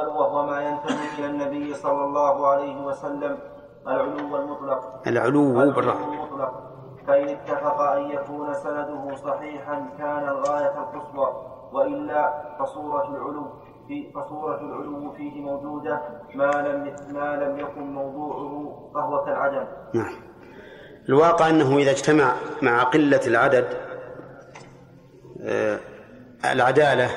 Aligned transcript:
الأول 0.00 0.16
وهو 0.16 0.46
ما 0.46 0.60
ينتمي 0.60 1.08
إلى 1.18 1.26
النبي 1.26 1.74
صلى 1.74 2.04
الله 2.04 2.46
عليه 2.46 2.84
وسلم 2.84 3.38
العلو 3.86 4.36
المطلق 4.36 5.02
العلو 5.06 5.60
العلو 5.60 6.12
المطلق 6.12 6.62
فإن 7.06 7.28
اتفق 7.28 7.80
أن 7.80 8.10
يكون 8.10 8.54
سنده 8.54 9.14
صحيحا 9.16 9.88
كان 9.98 10.28
الغاية 10.28 10.78
القصوى 10.78 11.28
وإلا 11.72 12.56
فصورة 12.58 13.08
العلو 13.08 13.46
في 13.88 14.12
فصورة 14.12 14.60
العلو 14.60 15.12
فيه 15.12 15.40
موجودة 15.40 16.00
ما 16.34 16.50
لم 16.50 16.96
ما 17.14 17.36
لم 17.36 17.58
يكن 17.58 17.92
موضوعه 17.92 18.90
فهو 18.94 19.24
كالعدم. 19.24 19.66
نعم. 19.94 20.12
الواقع 21.08 21.50
أنه 21.50 21.76
إذا 21.76 21.90
اجتمع 21.90 22.32
مع 22.62 22.82
قلة 22.82 23.20
العدد 23.26 23.66
آه، 25.42 25.78
العدالة 26.44 27.10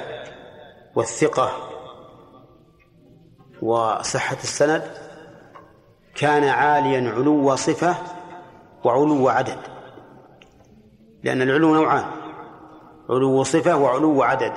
والثقة 0.95 1.68
وصحة 3.61 4.37
السند 4.43 4.83
كان 6.15 6.43
عاليا 6.43 7.11
علو 7.11 7.55
صفة 7.55 7.95
وعلو 8.83 9.29
عدد 9.29 9.57
لأن 11.23 11.41
العلو 11.41 11.73
نوعان 11.73 12.05
علو 13.09 13.43
صفة 13.43 13.77
وعلو 13.77 14.23
عدد. 14.23 14.53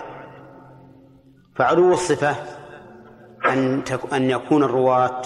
فعلو 1.56 1.92
الصفة 1.92 2.36
أن 3.46 3.82
أن 4.12 4.30
يكون 4.30 4.62
الرواة 4.62 5.22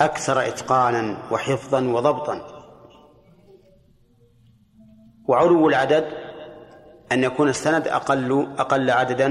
أكثر 0.00 0.46
إتقانا 0.46 1.16
وحفظا 1.30 1.80
وضبطا. 1.80 2.40
وعلو 5.28 5.68
العدد 5.68 6.08
أن 7.12 7.24
يكون 7.24 7.48
السند 7.48 7.88
أقل 7.88 8.48
أقل 8.58 8.90
عددا 8.90 9.28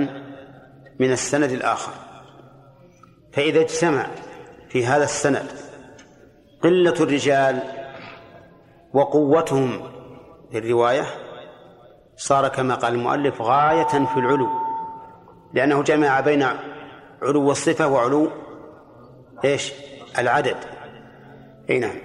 من 1.00 1.12
السند 1.12 1.52
الآخر. 1.52 2.07
فإذا 3.38 3.62
اجتمع 3.62 4.08
في 4.70 4.86
هذا 4.86 5.04
السند 5.04 5.52
قلة 6.64 6.94
الرجال 7.00 7.60
وقوتهم 8.94 9.92
في 10.52 10.58
الرواية 10.58 11.04
صار 12.16 12.48
كما 12.48 12.76
قال 12.76 12.94
المؤلف 12.94 13.42
غاية 13.42 14.06
في 14.06 14.18
العلو 14.18 14.50
لأنه 15.54 15.84
جمع 15.84 16.20
بين 16.20 16.48
علو 17.22 17.52
الصفة 17.52 17.88
وعلو 17.88 18.30
إيش؟ 19.46 19.74
العدد. 20.18 20.58
أي 21.70 21.80
نعم. 21.80 21.96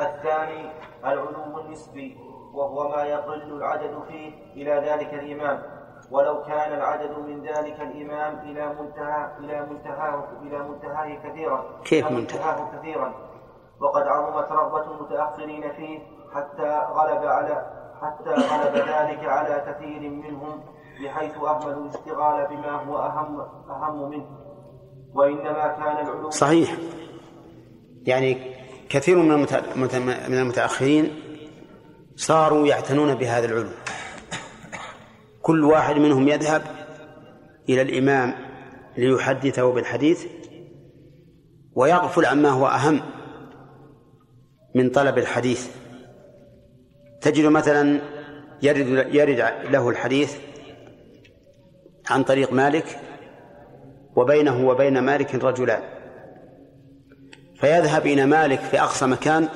الثاني 0.00 0.70
العلو 1.04 1.60
النسبي 1.60 2.16
وهو 2.54 2.88
ما 2.96 3.02
يقل 3.02 3.56
العدد 3.56 4.02
فيه 4.08 4.32
إلى 4.54 4.90
ذلك 4.90 5.14
الإمام. 5.14 5.79
ولو 6.10 6.42
كان 6.42 6.72
العدد 6.72 7.18
من 7.18 7.42
ذلك 7.42 7.80
الإمام 7.80 8.38
إلى 8.38 8.74
منتهى 8.80 9.30
إلى 9.38 9.66
منتهاه 9.70 10.24
إلى 10.42 10.58
منتهاه 10.68 11.08
كثيرا. 11.24 11.80
كيف 11.84 12.10
منتهاه 12.10 12.78
كثيرا. 12.78 13.14
وقد 13.80 14.02
عظمت 14.02 14.52
رغبة 14.52 14.90
المتأخرين 14.90 15.72
فيه 15.72 15.98
حتى 16.34 16.78
غلب 16.92 17.26
على 17.26 17.66
حتى 18.02 18.30
غلب 18.30 18.74
ذلك 18.74 19.24
على 19.24 19.64
كثير 19.68 20.10
منهم 20.10 20.60
بحيث 21.04 21.36
أهملوا 21.36 21.84
الاشتغال 21.84 22.46
بما 22.50 22.72
هو 22.84 22.98
أهم 22.98 23.40
أهم 23.70 24.10
منه. 24.10 24.26
وإنما 25.14 25.68
كان 25.68 26.06
العلوم 26.06 26.30
صحيح. 26.30 26.76
يعني 28.02 28.54
كثير 28.88 29.16
من 29.16 29.46
من 30.28 30.38
المتأخرين 30.38 31.22
صاروا 32.16 32.66
يعتنون 32.66 33.14
بهذا 33.14 33.46
العلم. 33.46 33.72
كل 35.42 35.64
واحد 35.64 35.96
منهم 35.96 36.28
يذهب 36.28 36.62
إلى 37.68 37.82
الإمام 37.82 38.34
ليحدثه 38.96 39.72
بالحديث 39.72 40.26
ويغفل 41.74 42.26
عما 42.26 42.48
هو 42.48 42.66
أهم 42.66 43.00
من 44.74 44.90
طلب 44.90 45.18
الحديث. 45.18 45.68
تجد 47.20 47.46
مثلا 47.46 48.00
يرد 48.62 49.14
يرد 49.14 49.38
له 49.70 49.88
الحديث 49.88 50.36
عن 52.10 52.22
طريق 52.22 52.52
مالك 52.52 52.98
وبينه 54.16 54.68
وبين 54.68 54.98
مالك 54.98 55.34
رجلان 55.34 55.82
فيذهب 57.60 58.06
إلى 58.06 58.26
مالك 58.26 58.60
في 58.60 58.80
أقصى 58.80 59.06
مكان 59.06 59.48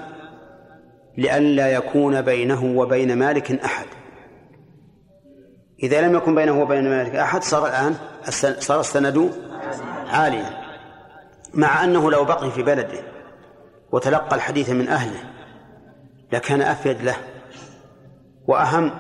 لئلا 1.19 1.69
يكون 1.73 2.23
بينه 2.23 2.65
وبين 2.65 3.19
مالك 3.19 3.53
أحد. 3.53 3.87
إذا 5.85 6.01
لم 6.01 6.17
يكن 6.17 6.35
بينه 6.35 6.63
وبين 6.63 6.91
مالك 6.91 7.15
أحد 7.15 7.43
صار 7.43 7.67
الآن 7.67 7.95
صار 8.59 8.81
السند 8.81 9.31
عاليا. 10.09 10.65
مع 11.55 11.85
أنه 11.85 12.11
لو 12.11 12.25
بقي 12.25 12.51
في 12.51 12.63
بلده 12.63 13.01
وتلقى 13.93 14.37
الحديث 14.37 14.71
من 14.71 14.89
أهله 14.89 15.21
لكان 16.33 16.63
أفيد 16.63 17.03
له. 17.03 17.17
وأهم 18.47 18.91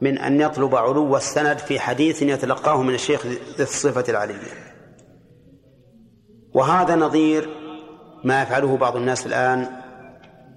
من 0.00 0.18
أن 0.18 0.40
يطلب 0.40 0.74
علو 0.74 1.16
السند 1.16 1.58
في 1.58 1.80
حديث 1.80 2.22
يتلقاه 2.22 2.82
من 2.82 2.94
الشيخ 2.94 3.26
ذي 3.26 3.38
الصفة 3.60 4.04
العلية. 4.08 4.52
وهذا 6.54 6.96
نظير 6.96 7.48
ما 8.24 8.42
يفعله 8.42 8.76
بعض 8.76 8.96
الناس 8.96 9.26
الآن 9.26 9.66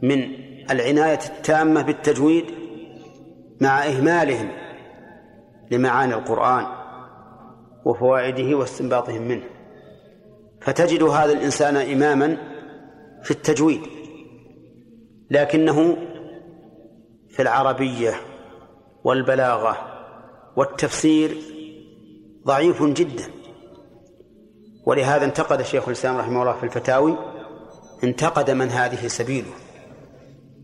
من 0.01 0.23
العناية 0.71 1.19
التامة 1.25 1.81
بالتجويد 1.81 2.45
مع 3.61 3.85
إهمالهم 3.85 4.66
لمعاني 5.71 6.13
القرآن 6.13 6.65
وفوائده 7.85 8.57
واستنباطهم 8.57 9.21
منه. 9.21 9.43
فتجد 10.61 11.03
هذا 11.03 11.33
الإنسان 11.33 11.75
إماما 11.75 12.37
في 13.23 13.31
التجويد 13.31 13.81
لكنه 15.31 15.97
في 17.29 17.41
العربية 17.41 18.13
والبلاغة 19.03 19.77
والتفسير 20.55 21.37
ضعيف 22.45 22.83
جدا. 22.83 23.23
ولهذا 24.85 25.25
انتقد 25.25 25.59
الشيخ 25.59 25.87
الإسلام 25.87 26.17
رحمه 26.17 26.41
الله 26.41 26.53
في 26.53 26.63
الفتاوي 26.63 27.17
انتقد 28.03 28.51
من 28.51 28.69
هذه 28.69 29.07
سبيله. 29.07 29.51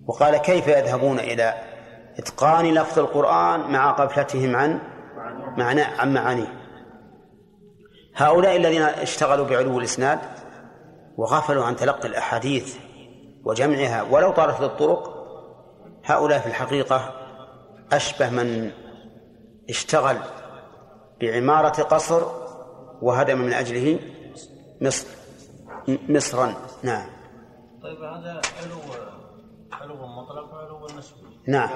وقال 0.08 0.38
كيف 0.38 0.68
يذهبون 0.68 1.20
إلى 1.20 1.54
إتقان 2.20 2.74
لفظ 2.74 3.00
القرآن 3.00 3.72
مع 3.72 4.02
غفلتهم 4.02 4.56
عن 4.56 4.80
معنى 5.58 5.82
عن 5.82 6.14
معانيه. 6.14 6.64
هؤلاء 8.16 8.56
الذين 8.56 8.82
اشتغلوا 8.82 9.46
بعلو 9.46 9.80
الإسناد 9.80 10.20
وغفلوا 11.18 11.64
عن 11.64 11.76
تلقي 11.76 12.08
الأحاديث 12.08 12.78
وجمعها 13.44 14.04
ولو 14.04 14.32
طالت 14.32 14.62
الطرق 14.62 15.14
هؤلاء 16.04 16.40
في 16.40 16.48
الحقيقة 16.48 17.14
أشبه 17.94 18.30
من 18.30 18.72
اشتغل 19.70 20.18
بعمارة 21.22 21.84
قصر 21.84 22.22
وهدم 23.02 23.38
من 23.38 23.54
أجله 23.54 24.00
مصر 24.82 25.08
مصرا. 25.88 26.54
نعم. 26.84 27.10
طيب 27.84 28.04
هذا 28.04 28.42
علو 28.64 28.80
علو 29.72 30.08
مطلق 30.08 30.54
وعلو 30.54 30.86
نسبي. 30.98 31.40
نعم. 31.48 31.70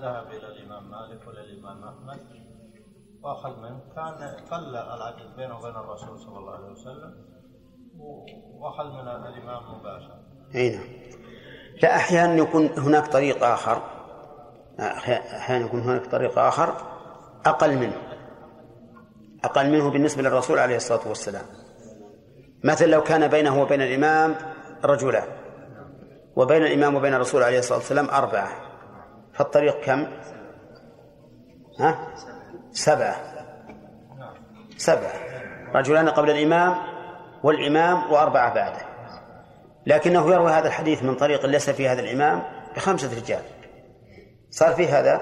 ذهب 0.00 0.26
إلى 0.26 0.46
الإمام 0.46 0.90
مالك 0.90 1.28
ولا 1.28 1.40
الإمام 1.40 1.84
أحمد 1.84 2.20
وأخذ 3.26 3.60
منه 3.60 3.80
كان 3.94 4.34
قل 4.50 4.76
العدد 4.76 5.36
بينه 5.36 5.58
وبين 5.58 5.76
الرسول 5.76 6.18
صلى 6.18 6.38
الله 6.38 6.52
عليه 6.52 6.72
وسلم 6.72 7.14
وأخذ 8.58 8.84
من 8.84 9.08
الإمام 9.08 9.62
مباشرة 9.74 10.18
أي 10.54 10.70
نعم. 10.70 10.84
لا 11.82 11.96
أحيانا 11.96 12.34
يكون 12.34 12.66
هناك 12.66 13.06
طريق 13.06 13.44
آخر. 13.44 13.82
أحيانا 14.80 15.64
يكون 15.64 15.80
هناك 15.80 16.06
طريق 16.06 16.38
آخر 16.38 16.74
أقل 17.46 17.76
منه. 17.76 18.02
أقل 19.44 19.70
منه 19.70 19.90
بالنسبة 19.90 20.22
للرسول 20.22 20.58
عليه 20.58 20.76
الصلاة 20.76 21.08
والسلام. 21.08 21.44
مثل 22.64 22.88
لو 22.88 23.02
كان 23.02 23.28
بينه 23.28 23.62
وبين 23.62 23.82
الإمام 23.82 24.34
رجلان 24.84 25.28
وبين 26.36 26.62
الإمام 26.62 26.94
وبين 26.94 27.14
الرسول 27.14 27.42
عليه 27.42 27.58
الصلاة 27.58 27.78
والسلام 27.78 28.08
أربعة. 28.08 28.48
فالطريق 29.34 29.80
كم؟ 29.80 30.06
ها؟ 31.80 32.14
سبعة 32.76 33.16
سبعة 34.76 35.12
رجلان 35.74 36.08
قبل 36.08 36.30
الإمام 36.30 36.76
والإمام 37.42 38.12
وأربعة 38.12 38.54
بعده. 38.54 38.86
لكنه 39.86 40.32
يروي 40.32 40.50
هذا 40.52 40.66
الحديث 40.66 41.02
من 41.02 41.14
طريق 41.14 41.46
ليس 41.46 41.70
في 41.70 41.88
هذا 41.88 42.00
الإمام 42.00 42.42
بخمسة 42.76 43.16
رجال. 43.16 43.42
صار 44.50 44.72
في 44.72 44.86
هذا 44.86 45.20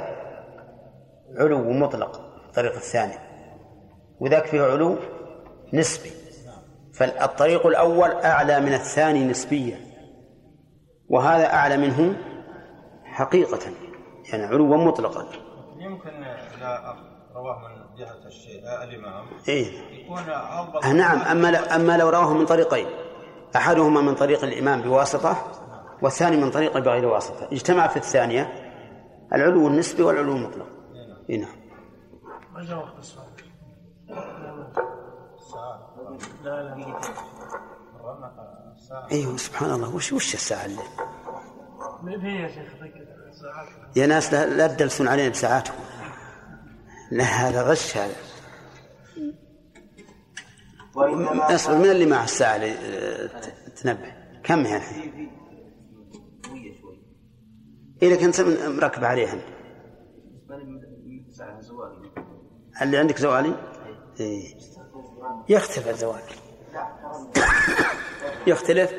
علو 1.38 1.72
مطلق 1.72 2.20
الطريق 2.46 2.74
الثاني. 2.74 3.14
وذاك 4.20 4.46
فيه 4.46 4.62
علو 4.62 4.98
نسبي. 5.72 6.10
فالطريق 6.94 7.66
الأول 7.66 8.10
أعلى 8.10 8.60
من 8.60 8.74
الثاني 8.74 9.24
نسبيا. 9.24 9.80
وهذا 11.08 11.46
أعلى 11.46 11.76
منه 11.76 12.16
حقيقة. 13.04 13.70
يعني 14.32 14.44
علوا 14.44 14.76
مطلقا. 14.76 15.26
يمكن 15.78 16.24
إذا 16.24 17.13
رواه 17.44 17.58
من 17.58 17.96
جهة 17.96 18.26
الشيء 18.26 18.62
الإمام. 18.82 19.26
إيه؟ 19.48 19.66
آه 20.84 20.92
نعم. 20.92 21.18
أما 21.18 21.76
أما 21.76 21.96
لو 21.96 22.08
رواه 22.08 22.32
من 22.32 22.46
طريقين. 22.46 22.86
أحدهما 23.56 24.00
من 24.00 24.14
طريق 24.14 24.44
الإمام 24.44 24.82
بواسطة 24.82 25.36
والثاني 26.02 26.36
من 26.36 26.50
طريق 26.50 26.78
بغير 26.78 27.06
واسطة. 27.06 27.48
اجتمع 27.52 27.86
في 27.86 27.96
الثانية 27.96 28.52
العلو 29.32 29.68
النسبي 29.68 30.02
والعلو 30.02 30.32
المطلق. 30.32 30.66
اي 31.30 31.36
نعم. 31.36 31.56
ما 32.54 32.64
جاء 32.64 32.78
وقت 32.78 32.98
السؤال؟ 32.98 33.26
لا 36.44 36.62
لا 36.62 36.94
أيوه 39.12 39.36
سبحان 39.36 39.70
الله. 39.70 39.94
وش 39.94 40.12
وش 40.12 40.34
الساعة 40.34 40.64
اللي 40.64 40.82
هي 42.22 42.42
يا 42.42 42.48
شيخ؟ 42.48 42.72
يا 43.96 44.06
ناس 44.06 44.32
لا, 44.32 44.46
لا 44.46 44.66
تدلسون 44.66 45.08
علينا 45.08 45.28
بساعاتكم. 45.28 45.74
لا 47.10 47.24
هذا 47.24 47.62
غش 47.62 47.96
هذا. 47.96 48.14
أصبر 51.54 51.78
من 51.78 51.90
اللي 51.90 52.06
مع 52.06 52.24
الساعة 52.24 52.56
اللي 52.56 53.30
تنبه؟ 53.76 54.12
كم 54.42 54.66
هي 54.66 54.76
الحين؟ 54.76 55.30
إذا 58.02 58.16
كنت 58.16 58.40
مركب 58.40 59.04
عليها 59.04 59.38
اللي 62.82 62.98
عندك 62.98 63.18
زوالي؟ 63.18 63.54
إيه. 64.20 64.54
يختلف 65.48 65.88
الزوال 65.88 66.20
يختلف؟ 68.46 68.92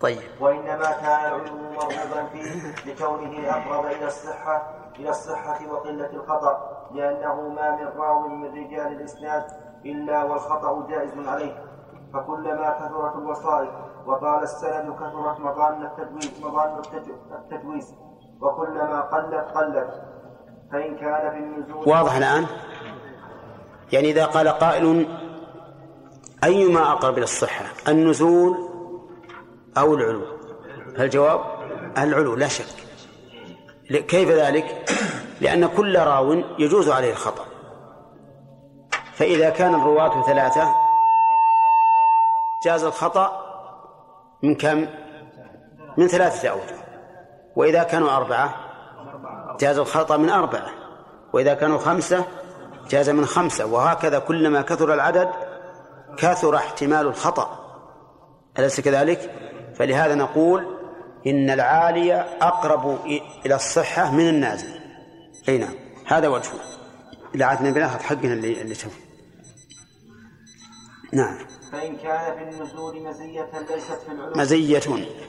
طيب. 0.00 0.18
وإنما 0.40 0.90
كان 0.92 1.04
العلو 1.04 1.72
مرغوبا 1.72 2.28
فيه 2.32 2.74
لكونه 2.86 3.50
أقرب 3.50 3.86
إلى 3.86 4.06
الصحة 4.06 4.85
إلى 4.98 5.10
الصحة 5.10 5.72
وقلة 5.72 6.10
الخطأ 6.12 6.86
لأنه 6.94 7.48
ما 7.48 7.76
من 7.76 8.00
راو 8.00 8.28
من 8.28 8.44
رجال 8.44 8.92
الإسناد 8.92 9.44
إلا 9.86 10.24
والخطأ 10.24 10.86
جائز 10.88 11.26
عليه. 11.26 11.64
فكلما 12.14 12.70
كثرت 12.70 13.16
الوسائط 13.16 13.70
وطال 14.06 14.42
السند 14.42 14.94
كثرت 14.94 15.40
مظان 15.40 15.82
التدويس 15.82 16.40
مظان 16.42 16.82
التدويس 17.32 17.94
وكلما 18.40 19.00
قلت 19.00 19.34
قلت. 19.34 20.02
فإن 20.72 20.96
كان 20.96 21.30
في 21.30 21.38
النزول 21.38 21.88
واضح 21.88 22.16
الآن؟ 22.16 22.46
يعني 23.92 24.10
إذا 24.10 24.26
قال 24.26 24.48
قائل 24.48 25.08
أيما 26.44 26.92
أقرب 26.92 27.14
إلى 27.14 27.24
الصحة 27.24 27.64
النزول 27.88 28.56
أو 29.78 29.94
العلو؟ 29.94 30.22
الجواب 30.98 31.40
العلو 31.98 32.34
لا 32.34 32.48
شك. 32.48 32.85
كيف 33.90 34.30
ذلك؟ 34.30 34.90
لأن 35.40 35.66
كل 35.66 35.98
راو 35.98 36.32
يجوز 36.58 36.88
عليه 36.88 37.10
الخطأ. 37.10 37.44
فإذا 39.14 39.50
كان 39.50 39.74
الرواة 39.74 40.26
ثلاثة 40.26 40.74
جاز 42.64 42.84
الخطأ 42.84 43.42
من 44.42 44.54
كم؟ 44.54 44.86
من 45.96 46.08
ثلاثة 46.08 46.48
أوجه. 46.48 46.76
وإذا 47.56 47.82
كانوا 47.82 48.16
أربعة 48.16 48.54
جاز 49.60 49.78
الخطأ 49.78 50.16
من 50.16 50.30
أربعة. 50.30 50.70
وإذا 51.32 51.54
كانوا 51.54 51.78
خمسة 51.78 52.24
جاز 52.90 53.10
من 53.10 53.26
خمسة. 53.26 53.66
وهكذا 53.66 54.18
كلما 54.18 54.62
كثر 54.62 54.94
العدد 54.94 55.30
كثر 56.16 56.56
احتمال 56.56 57.06
الخطأ. 57.06 57.58
أليس 58.58 58.80
كذلك؟ 58.80 59.30
فلهذا 59.74 60.14
نقول 60.14 60.75
إن 61.26 61.50
العالي 61.50 62.14
أقرب 62.40 62.98
إلى 63.46 63.54
الصحة 63.54 64.10
من 64.10 64.28
النازل. 64.28 64.80
أي 65.48 65.58
نعم. 65.58 65.74
هذا 66.06 66.28
وجهه 66.28 66.60
إذا 67.34 67.44
عدنا 67.44 67.70
بناخذ 67.70 68.00
حقنا 68.00 68.32
اللي 68.32 68.62
اللي 68.62 68.74
تم 68.74 68.90
نعم. 71.12 71.38
فإن 71.72 71.96
كان 71.96 72.36
في 72.36 72.42
النزول 72.42 73.02
مزية 73.02 73.50
ليست 73.70 74.02
في 74.06 74.12
العلو 74.12 74.32
مزية. 74.36 74.78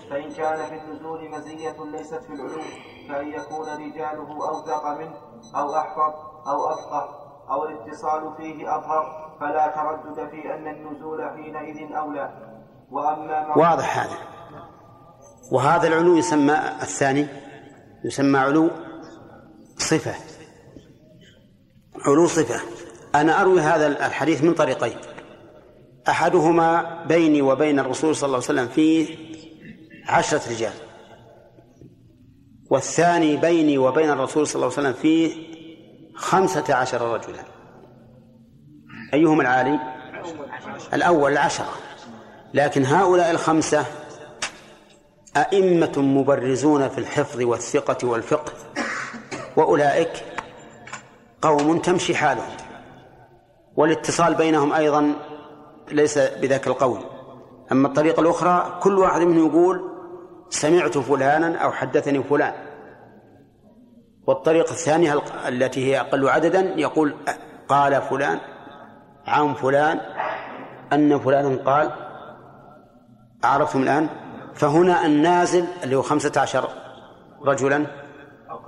فإن 0.10 0.32
كان 0.32 0.66
في 0.66 0.76
النزول 0.76 1.30
مزية 1.30 1.76
ليست 1.92 2.24
في 2.24 2.34
العلو 2.34 2.62
فأن 3.10 3.28
يكون 3.28 3.68
رجاله 3.68 4.50
أوثق 4.50 4.88
منه 4.88 5.16
أو 5.56 5.76
أحفظ 5.76 6.14
أو 6.48 6.74
أفقه 6.74 7.10
أو 7.50 7.66
الاتصال 7.66 8.34
فيه 8.38 8.76
أظهر 8.78 9.34
فلا 9.40 9.68
تردد 9.68 10.30
في 10.30 10.54
أن 10.54 10.68
النزول 10.68 11.30
حينئذ 11.30 11.94
أولى. 11.96 12.54
وأما 12.92 13.58
واضح 13.58 14.00
هذا. 14.00 14.37
وهذا 15.52 15.88
العلو 15.88 16.18
يسمى 16.18 16.54
الثاني 16.82 17.28
يسمى 18.06 18.40
علو 18.40 18.72
صفة. 19.78 20.16
علو 22.06 22.28
صفة. 22.28 22.62
أنا 23.16 23.42
أروي 23.42 23.62
هذا 23.62 23.88
الحديث 23.88 24.44
من 24.44 24.54
طريقين. 24.54 24.98
أحدهما 26.10 27.04
بيني 27.06 27.42
وبين 27.42 27.80
الرسول 27.80 28.16
صلى 28.16 28.28
الله 28.28 28.38
عليه 28.38 28.46
وسلم 28.46 28.68
فيه 28.68 29.18
عشرة 30.08 30.42
رجال. 30.50 30.74
والثاني 32.70 33.38
بيني 33.38 33.78
وبين 33.78 34.10
الرسول 34.10 34.48
صلى 34.48 34.56
الله 34.56 34.78
عليه 34.78 34.90
وسلم 34.90 35.02
فيه 35.02 35.48
خمسة 36.16 36.76
عشر 36.76 37.02
رجلا. 37.02 37.44
أيهما 39.14 39.42
العالي؟ 39.42 39.80
الأول 40.94 41.32
العشرة 41.32 41.70
لكن 42.54 42.86
هؤلاء 42.86 43.32
الخمسة 43.32 43.86
أئمة 45.42 45.94
مبرزون 45.98 46.88
في 46.88 46.98
الحفظ 46.98 47.42
والثقة 47.42 48.08
والفقه 48.08 48.54
وأولئك 49.56 50.12
قوم 51.42 51.80
تمشي 51.80 52.16
حالهم. 52.16 52.58
والاتصال 53.76 54.36
بينهم 54.36 54.74
أيضا 54.74 55.14
ليس 55.92 56.18
بذاك 56.18 56.68
القول. 56.68 57.00
أما 57.72 57.88
الطريقة 57.88 58.22
الأخرى 58.22 58.80
كل 58.82 58.98
واحد 58.98 59.22
منهم 59.22 59.48
يقول 59.48 59.92
سمعت 60.50 60.98
فلانا 60.98 61.58
أو 61.58 61.72
حدثني 61.72 62.24
فلان. 62.24 62.54
والطريقة 64.28 64.72
الثانية 64.72 65.22
التي 65.48 65.86
هي 65.86 66.00
أقل 66.00 66.30
عددا 66.30 66.74
يقول 66.78 67.16
قال 67.68 68.02
فلان 68.02 68.40
عن 69.28 69.54
فلان 69.54 70.00
أن 70.94 71.20
فلانا 71.20 71.56
قال 71.66 71.92
عرفتم 73.44 73.82
الآن؟ 73.84 74.10
فهنا 74.58 75.06
النازل 75.06 75.66
اللي 75.84 75.96
هو 75.96 76.02
خمسة 76.02 76.32
عشر 76.42 76.70
رجلا 77.42 77.86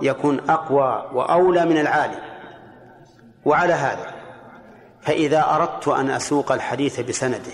يكون 0.02 0.50
أقوى 0.50 1.10
وأولى 1.12 1.64
من 1.64 1.78
العالي. 1.78 2.18
وعلى 3.44 3.72
هذا 3.72 4.14
فإذا 5.02 5.44
أردت 5.54 5.88
أن 5.88 6.10
أسوق 6.10 6.52
الحديث 6.52 7.00
بسنده 7.00 7.52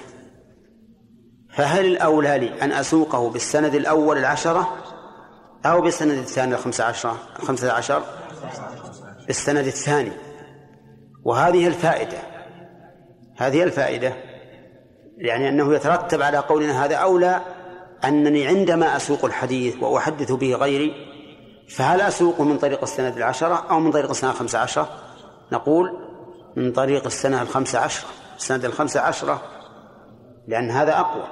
فهل 1.50 1.84
الأولى 1.86 2.38
لي 2.38 2.62
أن 2.62 2.72
أسوقه 2.72 3.30
بالسند 3.30 3.74
الأول 3.74 4.18
العشرة 4.18 4.76
أو 5.66 5.80
بالسند 5.80 6.18
الثاني 6.18 6.54
الخمسة 6.54 6.84
عشر؟ 6.84 7.16
الخمسة 7.38 7.72
عشر 7.72 8.02
بالسند 9.26 9.66
الثاني. 9.66 10.12
وهذه 11.24 11.66
الفائدة 11.66 12.18
هذه 13.36 13.62
الفائدة 13.62 14.12
يعني 15.18 15.48
أنه 15.48 15.74
يترتب 15.74 16.22
على 16.22 16.38
قولنا 16.38 16.84
هذا 16.84 16.96
أولى 16.96 17.40
أنني 18.04 18.46
عندما 18.46 18.96
أسوق 18.96 19.24
الحديث 19.24 19.82
وأحدث 19.82 20.32
به 20.32 20.54
غيري 20.54 20.94
فهل 21.68 22.00
أسوق 22.00 22.40
من 22.40 22.58
طريق 22.58 22.82
السند 22.82 23.16
العشرة 23.16 23.66
أو 23.70 23.80
من 23.80 23.92
طريق 23.92 24.10
السنة 24.10 24.30
الخمسة 24.30 24.58
عشرة؟ 24.58 24.88
نقول 25.52 25.98
من 26.56 26.72
طريق 26.72 27.04
السنة 27.06 27.42
الخمسة 27.42 27.78
عشرة. 27.78 28.08
السنة 28.36 28.66
الخمسة 28.66 29.00
عشرة 29.00 29.42
لأن 30.48 30.70
هذا 30.70 31.00
أقوى. 31.00 31.24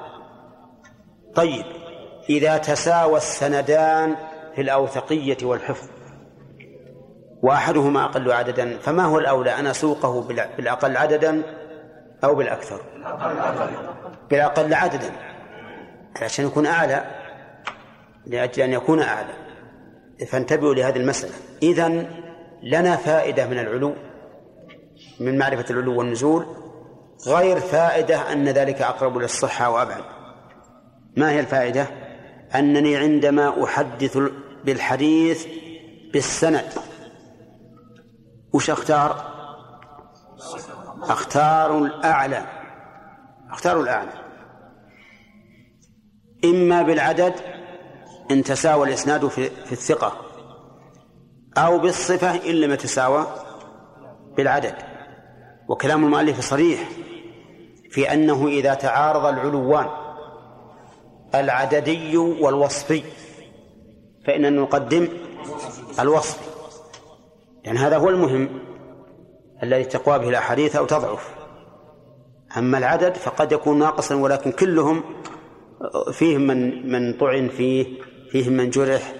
طيب 1.34 1.64
إذا 2.30 2.56
تساوى 2.56 3.16
السندان 3.16 4.16
في 4.54 4.60
الأوثقية 4.60 5.36
والحفظ 5.42 5.88
وأحدهما 7.42 8.04
أقل 8.04 8.32
عددا 8.32 8.78
فما 8.78 9.04
هو 9.04 9.18
الأولى 9.18 9.50
أن 9.50 9.66
أسوقه 9.66 10.20
بالأقل 10.56 10.96
عددا 10.96 11.42
أو 12.24 12.34
بالأكثر؟ 12.34 12.80
بالأقل 14.30 14.74
عددا. 14.74 15.33
عشان 16.22 16.46
يكون 16.46 16.66
أعلى 16.66 17.04
لأجل 18.26 18.62
أن 18.62 18.72
يكون 18.72 19.00
أعلى. 19.00 19.34
فانتبهوا 20.28 20.74
لهذه 20.74 20.96
المسألة. 20.96 21.34
إذن 21.62 22.10
لنا 22.62 22.96
فائدة 22.96 23.46
من 23.46 23.58
العلو 23.58 23.94
من 25.20 25.38
معرفة 25.38 25.64
العلو 25.70 25.98
والنزول 25.98 26.46
غير 27.26 27.60
فائدة 27.60 28.32
أن 28.32 28.48
ذلك 28.48 28.82
أقرب 28.82 29.18
للصحة 29.18 29.70
وأبعد. 29.70 30.04
ما 31.16 31.30
هي 31.30 31.40
الفائدة؟ 31.40 31.86
أنني 32.54 32.96
عندما 32.96 33.64
أحدث 33.64 34.18
بالحديث 34.64 35.46
بالسند 36.12 36.72
وش 38.52 38.70
أختار؟ 38.70 39.34
أختار 41.02 41.78
الأعلى. 41.78 42.46
أختار 43.50 43.80
الأعلى. 43.80 44.23
إما 46.44 46.82
بالعدد 46.82 47.34
إن 48.30 48.42
تساوى 48.42 48.88
الإسناد 48.88 49.28
في, 49.28 49.50
في 49.50 49.72
الثقة 49.72 50.12
أو 51.56 51.78
بالصفة 51.78 52.50
إن 52.50 52.54
لم 52.54 52.72
يتساوى 52.72 53.26
بالعدد. 54.36 54.74
وكلام 55.68 56.04
المؤلف 56.04 56.40
صريح 56.40 56.88
في 57.90 58.12
أنه 58.12 58.48
إذا 58.48 58.74
تعارض 58.74 59.26
العلوان 59.26 59.86
العددي 61.34 62.16
والوصفي 62.16 63.02
فإننا 64.26 64.50
نقدم 64.50 65.08
الوصف 66.00 66.38
لأن 67.64 67.76
هذا 67.76 67.96
هو 67.96 68.08
المهم 68.08 68.48
الذي 69.62 69.84
تقوى 69.84 70.18
به 70.18 70.28
الأحاديث 70.28 70.76
أو 70.76 70.86
تضعف. 70.86 71.34
أما 72.56 72.78
العدد 72.78 73.14
فقد 73.14 73.52
يكون 73.52 73.78
ناقصا 73.78 74.14
ولكن 74.14 74.52
كلهم 74.52 75.04
فيهم 76.12 76.40
من 76.40 76.92
من 76.92 77.12
طعن 77.18 77.48
فيه 77.48 78.02
فيهم 78.30 78.52
من 78.52 78.70
جرح 78.70 79.12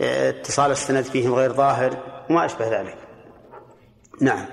اتصال 0.00 0.70
السند 0.70 1.04
فيهم 1.04 1.34
غير 1.34 1.52
ظاهر 1.52 1.96
وما 2.30 2.44
أشبه 2.44 2.80
ذلك. 2.80 2.98
نعم. 4.20 4.46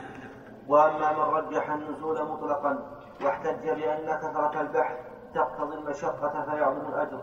وأما 0.67 1.13
من 1.13 1.19
رجح 1.19 1.69
النزول 1.69 2.15
مطلقا 2.15 2.79
واحتج 3.23 3.63
بأن 3.63 4.17
كثرة 4.17 4.61
البحث 4.61 4.97
تقتضي 5.35 5.77
المشقة 5.77 6.45
فيعظم 6.51 6.87
الأجر. 6.93 7.21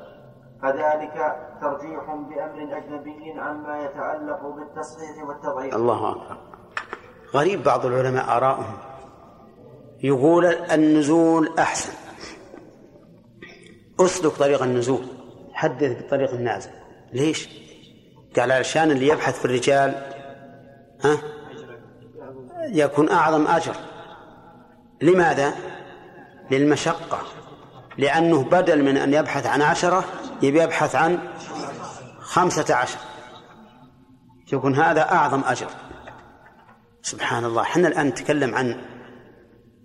فذلك 0.62 1.36
ترجيح 1.60 2.04
بأمر 2.04 2.76
أجنبي 2.76 3.34
عما 3.38 3.84
يتعلق 3.84 4.42
بالتصحيح 4.42 5.28
والتضعيف. 5.28 5.74
الله 5.74 6.10
أكبر. 6.10 6.36
غريب 7.34 7.62
بعض 7.62 7.86
العلماء 7.86 8.36
آراؤهم 8.36 8.78
يقول 10.02 10.46
النزول 10.46 11.58
أحسن. 11.58 12.09
أسلك 14.00 14.32
طريق 14.32 14.62
النزول 14.62 15.06
حدث 15.52 16.02
بطريق 16.02 16.30
النازل. 16.30 16.70
ليش؟ 17.12 17.48
قال 18.36 18.52
علشان 18.52 18.90
اللي 18.90 19.08
يبحث 19.08 19.38
في 19.38 19.44
الرجال 19.44 20.12
ها؟ 21.04 21.18
يكون 22.72 23.10
أعظم 23.10 23.46
أجر. 23.46 23.76
لماذا؟ 25.02 25.54
للمشقة. 26.50 27.22
لأنه 27.98 28.42
بدل 28.42 28.82
من 28.82 28.96
أن 28.96 29.14
يبحث 29.14 29.46
عن 29.46 29.62
عشرة 29.62 30.04
يبي 30.42 30.62
يبحث 30.62 30.94
عن 30.94 31.18
خمسة 32.20 32.74
عشر. 32.74 32.98
يكون 34.52 34.74
هذا 34.74 35.12
أعظم 35.12 35.44
أجر. 35.44 35.68
سبحان 37.02 37.44
الله. 37.44 37.62
إحنا 37.62 37.88
الآن 37.88 38.06
نتكلم 38.06 38.54
عن 38.54 38.80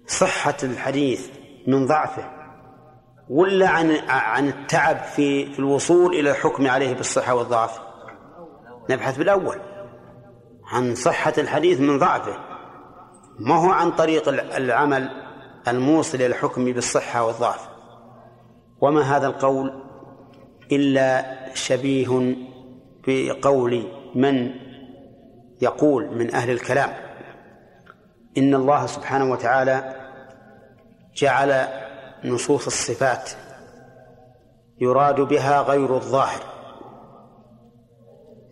صحة 0.07 0.57
الحديث 0.63 1.29
من 1.67 1.86
ضعفه. 1.86 2.35
ولا 3.29 3.70
عن 3.70 3.91
عن 4.10 4.48
التعب 4.48 4.98
في 4.98 5.46
في 5.53 5.60
الوصول 5.60 6.13
إلى 6.13 6.32
الحكم 6.32 6.67
عليه 6.67 6.94
بالصحة 6.94 7.34
والضعف؟ 7.34 7.79
نبحث 8.89 9.17
بالأول 9.17 9.58
عن 10.72 10.96
صحة 10.96 11.34
الحديث 11.38 11.79
من 11.79 12.00
ضعفه. 12.00 12.38
ما 13.39 13.55
هو 13.55 13.70
عن 13.70 13.91
طريق 13.91 14.29
العمل 14.55 15.10
الموصل 15.67 16.17
إلى 16.17 16.25
الحكم 16.25 16.65
بالصحة 16.65 17.24
والضعف؟ 17.24 17.70
وما 18.82 19.01
هذا 19.01 19.27
القول 19.27 19.84
إلا 20.72 21.25
شبيه 21.53 22.36
بقول 23.08 23.88
من 24.15 24.51
يقول 25.62 26.17
من 26.17 26.34
أهل 26.34 26.50
الكلام. 26.50 26.89
إن 28.38 28.55
الله 28.55 28.86
سبحانه 28.86 29.32
وتعالى 29.32 29.96
جعل 31.15 31.67
نصوص 32.24 32.65
الصفات 32.65 33.29
يراد 34.81 35.22
بها 35.22 35.62
غير 35.62 35.95
الظاهر. 35.95 36.41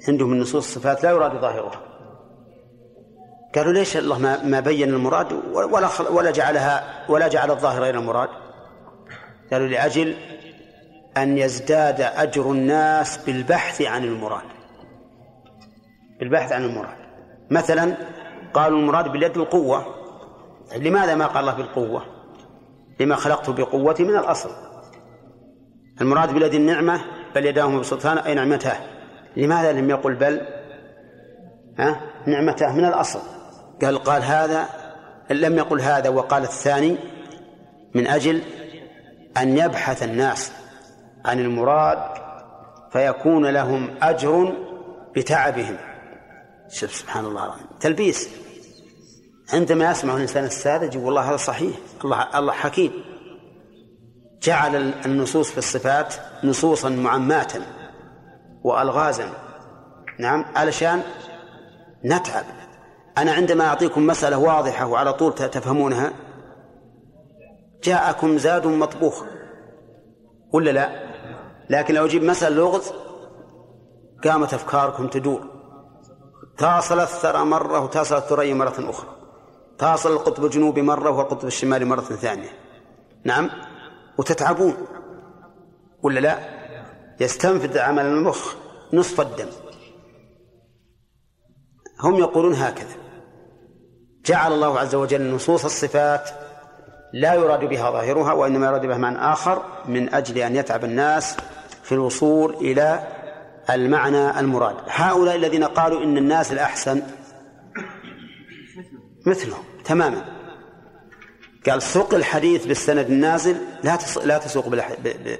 عندهم 0.07 0.29
من 0.29 0.39
نصوص 0.39 0.55
الصفات 0.55 1.03
لا 1.03 1.09
يراد 1.09 1.41
ظاهرها. 1.41 1.81
قالوا 3.55 3.73
ليش 3.73 3.97
الله 3.97 4.19
ما 4.19 4.43
ما 4.43 4.59
بين 4.59 4.89
المراد 4.89 5.33
ولا 5.53 5.89
ولا 6.11 6.31
جعلها 6.31 7.05
ولا 7.09 7.27
جعل 7.27 7.51
الظاهر 7.51 7.81
غير 7.81 7.99
المراد؟ 7.99 8.29
قالوا 9.51 9.67
لأجل 9.67 10.15
أن 11.17 11.37
يزداد 11.37 12.01
أجر 12.01 12.51
الناس 12.51 13.17
بالبحث 13.17 13.81
عن 13.81 14.03
المراد. 14.03 14.45
بالبحث 16.19 16.51
عن 16.51 16.63
المراد. 16.63 16.97
مثلا 17.51 17.97
قالوا 18.53 18.79
المراد 18.79 19.11
باليد 19.11 19.37
القوة. 19.37 19.85
لماذا 20.75 21.15
ما 21.15 21.27
قال 21.27 21.39
الله 21.39 21.53
بالقوة؟ 21.53 22.12
لما 22.99 23.15
خلقته 23.15 23.53
بقوة 23.53 23.95
من 23.99 24.17
الأصل. 24.17 24.49
المراد 26.01 26.33
باليد 26.33 26.53
النعمة 26.53 27.01
بل 27.35 27.45
يداه 27.45 27.69
مبسوطتان 27.69 28.17
أي 28.17 28.33
نعمته. 28.33 28.73
لماذا 29.37 29.71
لم 29.71 29.89
يقل 29.89 30.15
بل؟ 30.15 30.41
ها؟ 31.79 32.01
نعمته 32.27 32.73
من 32.73 32.85
الأصل. 32.85 33.19
قال 33.81 33.97
قال 33.97 34.23
هذا 34.23 34.69
لم 35.29 35.57
يقل 35.57 35.81
هذا 35.81 36.09
وقال 36.09 36.43
الثاني 36.43 36.97
من 37.95 38.07
أجل 38.07 38.41
أن 39.37 39.57
يبحث 39.57 40.03
الناس 40.03 40.51
عن 41.25 41.39
المراد 41.39 41.99
فيكون 42.91 43.45
لهم 43.45 43.95
أجر 44.01 44.53
بتعبهم. 45.15 45.77
شوف 46.69 46.95
سبحان 46.95 47.25
الله 47.25 47.45
العظيم. 47.45 47.67
تلبيس. 47.79 48.42
عندما 49.53 49.91
يسمع 49.91 50.15
الإنسان 50.15 50.43
الساذج 50.43 50.95
يقول 50.95 51.05
والله 51.05 51.29
هذا 51.29 51.37
صحيح. 51.37 51.75
الله 52.05 52.39
الله 52.39 52.53
حكيم. 52.53 52.91
جعل 54.41 54.75
النصوص 54.75 55.51
في 55.51 55.57
الصفات 55.57 56.13
نصوصا 56.43 56.89
معماة 56.89 57.47
وألغازا. 58.63 59.29
نعم 60.19 60.45
علشان 60.55 61.01
نتعب. 62.05 62.43
أنا 63.17 63.31
عندما 63.31 63.67
أعطيكم 63.67 64.07
مسألة 64.07 64.37
واضحة 64.37 64.85
وعلى 64.85 65.13
طول 65.13 65.35
تفهمونها 65.35 66.13
جاءكم 67.83 68.37
زاد 68.37 68.67
مطبوخ. 68.67 69.23
ولا 70.53 70.71
لا؟ 70.71 70.89
لكن 71.69 71.93
لو 71.93 72.05
أجيب 72.05 72.23
مسألة 72.23 72.55
لغز 72.55 72.91
قامت 74.23 74.53
أفكاركم 74.53 75.07
تدور. 75.07 75.41
تصل 76.57 76.99
الثرى 76.99 77.45
مرة 77.45 77.83
وتصل 77.83 78.17
الثريا 78.17 78.53
مرة 78.53 78.89
أخرى. 78.89 79.22
تصل 79.83 80.11
القطب 80.11 80.45
الجنوبي 80.45 80.81
مرة 80.81 81.09
والقطب 81.09 81.47
الشمالي 81.47 81.85
مرة 81.85 82.01
ثانية. 82.01 82.49
نعم؟ 83.23 83.49
وتتعبون. 84.17 84.75
ولا 86.03 86.19
لا؟ 86.19 86.39
يستنفذ 87.19 87.77
عمل 87.77 88.05
المخ 88.05 88.53
نصف 88.93 89.21
الدم. 89.21 89.47
هم 91.99 92.15
يقولون 92.15 92.53
هكذا. 92.53 92.95
جعل 94.25 94.53
الله 94.53 94.79
عز 94.79 94.95
وجل 94.95 95.31
نصوص 95.35 95.65
الصفات 95.65 96.29
لا 97.13 97.33
يراد 97.33 97.65
بها 97.65 97.91
ظاهرها 97.91 98.33
وإنما 98.33 98.67
يراد 98.67 98.85
بها 98.85 98.97
معنى 98.97 99.17
آخر 99.17 99.61
من 99.85 100.13
أجل 100.13 100.37
أن 100.37 100.55
يتعب 100.55 100.83
الناس 100.83 101.37
في 101.83 101.91
الوصول 101.91 102.53
إلى 102.53 103.07
المعنى 103.69 104.39
المراد. 104.39 104.75
هؤلاء 104.87 105.35
الذين 105.35 105.63
قالوا 105.63 106.03
إن 106.03 106.17
الناس 106.17 106.51
الأحسن 106.51 107.01
مثلهم. 109.25 109.72
تماما. 109.85 110.25
قال 111.69 111.81
سوق 111.81 112.13
الحديث 112.13 112.65
بالسند 112.65 113.05
النازل 113.05 113.57
لا 113.83 113.97
لا 114.23 114.37
تسوق 114.37 114.67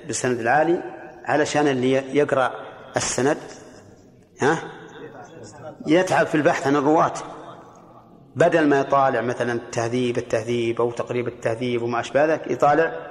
بالسند 0.08 0.40
العالي 0.40 0.84
علشان 1.26 1.68
اللي 1.68 1.92
يقرأ 2.18 2.52
السند 2.98 3.38
ها؟ 4.42 4.64
يتعب 5.88 6.28
في 6.28 6.36
البحث 6.36 6.68
عن 6.68 6.76
الرواة. 6.76 7.14
بدل 8.36 8.68
ما 8.68 8.80
يطالع 8.80 9.22
مثلا 9.22 9.60
تهذيب 9.72 10.18
التهذيب 10.18 10.82
أو 10.82 10.92
تقريب 10.92 11.28
التهذيب 11.28 11.82
وما 11.82 12.00
أشبه 12.00 12.26
ذلك 12.26 12.52
يطالع 12.52 13.10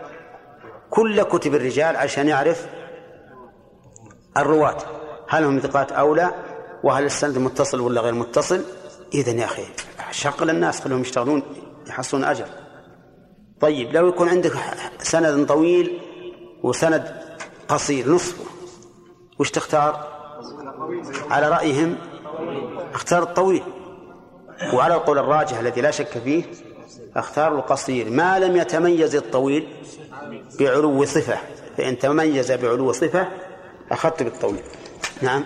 كل 0.91 1.23
كتب 1.23 1.55
الرجال 1.55 1.97
عشان 1.97 2.29
يعرف 2.29 2.67
الرواة. 4.37 4.79
هل 5.29 5.45
هم 5.45 5.59
ثقات 5.59 5.93
أو 5.93 6.15
لا؟ 6.15 6.31
وهل 6.83 7.05
السند 7.05 7.39
متصل 7.39 7.81
ولا 7.81 8.01
غير 8.01 8.15
متصل؟ 8.15 8.65
إذا 9.15 9.31
يا 9.31 9.45
أخي 9.45 9.63
شغل 10.13 10.51
الناس 10.51 10.81
خلهم 10.81 11.01
يشتغلون 11.01 11.43
يحصلون 11.87 12.25
أجر. 12.25 12.47
طيب 13.61 13.93
لو 13.93 14.09
يكون 14.09 14.29
عندك 14.29 14.53
سند 14.99 15.47
طويل 15.47 16.01
وسند 16.63 17.15
قصير 17.69 18.09
نصفه 18.09 18.45
وش 19.39 19.51
تختار؟ 19.51 20.09
على 21.31 21.49
رأيهم 21.49 21.97
اختار 22.95 23.23
الطويل. 23.23 23.63
وعلى 24.75 24.95
القول 24.95 25.19
الراجح 25.19 25.59
الذي 25.59 25.81
لا 25.81 25.91
شك 25.91 26.19
فيه 26.19 26.45
اختار 27.17 27.55
القصير. 27.55 28.11
ما 28.11 28.39
لم 28.39 28.57
يتميز 28.57 29.17
الطويل 29.17 29.69
بعلو 30.61 31.05
صفة 31.05 31.39
فإن 31.77 31.99
تميز 31.99 32.53
بعلو 32.53 32.93
صفة 32.93 33.29
أخذت 33.91 34.23
بالطويل. 34.23 34.63
نعم؟ 35.23 35.45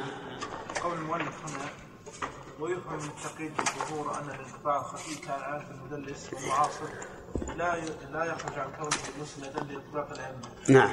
من 2.92 3.08
التقييد 3.08 3.52
بالظهور 3.56 4.14
أن 4.14 4.30
الإنقطاع 4.30 4.80
الخفي 4.80 5.14
كان 5.14 5.40
عارف 5.40 5.64
المدلس 5.70 6.32
والمعاصر 6.32 6.86
لا 7.56 7.76
لا 8.12 8.24
يخرج 8.24 8.58
عن 8.58 8.66
كونه 8.78 8.96
مسندا 9.22 9.60
لإطلاق 9.60 10.10
الأئمة. 10.10 10.38
نعم. 10.68 10.90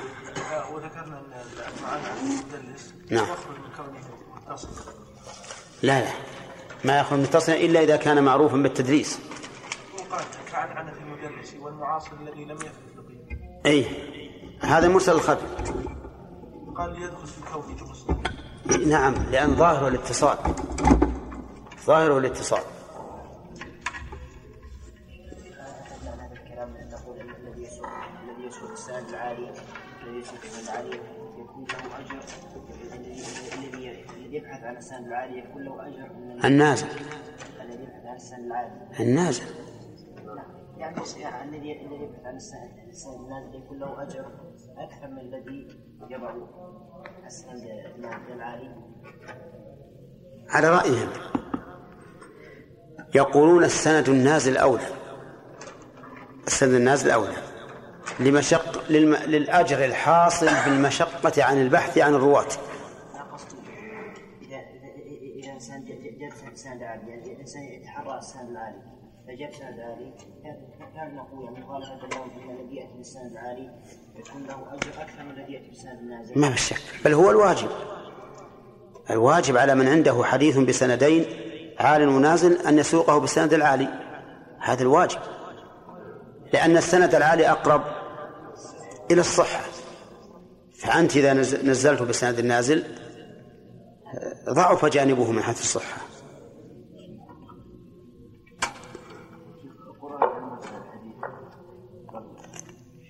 وذكرنا 0.74 1.20
أن 1.20 1.34
المعاني 1.78 2.08
عن 2.08 2.18
المدلس 2.18 2.94
نعم. 3.12 3.24
يخرج 3.24 3.58
من 3.58 3.70
كونه 3.78 4.00
متصل. 4.36 4.68
لا 5.82 6.02
لا. 6.02 6.12
ما 6.84 7.00
يخرج 7.00 7.20
متصلا 7.20 7.56
إلا 7.56 7.84
إذا 7.84 7.96
كان 7.96 8.24
معروفا 8.24 8.58
بالتدريس 8.58 9.20
وقال 9.94 10.26
عنعنة 10.54 10.94
المدرس 10.94 11.54
والمعاصر 11.60 12.12
الذي 12.22 12.46
لم 12.46 12.56
يثبت 12.58 12.98
لقيه 12.98 13.62
أي. 13.66 13.86
هذا 14.62 14.88
مرسل 14.88 15.12
الخفي. 15.12 15.46
قال 16.78 17.00
ليدخل 17.00 17.28
في 17.28 17.42
كونه 17.54 17.92
مسلم 17.92 18.24
نعم 18.90 19.14
لأن 19.14 19.56
ظاهره 19.56 19.88
الاتصال. 19.88 20.38
ظاهره 21.86 22.18
الاتصال. 22.18 22.63
العالي 29.10 29.54
الذي 30.04 30.20
يسوق 30.20 30.40
العالي 30.63 31.00
يكون 31.38 31.63
له 31.63 32.00
أجر 32.00 32.20
الذي 33.58 34.06
يبحث 34.36 34.63
عن 34.63 34.78
السند 34.78 35.08
العالي 35.08 35.40
يكون 35.40 35.63
له 35.63 35.88
من 36.18 36.46
النازل. 36.46 36.88
الذي 37.62 37.84
يبحث 37.84 38.06
عن 38.06 38.16
السند 38.16 38.46
العالي 38.46 38.90
النازل. 39.00 39.44
يعني 40.78 41.44
الذي 41.44 41.70
يبحث 42.04 42.25
عن 42.25 42.36
السند 42.36 43.20
النازل 43.22 43.56
يكون 43.56 43.80
له 43.80 44.02
أجر 44.02 44.25
أكثر 44.78 45.08
من 45.08 45.20
الذي 45.20 45.68
يضع 46.10 46.36
السند 47.25 47.63
العالي 48.30 48.75
على 50.50 50.70
رأيهم. 50.70 51.10
يقولون 53.15 53.63
السند 53.63 54.10
النازل 54.10 54.58
أولى. 54.58 54.88
السند 56.48 56.74
النازل 56.74 57.12
أولى. 57.12 57.36
لمشق 58.20 58.84
للم... 58.89 59.15
للأجر 59.15 59.86
الحاصل 59.86 60.50
بالمشقة 60.65 61.43
عن 61.43 61.62
البحث 61.62 61.98
عن 61.98 62.13
الرواة. 62.13 62.48
سند 66.55 66.84
عالي 66.84 67.10
يعني 67.10 67.34
الانسان 67.34 67.63
يتحرى 67.63 68.17
السند 68.17 68.50
العالي 68.50 68.82
فجاب 69.27 69.53
سند 69.53 69.79
عالي 69.79 70.13
كان 70.96 71.15
نقول 71.15 71.46
يعني 71.46 71.65
مخالفه 71.65 72.08
لهم 72.08 72.29
ان 72.29 72.55
الذي 72.60 72.75
يأتي 72.75 72.98
بالسند 72.98 73.32
العالي 73.32 73.72
يكون 74.15 74.43
له 74.43 74.74
أجر 74.74 75.01
أكثر 75.01 75.24
من 75.24 75.32
الذي 75.32 75.53
يأتي 75.53 75.67
بالسند 75.67 76.00
النازل. 76.00 76.39
ما 76.39 76.51
في 76.51 76.58
شك. 76.58 76.82
بل 77.05 77.13
هو 77.13 77.32
الواجب. 77.32 77.70
الواجب 79.10 79.58
على 79.58 79.75
من 79.75 79.88
عنده 79.88 80.24
حديث 80.24 80.58
بسندين 80.58 81.25
عال 81.84 82.08
ونازل 82.08 82.58
أن 82.68 82.80
يسوقه 82.80 83.18
بالسند 83.18 83.54
العالي. 83.54 83.88
هذا 84.60 84.82
الواجب. 84.82 85.20
لأن 86.54 86.78
السند 86.78 87.16
العالي 87.16 87.50
أقرب 87.52 87.84
إلى 89.12 89.22
الصحة. 89.22 89.62
فأنت 90.80 91.18
إذا 91.18 91.34
نزلته 91.63 92.06
بالسند 92.06 92.40
النازل 92.40 92.84
ضعف 94.50 94.86
جانبه 94.86 95.32
من 95.32 95.44
حيث 95.44 95.62
الصحة. 95.62 96.02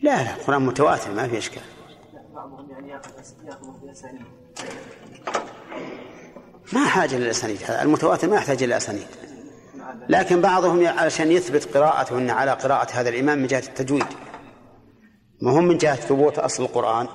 لا 0.04 0.24
لا 0.24 0.36
القرآن 0.36 0.62
متواتر 0.62 1.12
ما 1.12 1.28
في 1.28 1.38
إشكال. 1.38 1.62
ما 6.74 6.86
حاجة 6.86 7.18
للأسانيد 7.18 7.60
المتواتر 7.82 8.30
ما 8.30 8.36
يحتاج 8.36 8.64
إلى 8.64 8.78
أسانيد. 8.78 9.08
لكن 10.10 10.42
بعضهم 10.42 10.88
علشان 10.88 11.32
يثبت 11.32 11.78
قراءته 11.78 12.32
على 12.32 12.52
قراءة 12.52 12.92
هذا 12.92 13.10
الإمام 13.10 13.40
من 13.40 13.48
جهة 13.48 13.60
التجويد. 13.60 14.06
ما 15.42 15.52
هم 15.52 15.68
من 15.68 15.78
جهة 15.78 15.96
ثبوت 15.96 16.40
أصل 16.40 16.64
القرآن. 16.64 17.08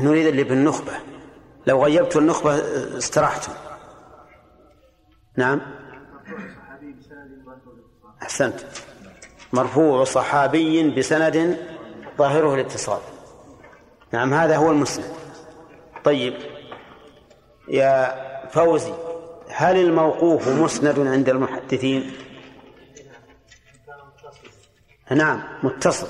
نريد 0.00 0.26
اللي 0.26 0.44
بالنخبة. 0.44 0.92
لو 1.66 1.84
غيبت 1.84 2.16
النخبة 2.16 2.54
استرحتم 2.98 3.52
نعم. 5.36 5.60
أحسنت. 8.22 8.60
مرفوع 9.52 10.04
صحابي 10.04 10.90
بسند 10.90 11.58
ظاهره 12.18 12.54
الاتصال. 12.54 13.00
نعم 14.12 14.34
هذا 14.34 14.56
هو 14.56 14.70
المسند. 14.70 15.12
طيب 16.04 16.34
يا 17.68 18.14
فوزي 18.48 18.92
هل 19.48 19.76
الموقوف 19.76 20.48
مسند 20.48 20.98
عند 20.98 21.28
المحدثين؟ 21.28 22.12
نعم 25.10 25.42
متصل. 25.62 26.08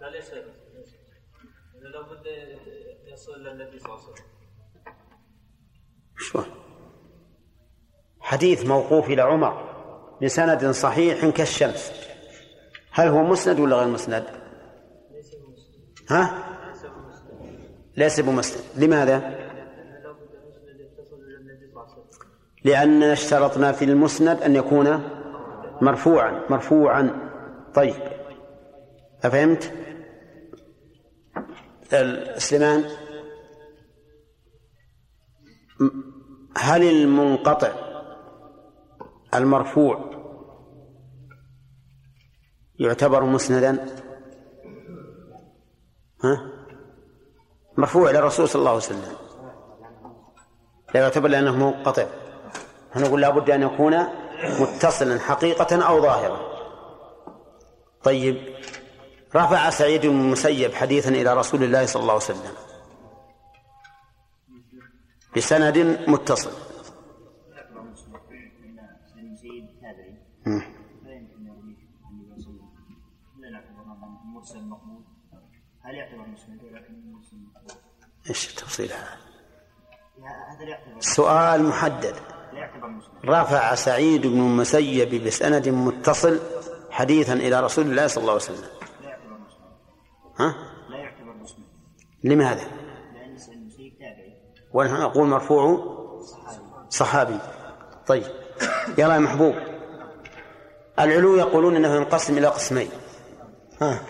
لا 0.00 0.10
ليس 0.10 0.26
يصل 3.06 3.16
صلى 3.16 3.36
الله 3.36 3.50
عليه 3.50 3.66
وسلم 3.66 4.14
شو 6.18 6.42
حديث 8.20 8.66
موقوف 8.66 9.06
إلى 9.06 9.22
عمر 9.22 9.72
بسند 10.22 10.70
صحيح 10.70 11.26
كالشمس. 11.26 11.92
هل 12.90 13.08
هو 13.08 13.22
مسند 13.22 13.60
ولا 13.60 13.76
غير 13.76 13.88
مسند؟ 13.88 14.41
ها؟ 16.12 16.44
ليس 17.96 18.20
بمسند 18.20 18.62
لماذا؟ 18.76 19.42
لأن 22.64 23.02
اشترطنا 23.02 23.72
في 23.72 23.84
المسند 23.84 24.42
أن 24.42 24.56
يكون 24.56 25.02
مرفوعا 25.80 26.46
مرفوعا. 26.50 27.30
طيب. 27.74 27.94
أفهمت؟ 29.24 29.72
سليمان؟ 32.38 32.84
هل 36.56 36.82
المنقطع 36.82 37.72
المرفوع 39.34 40.10
يعتبر 42.78 43.24
مسندا؟ 43.24 44.01
ها؟ 46.24 46.48
مرفوع 47.76 48.10
إلى 48.10 48.18
الرسول 48.18 48.48
صلى 48.48 48.60
الله 48.60 48.70
عليه 48.70 48.80
وسلم. 48.80 49.16
لا 50.94 51.00
يعتبر 51.00 51.28
لأنه 51.28 51.56
منقطع 51.56 52.06
نقول 52.96 53.20
لابد 53.20 53.50
أن 53.50 53.62
يكون 53.62 53.98
متصلا 54.60 55.20
حقيقة 55.20 55.82
أو 55.82 56.02
ظاهرا. 56.02 56.52
طيب. 58.02 58.56
رفع 59.36 59.70
سعيد 59.70 60.06
بن 60.06 60.20
المسيب 60.20 60.74
حديثا 60.74 61.08
إلى 61.10 61.34
رسول 61.34 61.62
الله 61.62 61.86
صلى 61.86 62.02
الله 62.02 62.12
عليه 62.12 62.24
وسلم. 62.24 62.54
بسند 65.36 65.78
متصل. 66.08 66.50
مم. 70.46 70.71
هل 75.92 75.98
يعتبر 75.98 76.20
ولكن 76.20 77.12
مقبول؟ 77.12 77.76
إيش 78.28 78.50
التفصيل 78.50 78.92
هذا؟ 78.92 79.16
سؤال 81.00 81.64
محدد. 81.64 82.14
رفع 83.24 83.74
سعيد 83.74 84.26
بن 84.26 84.38
المسيب 84.38 85.24
بسند 85.24 85.68
متصل 85.68 86.40
حديثا 86.90 87.32
إلى 87.32 87.60
رسول 87.60 87.84
الله 87.86 88.06
صلى 88.06 88.22
الله 88.22 88.32
عليه 88.32 88.42
وسلم. 88.42 88.68
لا 89.02 89.08
يعتبر 89.08 89.38
مسند 89.38 89.64
ها؟ 90.38 90.54
لا 90.88 90.98
يعتبر 90.98 91.34
مسند 91.34 91.64
لماذا؟ 92.24 92.64
لأن 93.14 93.38
سعيد 93.38 93.58
المسيب 93.58 93.92
تابعي. 93.98 94.36
ونحن 94.72 94.94
نقول 94.94 95.28
مرفوع 95.28 95.92
صحابي. 96.88 97.38
طيب. 98.06 98.26
يلا 98.98 99.14
يا 99.14 99.18
محبوب. 99.18 99.54
العلو 100.98 101.36
يقولون 101.36 101.76
إنه 101.76 101.94
ينقسم 101.96 102.38
إلى 102.38 102.46
قسمين. 102.46 102.90
ها؟ 103.80 104.00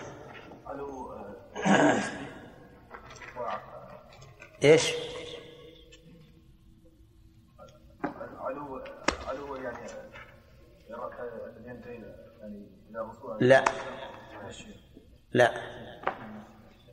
إيش؟ 4.63 4.93
علو 8.39 8.83
علو 9.27 9.55
يعني 9.55 9.77
ينتهي 11.65 11.93
يعني 12.41 12.67
إلى 12.89 13.11
لا. 13.41 13.63
لا. 15.31 15.51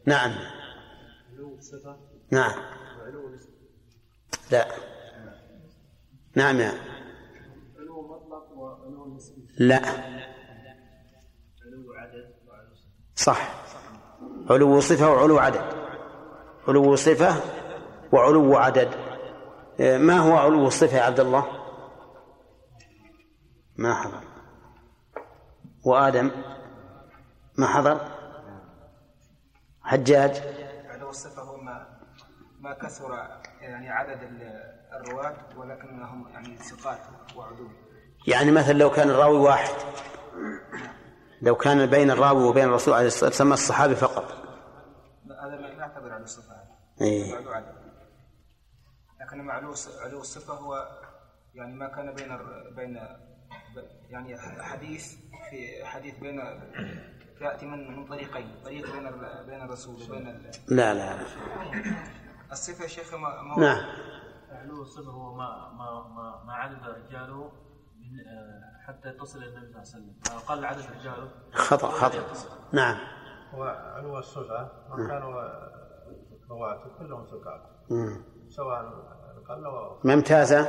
نعم. 0.06 0.32
نعم. 2.30 2.52
لا. 4.50 4.66
نعم 6.36 6.60
يا. 6.60 6.72
لا. 9.58 9.80
صح. 13.16 13.69
علو 14.50 14.80
صفة 14.80 15.10
وعلو 15.10 15.38
عدد. 15.38 15.64
علو 16.68 16.96
صفة 16.96 17.34
وعلو 18.12 18.56
عدد. 18.56 18.88
ما 19.80 20.18
هو 20.18 20.36
علو 20.36 20.66
الصفة 20.66 20.96
يا 20.96 21.02
عبد 21.02 21.20
الله؟ 21.20 21.44
ما 23.76 23.94
حضر. 23.94 24.20
وآدم؟ 25.84 26.30
ما 27.58 27.66
حضر. 27.66 28.00
حجاج؟ 29.82 30.42
علو 30.90 31.10
الصفة 31.10 31.42
هو 31.42 31.56
ما 31.56 31.86
ما 32.60 32.74
كثر 32.74 33.12
يعني 33.60 33.90
عدد 33.90 34.22
ال- 34.22 34.70
الرواة 35.00 35.36
ولكنهم 35.56 36.28
يعني 36.28 36.56
ثقات 36.56 36.98
وعدول 37.36 37.70
يعني 38.26 38.50
مثلا 38.50 38.72
لو 38.72 38.90
كان 38.90 39.10
الراوي 39.10 39.38
واحد 39.38 39.74
لو 41.42 41.54
كان 41.56 41.86
بين 41.86 42.10
الراوي 42.10 42.44
وبين 42.44 42.64
الرسول 42.64 42.94
عليه 42.94 43.06
الصلاة 43.06 43.28
والسلام 43.30 43.52
الصحابي 43.52 43.94
فقط. 43.94 44.39
ما 46.20 46.24
على 46.24 46.24
الصفة 46.24 46.54
إيه. 47.00 47.38
لكن 49.20 49.40
معلو 49.44 49.74
علو 50.04 50.20
الصفة 50.20 50.54
هو 50.54 50.88
يعني 51.54 51.74
ما 51.74 51.88
كان 51.88 52.14
بين 52.14 52.32
الر- 52.32 52.70
بين 52.76 52.96
يعني 54.10 54.38
حديث 54.62 55.16
في 55.50 55.84
حديث 55.84 56.18
بين 56.18 56.38
يأتي 57.40 57.66
من 57.66 57.96
من 57.96 58.06
طريقين. 58.06 58.54
طريق 58.64 58.92
بين 58.92 59.06
ال- 59.06 59.44
بين 59.46 59.62
الرسول 59.62 60.02
وبين 60.02 60.28
ال- 60.28 60.50
لا 60.68 60.94
لا. 60.94 61.16
لا 61.16 61.26
الصفة 62.52 62.82
يا 62.82 62.88
شيخ 62.88 63.14
ما 63.14 63.42
ما 63.42 63.54
هو- 63.54 63.60
نعم. 63.60 63.84
علو 64.50 64.82
الصفر 64.82 65.10
هو 65.10 65.34
ما 65.34 65.68
ما 65.72 66.08
ما, 66.08 66.44
ما 66.46 66.52
عدد 66.54 66.84
رجاله 66.86 67.52
من 68.00 68.20
آه، 68.26 68.86
حتى 68.86 69.08
يتصل 69.08 69.38
إلى 69.38 69.46
النبي 69.56 69.84
صلى 69.84 70.00
الله 70.00 70.12
عليه 70.12 70.20
وسلم. 70.20 70.38
فاقل 70.38 70.64
عدد 70.64 70.84
رجاله. 70.98 71.30
خطأ 71.52 71.88
خطأ. 71.90 72.24
نعم. 72.72 72.98
هو 73.54 73.62
علو 73.96 74.18
الصفة 74.18 74.70
ما 76.50 76.56
رواته 76.56 76.90
كلهم 76.98 77.26
ثقات 77.26 77.60
مم. 77.90 78.24
سواء 78.48 78.82
قل 79.48 79.66
و 79.66 79.98
ممتازة؟ 80.04 80.60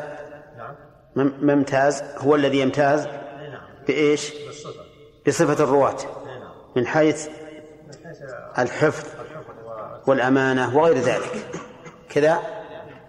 نعم. 0.57 0.75
مم- 1.15 1.37
ممتاز. 1.41 2.03
هو 2.17 2.35
الذي 2.35 2.59
يمتاز؟ 2.59 3.05
إي 3.07 3.49
نعم. 3.49 3.83
بإيش؟ 3.87 4.45
بالصفة. 4.45 4.83
بصفة 5.27 5.63
الرواة. 5.63 5.99
إي 5.99 6.39
نعم. 6.39 6.51
من 6.75 6.87
حيث؟ 6.87 7.29
الحفظ 8.59 9.07
والأمانة 10.07 10.77
وغير 10.77 10.97
ذلك. 10.97 11.45
كذا؟ 12.09 12.39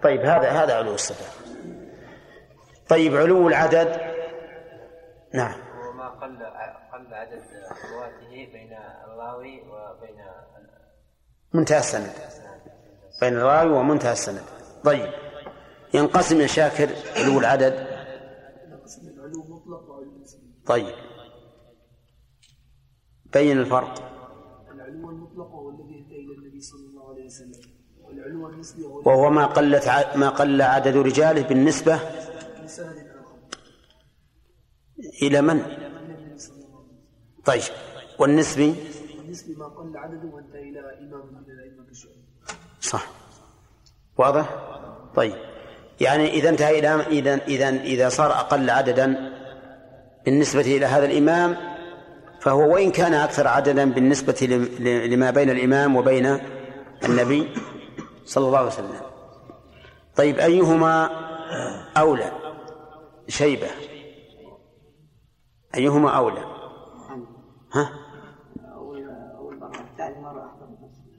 طيب 0.03 0.21
هذا 0.21 0.49
هذا 0.49 0.75
علو 0.77 0.93
الصفة. 0.93 1.25
طيب 2.89 3.15
علو 3.15 3.47
العدد؟ 3.47 4.01
نعم. 5.33 5.55
وما 5.89 6.09
قل 6.09 6.37
قل 6.93 7.13
عدد 7.13 7.41
رواته 7.93 8.29
بين 8.29 8.73
الراوي 9.07 9.61
وبين 9.61 10.25
منتهى 11.53 11.79
السند. 11.79 12.32
بين 13.23 13.33
الراوي 13.37 13.71
ومنتهى 13.71 14.11
السند. 14.11 14.41
طيب. 14.83 15.09
ينقسم 15.93 16.41
يا 16.41 16.47
شاكر 16.47 16.89
علو 17.17 17.39
العدد. 17.39 17.87
طيب. 20.65 20.95
بين 23.33 23.59
الفرق. 23.59 23.93
العلو 24.75 25.09
المطلق 25.09 25.47
هو 25.47 25.69
الذي 25.69 25.99
انتهى 25.99 26.15
إلى 26.19 26.33
النبي 26.37 26.61
صلى 26.61 26.85
الله 26.89 27.09
عليه 27.09 27.25
وسلم 27.25 27.61
والعلو 28.03 28.49
النسبي 28.49 28.83
هو 28.83 28.99
وهو 29.05 29.29
ما 29.29 29.45
قلت 29.45 29.87
ع- 29.87 30.15
ما 30.15 30.29
قل 30.29 30.61
عدد 30.61 30.95
رجاله 30.97 31.47
من؟ 35.41 35.59
إلى 35.59 35.83
وسلم 36.33 36.87
طيب. 37.45 37.61
والنسبي؟ 38.19 38.75
والنسبي 39.17 39.55
ما 39.55 39.67
قل 39.67 39.97
عدده 39.97 40.27
وانتهى 40.35 40.61
إلى 40.69 40.79
امام 40.79 41.27
من 41.33 41.51
الائمه 41.51 41.85
كالشعبي 41.85 42.22
صح. 42.83 43.07
واضح؟ 44.17 44.49
طيب. 45.15 45.35
يعني 46.01 46.29
إذا 46.29 46.49
انتهى 46.49 46.79
إلى 46.79 46.89
إذا 46.89 47.35
إذا 47.47 47.69
إذا 47.69 48.09
صار 48.09 48.31
أقل 48.31 48.69
عددا 48.69 49.33
بالنسبة 50.25 50.61
إلى 50.61 50.85
هذا 50.85 51.05
الإمام 51.05 51.57
فهو 52.39 52.73
وإن 52.73 52.91
كان 52.91 53.13
أكثر 53.13 53.47
عددا 53.47 53.91
بالنسبة 53.91 54.47
لما 55.07 55.31
بين 55.31 55.49
الإمام 55.49 55.95
وبين 55.95 56.39
النبي 57.03 57.53
صلى 58.25 58.47
الله 58.47 58.57
عليه 58.57 58.67
وسلم. 58.67 59.01
طيب 60.15 60.39
أيهما 60.39 61.09
أولى؟ 61.97 62.31
شيبة. 63.27 63.67
أيهما 65.75 66.09
أولى؟ 66.09 66.43
ها؟ 67.73 67.89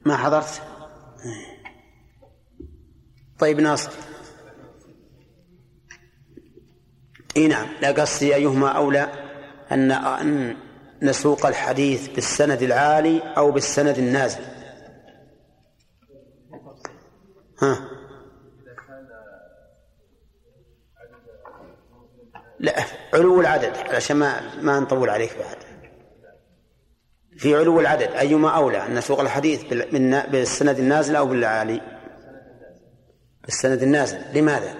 ما 0.06 0.16
حضرت؟ 0.16 0.62
طيب 3.38 3.60
ناصر. 3.60 3.90
إي 7.36 7.48
نعم 7.48 7.68
لا 7.80 7.90
قصدي 7.90 8.34
أيهما 8.34 8.68
أولى 8.68 9.12
ان 9.72 9.92
أن 9.92 10.56
نسوق 11.02 11.46
الحديث 11.46 12.08
بالسند 12.08 12.62
العالي 12.62 13.20
أو 13.36 13.50
بالسند 13.50 13.98
النازل. 13.98 14.44
ها. 17.62 17.88
لا 22.60 22.84
علو 23.14 23.40
العدد 23.40 23.76
علشان 23.76 24.16
ما 24.16 24.54
ما 24.62 24.80
نطول 24.80 25.10
عليك 25.10 25.36
بعد. 25.38 25.56
في 27.36 27.54
علو 27.54 27.80
العدد 27.80 28.08
أيما 28.10 28.50
أولى 28.50 28.86
أن 28.86 28.94
نسوق 28.94 29.20
الحديث 29.20 29.64
بالسند 30.30 30.78
النازل 30.78 31.16
أو 31.16 31.26
بالعالي؟ 31.26 31.93
بالسند 33.44 33.82
النازل 33.82 34.18
لماذا؟ 34.34 34.74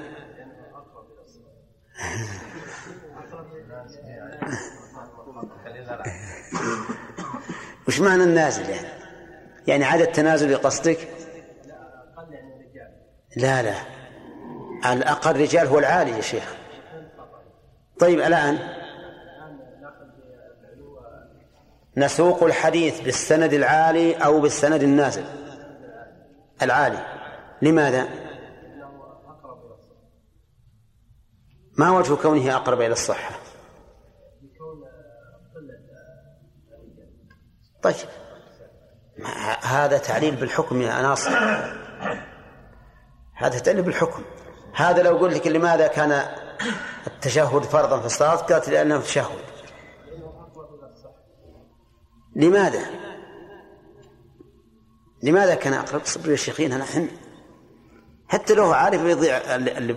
وش 7.89 8.01
معنى 8.01 8.23
النازل 8.23 8.71
يعني؟ 8.71 8.89
يعني 9.67 9.85
عدد 9.85 10.07
تنازل 10.07 10.57
قصدك 10.57 11.09
لا 13.37 13.63
لا. 13.63 13.75
الأقل 14.93 15.41
رجال 15.41 15.67
هو 15.67 15.79
العالي 15.79 16.11
يا 16.11 16.21
شيخ. 16.21 16.55
طيب 18.01 18.21
الآن 18.21 18.59
نسوق 21.97 22.43
الحديث 22.43 23.01
بالسند 23.01 23.53
العالي 23.53 24.15
أو 24.15 24.41
بالسند 24.41 24.83
النازل؟ 24.83 25.25
العالي. 26.63 26.99
لماذا؟ 27.63 28.24
ما 31.77 31.91
وجه 31.91 32.15
كونه 32.15 32.57
أقرب 32.57 32.81
إلى 32.81 32.93
الصحة؟ 32.93 33.35
طيب. 37.83 37.95
هذا 39.63 39.99
تعليل 39.99 40.37
بالحكم 40.37 40.83
يا 40.83 41.03
ناصر. 41.03 41.31
هذا 43.35 43.59
تعليل 43.59 43.83
بالحكم. 43.83 44.23
هذا 44.75 45.03
لو 45.03 45.17
قلت 45.17 45.35
لك 45.35 45.47
لماذا 45.47 45.87
كان 45.87 46.23
التشهد 47.07 47.63
فرضا 47.63 48.01
في 48.01 48.07
الصلاة؟ 48.07 48.37
قالت 48.37 48.69
لأنه 48.69 49.01
تشهد. 49.01 49.45
لماذا؟ 52.37 52.87
لماذا 55.23 55.55
كان 55.55 55.73
أقرب؟ 55.73 56.05
صبر 56.05 56.31
يا 56.31 56.37
شيخين 56.37 56.73
أنا 56.73 56.85
حن 56.85 57.09
حتى 58.29 58.55
لو 58.55 58.73
عارف 58.73 59.01
يضيع 59.01 59.37
اللي 59.37 59.79
اللي 59.79 59.93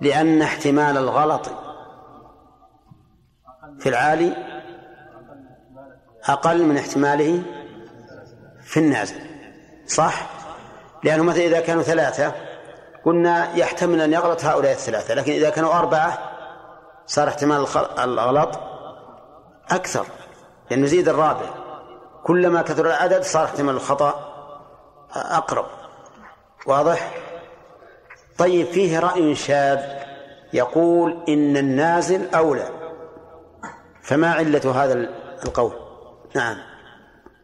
لأن 0.00 0.42
احتمال 0.42 0.96
الغلط 0.96 1.46
في 3.78 3.88
العالي 3.88 4.36
أقل 6.24 6.62
من 6.62 6.76
احتماله 6.76 7.42
في 8.62 8.76
النازل 8.76 9.20
صح؟ 9.86 10.26
لأنه 11.04 11.22
مثلا 11.22 11.44
إذا 11.44 11.60
كانوا 11.60 11.82
ثلاثة 11.82 12.32
قلنا 13.04 13.56
يحتمل 13.56 14.00
أن 14.00 14.12
يغلط 14.12 14.44
هؤلاء 14.44 14.72
الثلاثة 14.72 15.14
لكن 15.14 15.32
إذا 15.32 15.50
كانوا 15.50 15.74
أربعة 15.74 16.18
صار 17.06 17.28
احتمال 17.28 17.66
الغلط 17.98 18.60
أكثر 19.70 20.06
لأنه 20.70 20.84
يزيد 20.84 21.08
الرابع 21.08 21.46
كلما 22.24 22.62
كثر 22.62 22.86
العدد 22.86 23.22
صار 23.22 23.44
احتمال 23.44 23.74
الخطأ 23.74 24.30
أقرب 25.14 25.66
واضح؟ 26.66 27.29
طيب 28.40 28.66
فيه 28.66 28.98
رأي 28.98 29.34
شاذ. 29.34 29.80
يقول 30.52 31.24
إن 31.28 31.56
النازل 31.56 32.34
أولى. 32.34 32.68
فما 34.02 34.30
علة 34.32 34.84
هذا 34.84 34.92
القول؟ 35.44 35.72
نعم. 36.34 36.56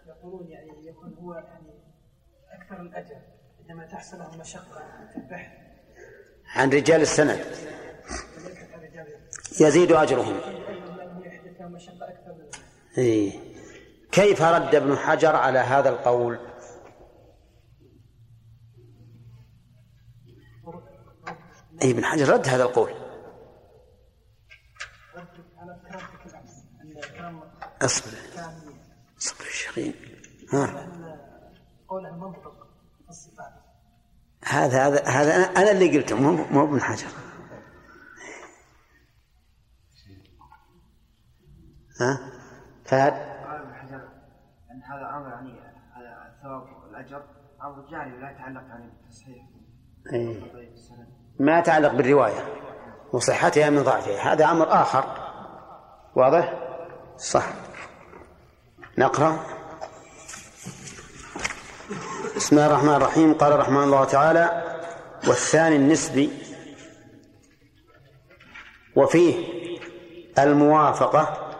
يقولون 0.08 0.48
يعني 0.48 0.86
يكون 0.86 1.14
هو 1.20 1.34
يعني 1.34 1.84
أكثر 2.52 2.82
الأجر 2.82 3.16
عندما 3.60 3.86
تحصل 3.86 4.18
له 4.18 4.36
مشقة 4.40 4.82
في 5.12 5.16
البحث. 5.16 5.50
عن 6.54 6.70
رجال 6.70 7.00
السند. 7.00 7.40
يزيد 9.60 9.92
أجرهم. 9.92 10.40
إيه. 12.98 13.32
كيف 14.12 14.42
رد 14.42 14.74
ابن 14.74 14.96
حجر 14.96 15.36
على 15.36 15.58
هذا 15.58 15.88
القول؟ 15.88 16.38
أي 21.82 21.90
ابن 21.90 22.04
حجر 22.04 22.28
رد 22.28 22.48
هذا 22.48 22.62
القول. 22.62 22.94
أصبر. 27.82 28.18
أصبر 29.18 29.44
الشيخين 29.44 29.94
ها. 30.52 30.88
هذا 34.44 34.86
هذا 34.86 35.04
هذا 35.04 35.34
أنا 35.34 35.70
اللي 35.70 35.98
قلته 35.98 36.16
مو 36.16 36.44
مو 36.50 36.64
ابن 36.64 36.80
حجر. 36.80 37.08
ها؟ 42.00 42.32
فهد. 42.84 43.12
قال 43.12 43.60
ابن 43.60 43.74
حجر 43.74 44.08
ان 44.70 44.82
هذا 44.82 45.16
أمر 45.16 45.28
يعني 45.28 45.60
هذا 45.96 46.34
الثواب 46.36 46.82
والأجر 46.82 47.24
أمر 47.62 47.90
جاري 47.90 48.12
ولا 48.12 48.30
يتعلق 48.30 48.62
يعني 48.62 48.90
بالتصحيح. 48.90 49.46
إيه. 50.12 50.42
ما 51.40 51.58
يتعلق 51.58 51.92
بالرواية 51.92 52.44
وصحتها 53.12 53.70
من 53.70 53.82
ضعفها. 53.82 54.32
هذا 54.32 54.44
أمر 54.44 54.82
آخر. 54.82 55.04
واضح؟ 56.14 56.54
صح. 57.18 57.46
نقرأ. 58.98 59.38
بسم 62.36 62.56
الله 62.56 62.66
الرحمن 62.66 62.94
الرحيم. 62.94 63.34
قال 63.34 63.58
رحمه 63.58 63.84
الله 63.84 64.04
تعالى 64.04 64.62
والثاني 65.28 65.76
النسبي. 65.76 66.30
وفيه 68.96 69.46
الموافقة 70.38 71.52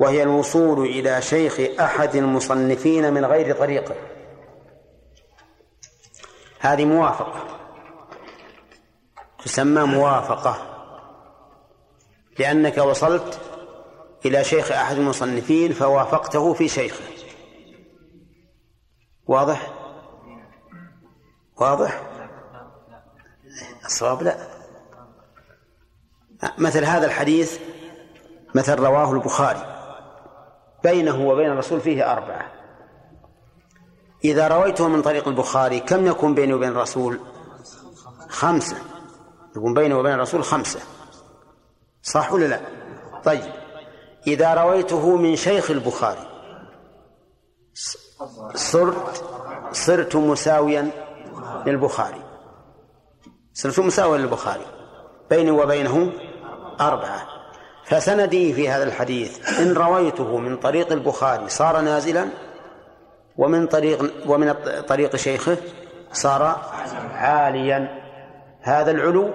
وهي 0.00 0.22
الوصول 0.22 0.86
إلى 0.86 1.22
شيخ 1.22 1.80
أحد 1.80 2.16
المصنفين 2.16 3.12
من 3.12 3.24
غير 3.24 3.56
طريقة. 3.56 3.94
هذه 6.60 6.84
موافقة. 6.84 7.59
تسمى 9.44 9.82
موافقة 9.82 10.70
لأنك 12.38 12.78
وصلت 12.78 13.40
إلى 14.24 14.44
شيخ 14.44 14.72
أحد 14.72 14.96
المصنفين 14.96 15.72
فوافقته 15.72 16.54
في 16.54 16.68
شيخه. 16.68 17.04
واضح؟ 19.26 19.72
واضح؟ 21.56 22.02
الصواب 23.84 24.22
لا. 24.22 24.36
مثل 26.58 26.84
هذا 26.84 27.06
الحديث 27.06 27.58
مثل 28.54 28.74
رواه 28.74 29.12
البخاري 29.12 29.76
بينه 30.82 31.28
وبين 31.28 31.50
الرسول 31.50 31.80
فيه 31.80 32.12
أربعة. 32.12 32.52
إذا 34.24 34.48
رويته 34.48 34.88
من 34.88 35.02
طريق 35.02 35.28
البخاري 35.28 35.80
كم 35.80 36.06
يكون 36.06 36.34
بيني 36.34 36.54
وبين 36.54 36.68
الرسول؟ 36.68 37.20
خمسة. 38.28 38.89
يكون 39.56 39.74
بينه 39.74 39.98
وبين 39.98 40.12
الرسول 40.12 40.44
خمسة. 40.44 40.80
صح 42.02 42.32
ولا 42.32 42.44
لا؟ 42.44 42.60
طيب. 43.24 43.52
إذا 44.26 44.54
رويته 44.54 45.16
من 45.16 45.36
شيخ 45.36 45.70
البخاري. 45.70 46.26
صرت 48.54 49.24
صرت 49.72 50.16
مساويا 50.16 50.90
للبخاري. 51.66 52.22
صرت 53.54 53.78
مساويا 53.78 54.18
للبخاري. 54.18 54.66
بيني 55.30 55.50
وبينه 55.50 56.12
أربعة. 56.80 57.26
فسندي 57.84 58.52
في 58.52 58.68
هذا 58.68 58.84
الحديث 58.84 59.60
إن 59.60 59.72
رويته 59.72 60.38
من 60.38 60.56
طريق 60.56 60.92
البخاري 60.92 61.48
صار 61.48 61.80
نازلا 61.80 62.28
ومن 63.36 63.66
طريق 63.66 64.12
ومن 64.26 64.54
طريق 64.88 65.16
شيخه 65.16 65.56
صار 66.12 66.42
عاليا. 67.12 67.99
هذا 68.62 68.90
العلو 68.90 69.30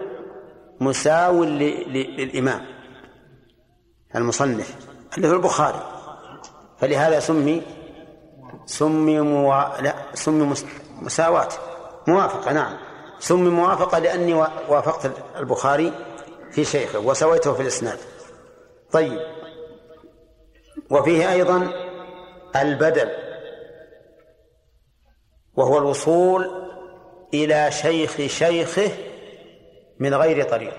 مساو 0.80 1.44
للإمام 1.44 2.66
المصنف 4.16 4.76
اللي 5.18 5.28
هو 5.28 5.34
البخاري. 5.34 5.80
فلهذا 6.78 7.20
سمي 7.20 7.62
سمي 8.66 9.20
موا... 9.20 9.82
لا 9.82 9.96
سمي 10.14 10.46
مس... 10.46 10.66
مساواة 11.02 11.50
موافقة 12.08 12.54
نعم. 12.54 12.78
سمي 13.20 13.50
موافقة 13.50 14.00
لأني 14.00 14.34
وافقت 14.70 15.12
البخاري 15.38 15.94
في 16.52 16.66
شيخه 16.66 17.00
وسويته 17.00 17.54
في 17.54 17.62
الإسناد. 17.62 17.98
طيب. 18.92 19.20
وفيه 20.90 21.32
أيضا 21.32 21.72
البدل. 22.56 23.10
وهو 25.56 25.78
الوصول 25.78 26.66
إلى 27.34 27.72
شيخ 27.72 28.22
شيخه 28.28 28.92
من 30.00 30.14
غير 30.14 30.50
طريق. 30.50 30.74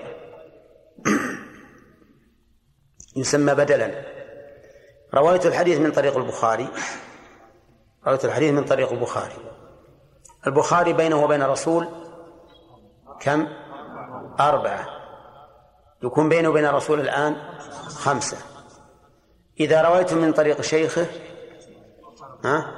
يسمى 3.15 3.53
بدلا. 3.53 3.91
رويت 5.13 5.45
الحديث 5.45 5.79
من 5.79 5.91
طريق 5.91 6.17
البخاري. 6.17 6.67
رويت 8.07 8.25
الحديث 8.25 8.53
من 8.53 8.65
طريق 8.65 8.91
البخاري. 8.91 9.35
البخاري 10.47 10.93
بينه 10.93 11.23
وبين 11.23 11.41
الرسول 11.41 11.87
كم؟ 13.19 13.47
أربعة. 14.39 14.87
يكون 16.03 16.29
بينه 16.29 16.49
وبين 16.49 16.65
الرسول 16.65 16.99
الآن 16.99 17.35
خمسة. 17.87 18.37
إذا 19.59 19.81
رويت 19.81 20.13
من 20.13 20.33
طريق 20.33 20.61
شيخه 20.61 21.05
ها؟ 22.45 22.71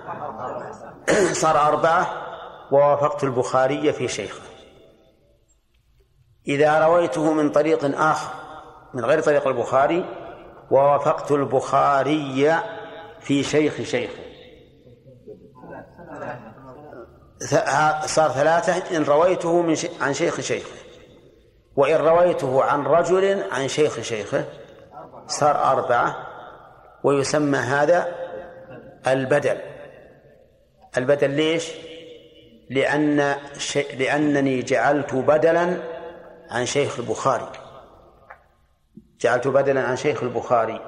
صار 1.42 1.68
أربعة. 1.68 2.26
ووافقت 2.72 3.24
البخاري 3.24 3.94
في 3.94 4.08
شيخه. 4.08 4.49
إذا 6.48 6.88
رويته 6.88 7.34
من 7.34 7.50
طريق 7.50 8.00
آخر 8.02 8.34
من 8.94 9.06
غير 9.06 9.22
طريق 9.22 9.48
البخاري 9.48 10.06
ووافقت 10.72 11.32
البخاري 11.32 12.56
في 13.20 13.44
شيخ 13.44 13.82
شيخه 13.82 14.24
صار 18.06 18.32
ثلاثة 18.32 18.98
إن 18.98 19.04
رويته 19.04 19.62
من 19.62 19.76
شي... 19.76 19.90
عن 20.02 20.14
شيخ 20.14 20.42
شيخه 20.42 20.72
وإن 21.76 21.96
رويته 21.96 22.64
عن 22.64 22.86
رجل 22.86 23.44
عن 23.52 23.68
شيخ 23.68 24.02
شيخه 24.02 24.46
صار 25.28 25.72
أربعة 25.72 26.28
ويسمى 27.04 27.58
هذا 27.58 28.08
البدل 29.08 29.58
البدل 30.98 31.30
ليش؟ 31.30 31.72
لأن. 32.70 33.36
لأنني 33.98 34.62
جعلت 34.62 35.14
بدلا 35.14 35.78
عن 36.52 36.66
شيخ 36.66 37.00
البخاري. 37.00 37.50
جعلت 39.22 39.48
بدلا 39.48 39.82
عن 39.82 39.96
شيخ 39.96 40.24
البخاري. 40.24 40.82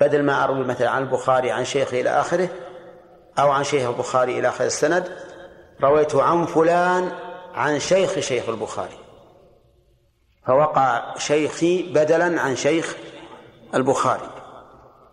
بدل 0.00 0.22
ما 0.22 0.44
أروي 0.44 0.64
مثلا 0.64 0.90
عن 0.90 1.02
البخاري 1.02 1.50
عن 1.50 1.64
شيخه 1.64 2.00
إلى 2.00 2.10
آخره 2.10 2.48
أو 3.38 3.50
عن 3.50 3.64
شيخ 3.64 3.88
البخاري 3.88 4.38
إلى 4.38 4.48
آخر 4.48 4.64
السند 4.64 5.12
رويت 5.82 6.14
عن 6.14 6.46
فلان 6.46 7.12
عن 7.54 7.78
شيخ 7.78 8.18
شيخ 8.18 8.48
البخاري. 8.48 8.98
فوقع 10.46 11.18
شيخي 11.18 11.92
بدلا 11.92 12.40
عن 12.40 12.56
شيخ 12.56 12.96
البخاري. 13.74 14.30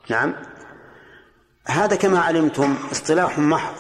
نعم. 0.10 0.34
هذا 1.68 1.96
كما 1.96 2.20
علمتم 2.20 2.78
اصطلاح 2.92 3.40
محض. 3.40 3.74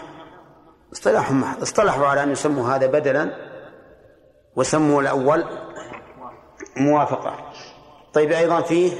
اصطلاح 0.93 1.31
محض. 1.31 1.61
اصطلحوا 1.61 2.07
على 2.07 2.23
أن 2.23 2.31
يسموا 2.31 2.75
هذا 2.75 2.87
بدلا 2.87 3.52
وسموا 4.55 5.01
الأول 5.01 5.45
موافقة. 6.77 7.51
طيب 8.13 8.31
أيضا 8.31 8.61
فيه 8.61 8.91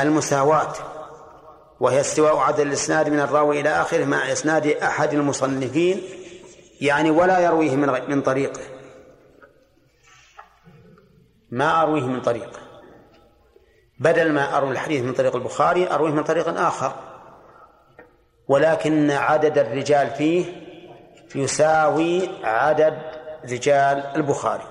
المساواة 0.00 0.72
وهي 1.80 2.00
استواء 2.00 2.36
عدد 2.36 2.60
الإسناد 2.60 3.08
من 3.08 3.20
الراوي 3.20 3.60
إلى 3.60 3.68
آخره 3.68 4.04
مع 4.04 4.32
إسناد 4.32 4.66
أحد 4.66 5.12
المصنفين 5.12 6.02
يعني 6.80 7.10
ولا 7.10 7.38
يرويه 7.38 7.76
من 7.76 8.10
من 8.10 8.22
طريقه. 8.22 8.60
ما 11.50 11.82
أرويه 11.82 12.02
من 12.02 12.20
طريقه. 12.20 12.60
بدل 13.98 14.32
ما 14.32 14.56
أروي 14.56 14.70
الحديث 14.70 15.02
من 15.02 15.12
طريق 15.12 15.36
البخاري 15.36 15.90
أرويه 15.90 16.10
من 16.10 16.22
طريق 16.24 16.48
آخر. 16.48 16.94
ولكن 18.48 19.10
عدد 19.10 19.58
الرجال 19.58 20.10
فيه 20.10 20.44
يساوي 21.34 22.28
عدد 22.44 23.21
رجال 23.44 24.06
البخاري. 24.16 24.64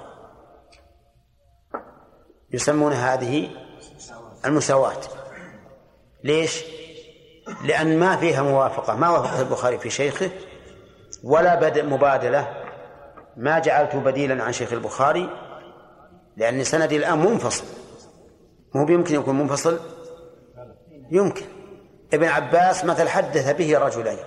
يسمون 2.53 2.93
هذه 2.93 3.49
المساواة. 4.45 5.01
ليش؟ 6.23 6.63
لأن 7.63 7.99
ما 7.99 8.15
فيها 8.15 8.41
موافقة. 8.41 8.95
ما 8.95 9.09
وافق 9.09 9.39
البخاري 9.39 9.77
في 9.77 9.89
شيخه 9.89 10.29
ولا 11.23 11.55
بدء 11.55 11.85
مبادلة. 11.85 12.63
ما 13.37 13.59
جعلته 13.59 13.99
بديلا 13.99 14.43
عن 14.43 14.51
شيخ 14.51 14.73
البخاري 14.73 15.29
لأن 16.37 16.63
سندي 16.63 16.97
الآن 16.97 17.19
منفصل. 17.19 17.65
مو 18.75 18.85
بيمكن 18.85 19.15
يكون 19.15 19.37
منفصل؟ 19.37 19.79
يمكن. 21.11 21.45
ابن 22.13 22.25
عباس 22.27 22.85
مثل 22.85 23.09
حدث 23.09 23.55
به 23.55 23.77
رجلين. 23.77 24.17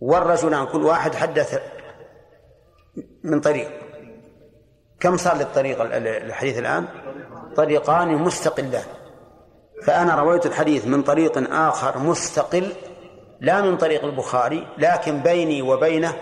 والرجلان 0.00 0.66
كل 0.66 0.82
واحد 0.82 1.14
حدث 1.14 1.60
من 3.24 3.40
طريق. 3.40 3.68
كم 5.00 5.16
صار 5.16 5.36
للطريق 5.36 5.78
الحديث 5.80 6.58
الآن؟ 6.58 6.84
طريقان 7.56 8.08
مستقلان. 8.08 8.84
فأنا 9.82 10.14
رويت 10.14 10.46
الحديث 10.46 10.86
من 10.86 11.02
طريق 11.02 11.52
آخر 11.52 11.98
مستقل 11.98 12.72
لا 13.40 13.62
من 13.62 13.76
طريق 13.76 14.04
البخاري 14.04 14.66
لكن 14.78 15.20
بيني 15.20 15.62
وبينه 15.62 16.12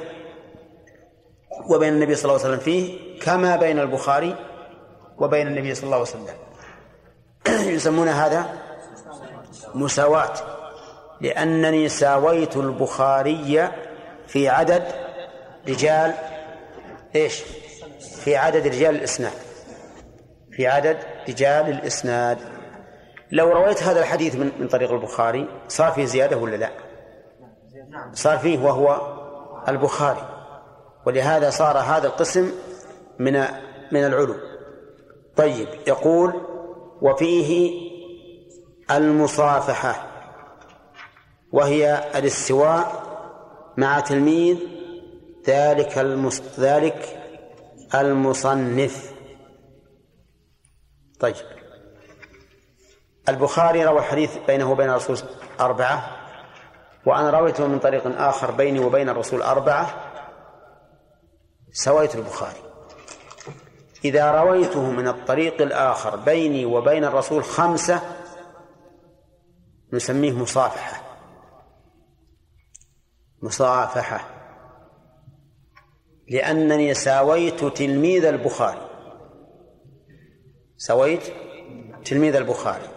وبين 1.70 1.92
النبي 1.92 2.14
صلى 2.14 2.24
الله 2.24 2.44
عليه 2.44 2.54
وسلم 2.54 2.64
فيه 2.64 2.98
كما 3.20 3.56
بين 3.56 3.78
البخاري 3.78 4.36
وبين 5.18 5.46
النبي 5.46 5.74
صلى 5.74 5.84
الله 5.84 5.96
عليه 5.96 6.06
وسلم. 6.06 6.26
يسمون 7.76 8.08
هذا 8.08 8.46
مساواة. 9.74 10.32
لأنني 11.20 11.88
ساويت 11.88 12.56
البخاري 12.56 13.70
في 14.26 14.48
عدد 14.48 14.82
رجال 15.68 16.14
إيش؟ 17.16 17.42
في 18.24 18.37
عدد 18.37 18.66
رجال 18.66 18.94
الإسناد 18.94 19.33
في 20.52 20.66
عدد 20.66 20.98
رجال 21.29 21.68
الإسناد 21.68 22.38
لو 23.33 23.52
رويت 23.52 23.83
هذا 23.83 24.00
الحديث 24.00 24.35
من, 24.35 24.52
من 24.59 24.68
طريق 24.68 24.92
البخاري 24.92 25.48
صار 25.68 25.92
فيه 25.92 26.05
زيادة 26.05 26.37
ولا 26.37 26.57
لا؟ 26.57 26.70
صار 28.12 28.38
فيه 28.38 28.59
وهو 28.59 29.16
البخاري 29.68 30.29
ولهذا 31.07 31.50
صار 31.50 31.79
هذا 31.79 32.07
القسم 32.07 32.52
من 33.18 33.33
من 33.92 34.05
العلو 34.05 34.35
طيب 35.37 35.68
يقول 35.87 36.33
وفيه 37.02 37.81
المصافحة 38.90 40.07
وهي 41.52 42.05
الاستواء 42.14 43.02
مع 43.76 44.00
تلميذ 44.00 44.75
ذلك 45.46 45.98
المس... 45.98 46.42
ذلك 46.59 47.22
المصنف. 47.94 49.12
طيب. 51.20 51.35
البخاري 53.28 53.85
روى 53.85 53.98
الحديث 53.98 54.37
بينه 54.46 54.70
وبين 54.70 54.90
الرسول 54.90 55.18
أربعة 55.61 56.16
وأنا 57.06 57.30
رويته 57.30 57.66
من 57.66 57.78
طريق 57.78 58.20
آخر 58.20 58.50
بيني 58.50 58.78
وبين 58.78 59.09
الرسول 59.09 59.42
أربعة. 59.42 60.12
سويت 61.72 62.14
البخاري. 62.14 62.61
إذا 64.04 64.30
رويته 64.30 64.90
من 64.90 65.09
الطريق 65.09 65.62
الآخر 65.62 66.16
بيني 66.16 66.64
وبين 66.64 67.04
الرسول 67.04 67.44
خمسة 67.44 68.00
نسميه 69.92 70.32
مصافحة. 70.32 71.02
مصافحة. 73.42 74.36
لأنني 76.28 76.94
ساويت 76.94 77.64
تلميذ 77.64 78.24
البخاري. 78.24 78.90
سويت 80.76 81.22
تلميذ 82.04 82.36
البخاري. 82.36 82.88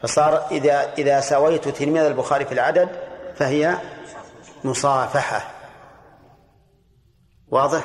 فصار 0.00 0.46
إذا 0.50 0.92
إذا 0.98 1.20
سويت 1.20 1.68
تلميذ 1.68 2.02
البخاري 2.02 2.44
في 2.44 2.52
العدد 2.52 2.88
فهي 3.36 3.76
مصافحة. 4.64 5.50
واضح؟ 7.48 7.84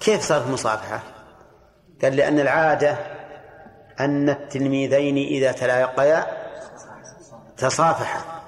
كيف 0.00 0.22
صارت 0.22 0.46
مصافحة؟ 0.46 1.02
قال 2.02 2.16
لأن 2.16 2.40
العادة 2.40 2.98
أن 4.00 4.28
التلميذين 4.28 5.16
إذا 5.16 5.52
تلاقيا 5.52 6.26
تصافحا. 7.56 8.42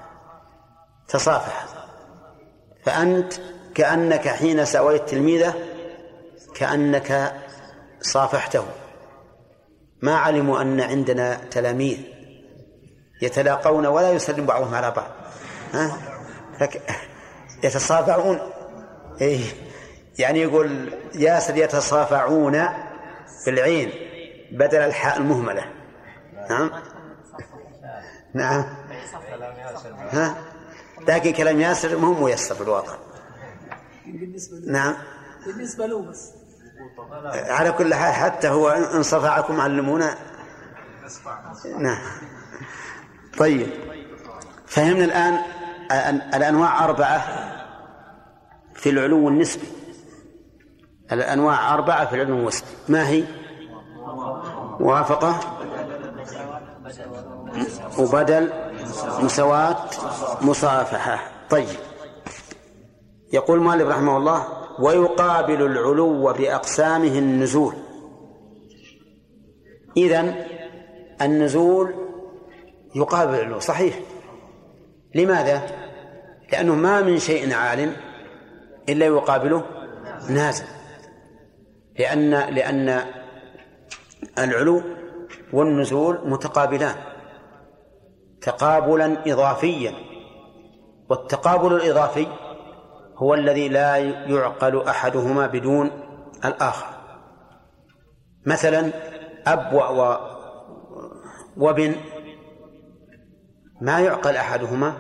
تصافحا. 1.09 1.67
فأنت 2.85 3.33
كأنك 3.79 4.29
حين 4.29 4.65
سويت 4.65 5.09
تلميذه 5.09 5.55
كأنك 6.55 7.35
صافحته. 8.01 8.65
ما 10.03 10.17
علموا 10.17 10.63
أن 10.63 10.81
عندنا 10.81 11.35
تلاميذ 11.35 11.99
يتلاقون 13.23 13.87
ولا 13.87 14.13
يسلم 14.13 14.47
بعضهم 14.47 14.75
على 14.75 14.91
بعض. 14.91 15.11
ها؟ 15.73 15.99
فك... 16.61 16.83
يتصافعون. 17.65 18.41
إيه. 19.21 19.45
يعني 20.19 20.41
يقول 20.41 20.93
ياسر 21.15 21.57
يتصافعون 21.57 22.69
بالعين 23.47 23.93
بدل 24.53 24.79
الحاء 24.79 25.17
المهملة. 25.17 25.65
نعم. 26.51 26.71
نعم. 28.35 28.65
ها؟ 30.11 30.35
لكن 31.09 31.33
كلام 31.33 31.61
ياسر 31.61 31.97
مو 31.97 32.25
ميسر 32.25 32.55
في 32.55 32.61
الواقع 32.61 33.08
نعم. 34.67 34.95
بالنسبة 35.47 35.87
له 35.87 36.03
بس. 36.03 36.31
على 37.33 37.73
كل 37.73 37.95
حال 37.95 38.13
حتى 38.13 38.49
هو 38.49 38.69
إن 38.69 39.03
صفعكم 39.03 39.61
علمونا. 39.61 40.15
نعم. 41.79 41.99
طيب. 43.39 43.71
فهمنا 44.67 45.05
الآن 45.05 45.41
الأنواع 46.35 46.85
أربعة 46.85 47.23
في 48.75 48.91
العلو 48.91 49.29
النسبي. 49.29 49.69
الأنواع 51.13 51.75
أربعة 51.75 52.07
في 52.07 52.15
العلو 52.15 52.39
النسبي 52.39 52.67
ما 52.89 53.09
هي؟ 53.09 53.25
موافقة؟ 54.81 55.41
وبدل 57.99 58.53
مساواة 59.21 59.77
مصافحة. 60.41 61.31
طيب. 61.51 61.69
يقول 63.33 63.61
مالك 63.61 63.87
رحمه 63.87 64.17
الله 64.17 64.49
ويقابل 64.79 65.63
العلو 65.63 66.33
بأقسامه 66.33 67.19
النزول. 67.19 67.75
إذن 69.97 70.45
النزول 71.23 71.95
يقابل 72.95 73.35
العلو 73.35 73.59
صحيح. 73.59 74.01
لماذا؟ 75.15 75.63
لأنه 76.53 76.75
ما 76.75 77.03
من 77.03 77.19
شيء 77.19 77.55
عال 77.55 77.97
إلا 78.89 79.07
يقابله 79.07 79.65
نازل. 80.31 80.67
لأن 81.99 82.31
لأن 82.31 83.03
العلو 84.39 84.83
والنزول 85.53 86.21
متقابلان. 86.25 86.95
تقابلا 88.41 89.33
إضافيا. 89.33 89.95
والتقابل 91.09 91.75
الإضافي 91.75 92.27
هو 93.19 93.35
الذي 93.35 93.69
لا 93.69 93.97
يعقل 93.97 94.83
أحدهما 94.83 95.47
بدون 95.47 95.91
الآخر. 96.45 96.87
مثلا 98.47 98.93
أب 99.47 99.73
وابن 101.57 101.95
ما 103.81 104.01
يعقل 104.01 104.37
أحدهما 104.37 104.93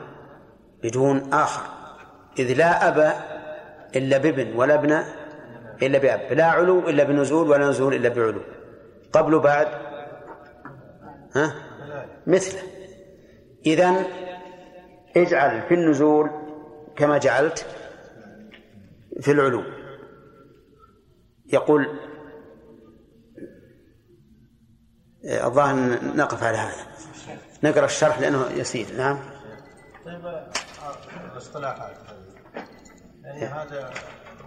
بدون 0.82 1.32
آخر. 1.32 1.62
إذ 2.38 2.52
لا 2.52 2.88
أب 2.88 3.14
إلا 3.96 4.18
بابن 4.18 4.56
ولا 4.56 4.74
ابن 4.74 5.02
إلا 5.82 5.98
بأب. 5.98 6.32
لا 6.32 6.44
علو 6.44 6.78
إلا 6.78 7.04
بنزول 7.04 7.50
ولا 7.50 7.68
نزول 7.68 7.94
إلا 7.94 8.08
بعلو. 8.08 8.40
قبل 9.12 9.38
بعد 9.38 9.68
ها؟ 11.36 11.54
مثله. 12.26 12.60
إذن 13.66 14.04
اجعل 15.16 15.62
في 15.62 15.74
النزول 15.74 16.30
كما 16.96 17.18
جعلت 17.18 17.66
في 19.20 19.32
العلو. 19.32 19.64
يقول 21.52 21.86
الظاهر 25.24 26.04
نقف 26.16 26.42
على 26.42 26.56
هذا. 26.56 26.86
نقرأ 27.64 27.84
الشرح 27.84 28.20
لأنه 28.20 28.50
يسير. 28.50 28.86
نعم. 28.96 29.18
طيب 30.04 30.20
الاصطلاحات 31.32 31.96
يعني 33.22 33.44
هذا 33.44 33.90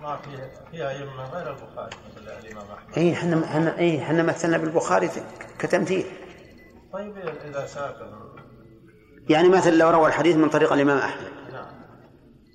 ما 0.02 0.18
فيها 0.18 0.50
فيها 0.72 0.90
أئمة 0.90 1.30
غير 1.30 1.50
البخاري 1.50 1.96
مثل 2.12 2.46
الإمام 2.46 2.72
أحمد. 2.72 2.98
اي 2.98 3.14
إحنا 3.14 3.46
إحنا 3.46 3.78
اي 3.78 4.02
إحنا 4.02 4.24
مثلنا 4.24 4.58
بالبخاري 4.58 5.10
كتمثيل. 5.60 6.06
طيب 6.94 7.18
إذا 7.18 7.66
ساكن. 7.66 8.06
يعني 9.30 9.50
مثلا 9.50 9.76
لو 9.76 9.90
روى 9.90 10.08
الحديث 10.08 10.36
من 10.36 10.50
طريق 10.50 10.74
الإمام 10.74 10.98
أحمد. 10.98 11.32
نعم. 11.52 11.66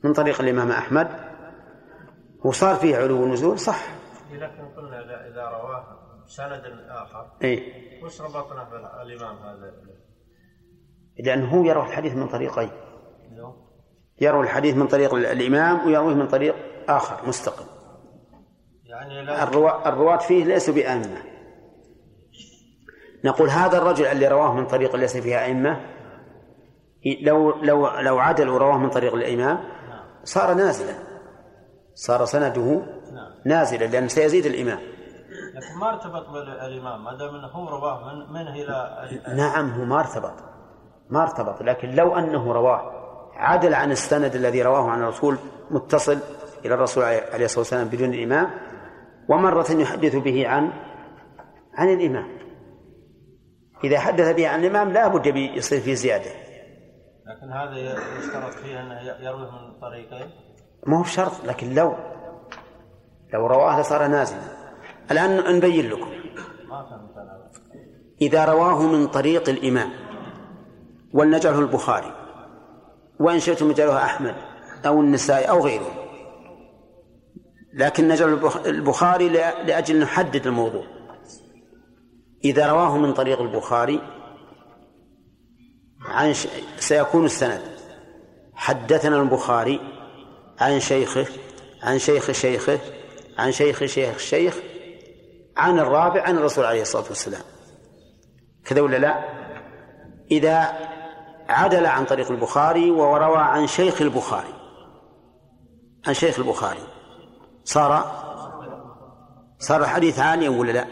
من 0.04 0.12
طريق 0.12 0.40
الإمام 0.40 0.70
أحمد 0.70 1.25
وصار 2.46 2.74
فيه 2.76 2.96
علو 2.96 3.22
ونزول 3.22 3.58
صح. 3.58 3.86
لكن 4.32 4.68
قلنا 4.76 5.00
إذا- 5.02 5.32
إذا 5.32 5.42
رواه 5.48 5.84
سند 6.26 6.62
آخر 6.88 7.30
إي. 7.44 7.62
وش 8.04 8.20
ربطنا 8.20 8.64
بالإمام 8.64 9.36
هذا؟ 9.36 9.72
لأنه 11.18 11.48
هو 11.54 11.64
يروي 11.64 11.86
الحديث 11.86 12.14
من 12.14 12.28
طريقين؟ 12.28 12.70
يروي 14.20 14.44
الحديث 14.44 14.76
من 14.76 14.86
طريق 14.86 15.14
الإمام 15.14 15.86
ويرويه 15.86 16.14
من 16.14 16.28
طريق 16.28 16.54
آخر 16.88 17.28
مستقل. 17.28 17.64
يعني 18.84 19.22
لا 19.24 19.42
الرواة, 19.42 19.88
الرواة 19.88 20.16
فيه 20.16 20.44
ليسوا 20.44 20.74
بأئمة. 20.74 21.22
نقول 23.24 23.48
هذا 23.50 23.78
الرجل 23.78 24.06
اللي 24.06 24.28
رواه 24.28 24.54
من 24.54 24.66
طريق 24.66 24.96
ليس 24.96 25.16
فيها 25.16 25.44
أئمة 25.44 25.80
لو 27.22 27.62
لو 27.62 27.88
لو 28.00 28.18
عدل 28.18 28.48
ورواه 28.48 28.78
من 28.78 28.90
طريق 28.90 29.14
الإمام 29.14 29.58
صار 30.24 30.54
نازلا. 30.54 30.94
صار 31.96 32.24
سنده 32.24 32.82
نازلا 33.44 33.84
لأن 33.84 34.08
سيزيد 34.08 34.46
الإمام. 34.46 34.78
لكن 35.54 35.78
ما 35.80 35.88
ارتبط 35.88 36.28
بالإمام 36.28 37.04
ما 37.04 37.18
دام 37.18 37.34
إنه 37.34 37.46
هو 37.46 37.68
رواه 37.68 38.04
من 38.04 38.32
منه 38.32 38.54
إلى 38.54 39.08
نعم 39.36 39.70
هو 39.70 39.84
ما 39.84 40.00
ارتبط. 40.00 40.34
ما 41.10 41.22
ارتبط. 41.22 41.62
لكن 41.62 41.90
لو 41.90 42.16
أنه 42.16 42.52
رواه 42.52 42.92
عدل 43.36 43.74
عن 43.74 43.90
السند 43.90 44.34
الذي 44.34 44.62
رواه 44.62 44.90
عن 44.90 45.02
الرسول 45.02 45.38
متصل 45.70 46.18
إلى 46.64 46.74
الرسول 46.74 47.04
عليه 47.04 47.44
الصلاة 47.44 47.58
والسلام 47.58 47.88
بدون 47.88 48.14
الإمام 48.14 48.50
ومرة 49.28 49.66
يحدث 49.70 50.16
به 50.16 50.48
عن 50.48 50.72
عن 51.74 51.88
الإمام. 51.88 52.38
إذا 53.84 53.98
حدث 53.98 54.34
به 54.34 54.48
عن 54.48 54.60
الإمام 54.64 54.92
لا 54.92 55.08
بد 55.08 55.26
يصير 55.36 55.80
فيه 55.80 55.94
زيادة. 55.94 56.30
لكن 57.26 57.52
هذا 57.52 57.76
يشترط 58.18 58.54
فيه 58.54 58.80
انه 58.80 59.00
يرويه 59.02 59.50
من 59.50 59.80
طريقين. 59.80 60.45
ما 60.86 60.98
هو 60.98 61.02
بشرط 61.02 61.32
لكن 61.44 61.74
لو 61.74 61.94
لو 63.34 63.46
رواه 63.46 63.80
لصار 63.80 64.06
نازلا. 64.06 64.40
الآن 65.10 65.56
نبين 65.56 65.90
لكم. 65.90 66.10
إذا 68.22 68.44
رواه 68.44 68.82
من 68.82 69.06
طريق 69.06 69.48
الإمام 69.48 69.90
ولنجعله 71.12 71.58
البخاري 71.58 72.12
وإن 73.20 73.40
شئتم 73.40 73.70
نجعله 73.70 74.04
أحمد 74.04 74.34
أو 74.86 75.00
النسائي 75.00 75.44
أو 75.44 75.64
غيره. 75.64 75.90
لكن 77.74 78.08
نجعل 78.08 78.28
البخ- 78.28 78.66
البخاري 78.66 79.28
لأ- 79.30 79.66
لأجل 79.66 80.00
نحدد 80.00 80.46
الموضوع. 80.46 80.84
إذا 82.44 82.66
رواه 82.72 82.96
من 82.98 83.12
طريق 83.14 83.40
البخاري 83.40 84.00
عن 86.08 86.32
ش... 86.32 86.48
سيكون 86.78 87.24
السند. 87.24 87.62
حدثنا 88.54 89.16
البخاري 89.22 89.80
عن 90.60 90.80
شيخه 90.80 91.26
عن 91.82 91.98
شيخ 91.98 92.30
شيخه 92.32 92.78
عن 93.38 93.52
شيخ 93.52 93.84
شيخ 93.84 94.18
شيخ 94.18 94.56
عن 95.56 95.78
الرابع 95.78 96.22
عن 96.22 96.36
الرسول 96.38 96.64
عليه 96.64 96.82
الصلاة 96.82 97.04
والسلام. 97.08 97.42
كذا 98.64 98.80
ولا 98.80 98.96
لا؟ 98.96 99.24
إذا 100.30 100.72
عدل 101.48 101.86
عن 101.86 102.04
طريق 102.04 102.30
البخاري 102.30 102.90
وروى 102.90 103.38
عن 103.38 103.66
شيخ 103.66 104.02
البخاري. 104.02 104.54
عن 106.06 106.14
شيخ 106.14 106.38
البخاري. 106.38 106.82
صار 107.64 108.12
صار 109.58 109.80
الحديث 109.80 110.18
عاليا 110.18 110.50
ولا 110.50 110.72
لا؟ 110.72 110.86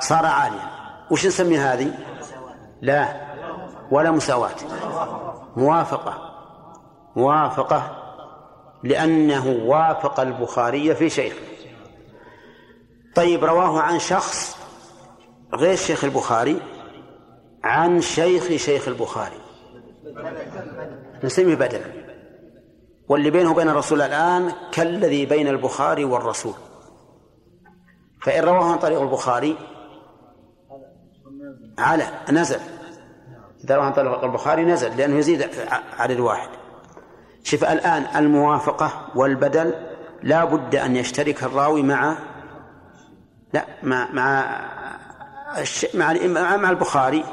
صار 0.00 0.26
عاليا. 0.26 0.70
وش 1.10 1.26
نسمي 1.26 1.58
هذه؟ 1.58 1.98
لا 2.82 3.26
ولا 3.90 4.10
مساواة. 4.10 4.56
موافقة. 5.56 6.32
موافقة. 7.16 8.05
لأنه 8.82 9.48
وافق 9.48 10.20
البخاري 10.20 10.94
في 10.94 11.10
شيخه 11.10 11.40
طيب 13.14 13.44
رواه 13.44 13.80
عن 13.80 13.98
شخص 13.98 14.56
غير 15.54 15.76
شيخ 15.76 16.04
البخاري 16.04 16.60
عن 17.64 18.00
شيخ 18.00 18.56
شيخ 18.56 18.88
البخاري. 18.88 19.36
نسميه 21.24 21.54
بدلا. 21.54 21.84
واللي 23.08 23.30
بينه 23.30 23.50
وبين 23.50 23.68
الرسول 23.68 24.02
الآن 24.02 24.52
كالذي 24.72 25.26
بين 25.26 25.48
البخاري 25.48 26.04
والرسول. 26.04 26.54
فإن 28.22 28.44
رواه 28.44 28.72
عن 28.72 28.78
طريق 28.78 29.00
البخاري 29.00 29.56
على 31.78 32.04
نزل. 32.32 32.60
إذا 33.64 33.76
رواه 33.76 33.84
عن 33.84 33.92
طريق 33.92 34.24
البخاري 34.24 34.64
نزل 34.64 34.96
لأنه 34.96 35.16
يزيد 35.16 35.48
عدد 35.98 36.20
واحد 36.20 36.48
شوف 37.46 37.64
الآن 37.64 38.06
الموافقة 38.16 39.06
والبدل 39.14 39.74
لا 40.22 40.44
بد 40.44 40.74
أن 40.74 40.96
يشترك 40.96 41.42
الراوي 41.42 41.82
مع 41.82 42.16
لا 43.52 43.64
مع 43.82 44.08
مع 44.12 44.60
مع 46.24 46.56
مع 46.56 46.70
البخاري 46.70 47.24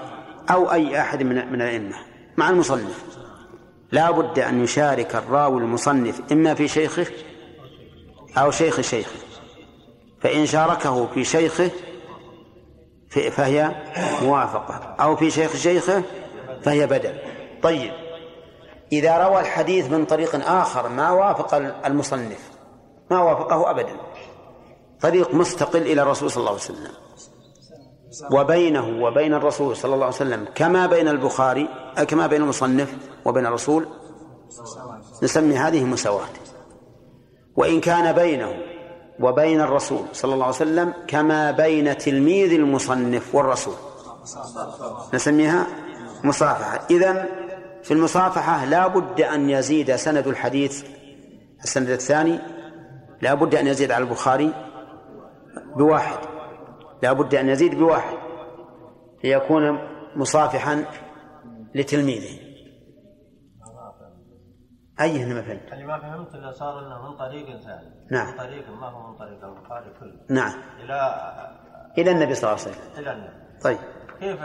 أو 0.49 0.71
أي 0.71 1.01
أحد 1.01 1.23
من 1.23 1.51
من 1.51 1.61
الأئمة 1.61 1.95
مع 2.37 2.49
المصنف. 2.49 3.03
لا 3.91 4.11
بد 4.11 4.39
أن 4.39 4.63
يشارك 4.63 5.15
الراوي 5.15 5.61
المصنف 5.61 6.21
إما 6.31 6.53
في 6.53 6.67
شيخه 6.67 7.05
أو 8.37 8.51
شيخ 8.51 8.81
شيخه 8.81 9.17
فإن 10.21 10.45
شاركه 10.45 11.07
في 11.07 11.23
شيخه 11.23 11.71
فهي 13.09 13.71
موافقة 14.21 14.95
أو 14.99 15.15
في 15.15 15.31
شيخ 15.31 15.55
شيخه 15.55 16.03
فهي 16.63 16.87
بدل. 16.87 17.13
طيب 17.63 18.02
إذا 18.93 19.17
روى 19.17 19.39
الحديث 19.39 19.91
من 19.91 20.05
طريق 20.05 20.49
آخر 20.49 20.89
ما 20.89 21.11
وافق 21.11 21.53
المصنف 21.85 22.51
ما 23.11 23.19
وافقه 23.19 23.69
أبدا. 23.69 23.95
طريق 25.01 25.33
مستقل 25.33 25.81
إلى 25.81 26.01
الرسول 26.01 26.31
صلى 26.31 26.41
الله 26.41 26.51
عليه 26.51 26.61
وسلم. 26.61 26.91
وبينه 28.31 29.03
وبين 29.05 29.33
الرسول 29.33 29.75
صلى 29.75 29.93
الله 29.93 30.05
عليه 30.05 30.15
وسلم 30.15 30.47
كما 30.55 30.85
بين 30.85 31.07
البخاري 31.07 31.69
كما 32.07 32.27
بين 32.27 32.41
المصنف 32.41 32.95
وبين 33.25 33.45
الرسول 33.45 33.87
نسمي 35.23 35.57
هذه 35.57 35.83
مساواة. 35.83 36.29
وإن 37.55 37.81
كان 37.81 38.11
بينه 38.11 38.53
وبين 39.19 39.61
الرسول 39.61 40.05
صلى 40.13 40.33
الله 40.33 40.45
عليه 40.45 40.55
وسلم 40.55 40.93
كما 41.07 41.51
بين 41.51 41.97
تلميذ 41.97 42.53
المصنف 42.53 43.35
والرسول. 43.35 43.75
نسميها 45.13 45.67
مصافحة. 46.23 46.87
إذن 46.91 47.25
في 47.83 47.91
المصافحة 47.93 48.65
لا 48.65 48.87
بد 48.87 49.21
أن 49.21 49.49
يزيد 49.49 49.95
سند 49.95 50.27
الحديث. 50.27 50.85
السند 51.63 51.89
الثاني 51.89 52.39
لا 53.21 53.33
بد 53.33 53.55
أن 53.55 53.67
يزيد 53.67 53.91
على 53.91 54.03
البخاري 54.03 54.53
بواحد. 55.75 56.17
لا 57.03 57.13
بد 57.13 57.35
أن 57.35 57.49
يزيد 57.49 57.75
بواحد 57.75 58.17
ليكون 59.23 59.79
مصافحا 60.15 60.85
لتلميذه. 61.75 62.39
أي 65.01 65.23
هنا 65.23 65.33
ما 65.33 65.41
فهمت 65.41 65.73
اللي 65.73 65.85
ما 65.85 65.99
فهمت 65.99 66.35
الا 66.35 66.51
صار 66.51 66.79
إنه 66.79 67.09
من 67.09 67.17
طريق 67.17 67.45
ثاني. 67.45 68.07
نعم. 68.11 68.27
من 68.27 68.37
طريق 68.37 68.69
ما 68.69 68.87
هو 68.89 69.11
من 69.11 69.17
طريق؟ 69.17 69.45
البخاري 69.45 69.93
كله. 69.99 70.19
نعم. 70.29 70.53
إلى 70.83 71.15
إلى 71.97 72.11
النبي 72.11 72.33
صلى 72.33 72.51
الله 72.51 72.61
عليه 72.61 72.71
وسلم. 72.71 72.83
إلى 72.97 73.13
النبي. 73.13 73.61
طيب. 73.61 73.77
كيف 74.19 74.39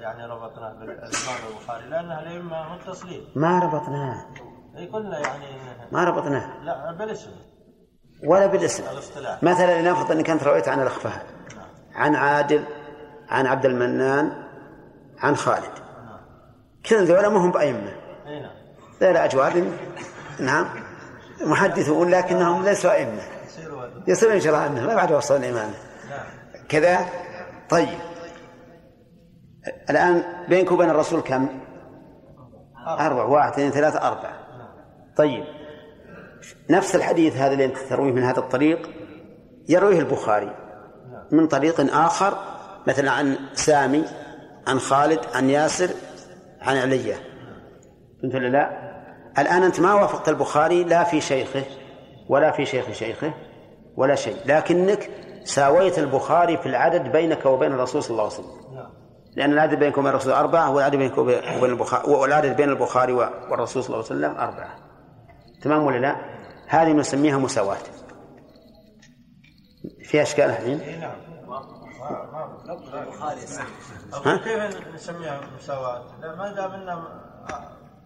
يعني 0.00 0.26
ربطناه 0.26 0.72
بالامام 0.72 1.00
البخاري؟ 1.50 1.86
لانها 1.88 2.22
الائمه 2.22 2.74
متصلين 2.74 3.26
ما 3.36 3.58
ربطناه. 3.58 4.26
اي 4.76 4.86
قلنا 4.86 5.18
يعني 5.18 5.46
ما 5.92 6.04
ربطناه. 6.04 6.64
لا 6.64 6.92
بالاسم. 6.92 7.30
ولا 8.24 8.46
بالاسم. 8.46 8.84
الاصطلاح. 8.92 9.42
مثلا 9.42 9.82
لنفرض 9.82 10.10
أنك 10.10 10.30
أنت 10.30 10.42
رويت 10.42 10.68
عن 10.68 10.80
الاخ 10.80 10.98
فهد 10.98 11.22
عن 11.94 12.14
عادل 12.14 12.64
عن 13.28 13.46
عبد 13.46 13.66
المنان 13.66 14.32
عن 15.18 15.36
خالد. 15.36 15.72
كل 16.86 17.04
ذولا 17.04 17.28
ما 17.28 17.38
هم 17.38 17.50
بأئمة. 17.50 17.92
إي 18.26 18.40
نعم. 18.40 18.52
ذولا 19.00 19.24
أجواد. 19.24 19.72
نعم. 20.40 20.66
محدثون 21.40 22.10
لكنهم 22.10 22.64
ليسوا 22.64 22.92
أئمة. 22.92 23.22
يصير 24.06 24.32
إن 24.32 24.40
شاء 24.40 24.54
الله 24.54 24.64
عنهم 24.64 24.86
ما 24.86 24.94
بعد 24.94 25.12
وصل 25.12 25.36
الإيمان 25.36 25.70
نعم. 26.10 26.26
كذا؟ 26.68 27.06
طيب. 27.70 27.98
الآن 29.90 30.22
بينك 30.48 30.72
وبين 30.72 30.90
الرسول 30.90 31.20
كم؟ 31.20 31.48
أربع 32.88 33.24
واحد 33.24 33.52
اثنين 33.52 33.70
ثلاثة 33.70 34.08
أربعة. 34.08 34.36
طيب. 35.16 35.44
نفس 36.70 36.96
الحديث 36.96 37.36
هذا 37.36 37.52
اللي 37.52 37.64
أنت 37.64 37.78
ترويه 37.78 38.12
من 38.12 38.22
هذا 38.22 38.38
الطريق 38.38 38.90
يرويه 39.68 39.98
البخاري 39.98 40.56
من 41.32 41.46
طريق 41.46 41.96
آخر 41.96 42.38
مثلا 42.86 43.10
عن 43.10 43.36
سامي 43.54 44.04
عن 44.66 44.78
خالد 44.78 45.20
عن 45.34 45.50
ياسر 45.50 45.90
عن 46.60 46.76
علية 46.76 47.14
فهمت 48.22 48.34
ولا 48.34 48.48
لا؟ 48.48 48.70
الآن 49.38 49.62
أنت 49.62 49.80
ما 49.80 49.94
وافقت 49.94 50.28
البخاري 50.28 50.84
لا 50.84 51.04
في 51.04 51.20
شيخه 51.20 51.62
ولا 52.28 52.50
في 52.50 52.66
شيخ 52.66 52.92
شيخه 52.92 53.34
ولا 53.96 54.14
شيء 54.14 54.36
لكنك 54.46 55.10
ساويت 55.44 55.98
البخاري 55.98 56.56
في 56.56 56.66
العدد 56.66 57.12
بينك 57.12 57.46
وبين 57.46 57.72
الرسول 57.72 58.02
صلى 58.02 58.10
الله 58.10 58.22
عليه 58.24 58.34
وسلم. 58.34 58.65
لأن 59.36 59.52
العدد 59.52 59.78
بينك 59.78 59.98
وبين 59.98 60.10
الرسول 60.10 60.32
أربعة 60.32 60.70
والعدد 60.70 60.96
بينك 60.96 61.18
وبين 61.18 61.40
البخاري 61.62 62.10
والعدد 62.10 62.56
بين 62.56 62.68
البخاري 62.68 63.12
والرسول 63.12 63.84
صلى 63.84 63.94
الله 63.94 64.06
عليه 64.10 64.16
وسلم 64.16 64.36
أربعة. 64.38 64.76
تمام 65.62 65.84
ولا 65.84 65.98
لا؟ 65.98 66.16
هذه 66.68 66.92
نسميها 66.92 67.38
مساواة. 67.38 67.78
في 70.04 70.22
أشكال 70.22 70.44
الحين؟ 70.44 70.80
اي 70.80 70.96
نعم. 70.96 71.12
ها؟ 74.24 74.36
كيف 74.36 74.94
نسميها 74.94 75.40
مساواة؟ 75.56 76.02
لا 76.20 76.36
ما 76.36 76.52
دام 76.52 76.70
انه 76.70 77.02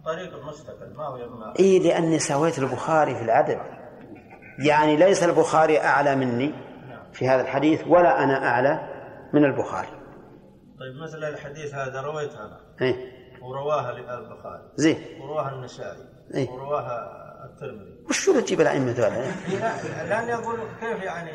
طريق 0.04 0.44
مستقل 0.44 0.96
ما 0.96 1.06
هو 1.06 1.16
يما 1.16 1.54
إي 1.58 1.78
لأني 1.78 2.18
سويت 2.18 2.58
البخاري 2.58 3.14
في 3.14 3.22
العدد. 3.22 3.60
يعني 4.58 4.96
ليس 4.96 5.24
البخاري 5.24 5.80
أعلى 5.80 6.16
مني 6.16 6.54
في 7.12 7.28
هذا 7.28 7.42
الحديث 7.42 7.82
ولا 7.86 8.24
أنا 8.24 8.48
أعلى 8.48 8.80
من 9.32 9.44
البخاري. 9.44 9.99
طيب 10.80 10.96
مثل 11.02 11.24
الحديث 11.24 11.74
هذا 11.74 12.00
رويت 12.00 12.30
أنا 12.34 12.60
إيه. 12.80 12.94
ورواها 13.42 13.90
البخاري. 13.90 14.62
زين. 14.76 14.98
ورواها 15.20 15.50
النسائي. 15.54 16.04
إيه. 16.34 16.50
ورواها 16.50 17.20
الترمذي. 17.44 18.04
وش 18.08 18.18
شو 18.20 18.40
تجيب 18.40 18.60
الأئمة 18.60 18.90
ذولا؟ 18.90 19.08
لا- 19.08 20.04
لاني 20.08 20.34
أقول 20.34 20.58
كيف 20.80 21.02
يعني؟ 21.02 21.30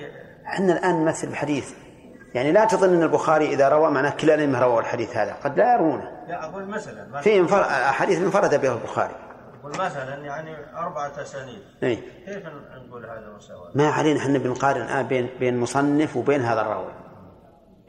إحنا 0.46 0.74
الآن 0.74 1.06
نمثل 1.06 1.30
بحديث 1.30 1.74
يعني 2.34 2.52
لا 2.52 2.66
تظن 2.66 2.94
أن 2.94 3.04
البخاري 3.04 3.54
إذا 3.54 3.70
روى 3.70 3.92
معناه 3.92 4.10
كلا 4.10 4.36
الأئمة 4.36 4.60
رووا 4.60 4.80
الحديث 4.80 5.18
هذا. 5.18 5.34
قد 5.34 5.58
لا 5.58 5.74
يروونه. 5.74 6.12
لا 6.28 6.46
أقول 6.46 6.66
مثلا. 6.66 7.22
في 7.22 7.40
انفر... 7.40 7.62
احاديث 7.62 8.18
انفرد 8.22 8.62
بها 8.62 8.74
البخاري. 8.74 9.16
أقول 9.60 9.72
مثلا 9.72 10.16
يعني 10.26 10.56
أربعة 10.78 11.22
أسانيد. 11.22 11.62
اي 11.84 11.96
كيف 12.26 12.44
نقول 12.88 13.06
هذا 13.06 13.34
مساواه؟ 13.38 13.72
ما 13.76 13.90
علينا 13.90 14.20
إحنا 14.20 14.38
بنقارن 14.38 14.82
الان 14.82 15.08
بين 15.08 15.30
بين 15.40 15.58
مصنف 15.58 16.16
وبين 16.18 16.42
هذا 16.42 16.62
الراوي. 16.62 16.92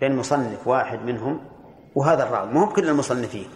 بين 0.01 0.16
مصنف 0.16 0.66
واحد 0.66 1.05
منهم 1.05 1.40
وهذا 1.94 2.22
الراوي 2.22 2.53
ما 2.53 2.61
هو 2.61 2.68
كل 2.68 2.88
المصنفين 2.88 3.49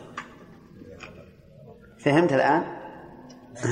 فهمت 1.99 2.33
الآن؟ 2.33 2.63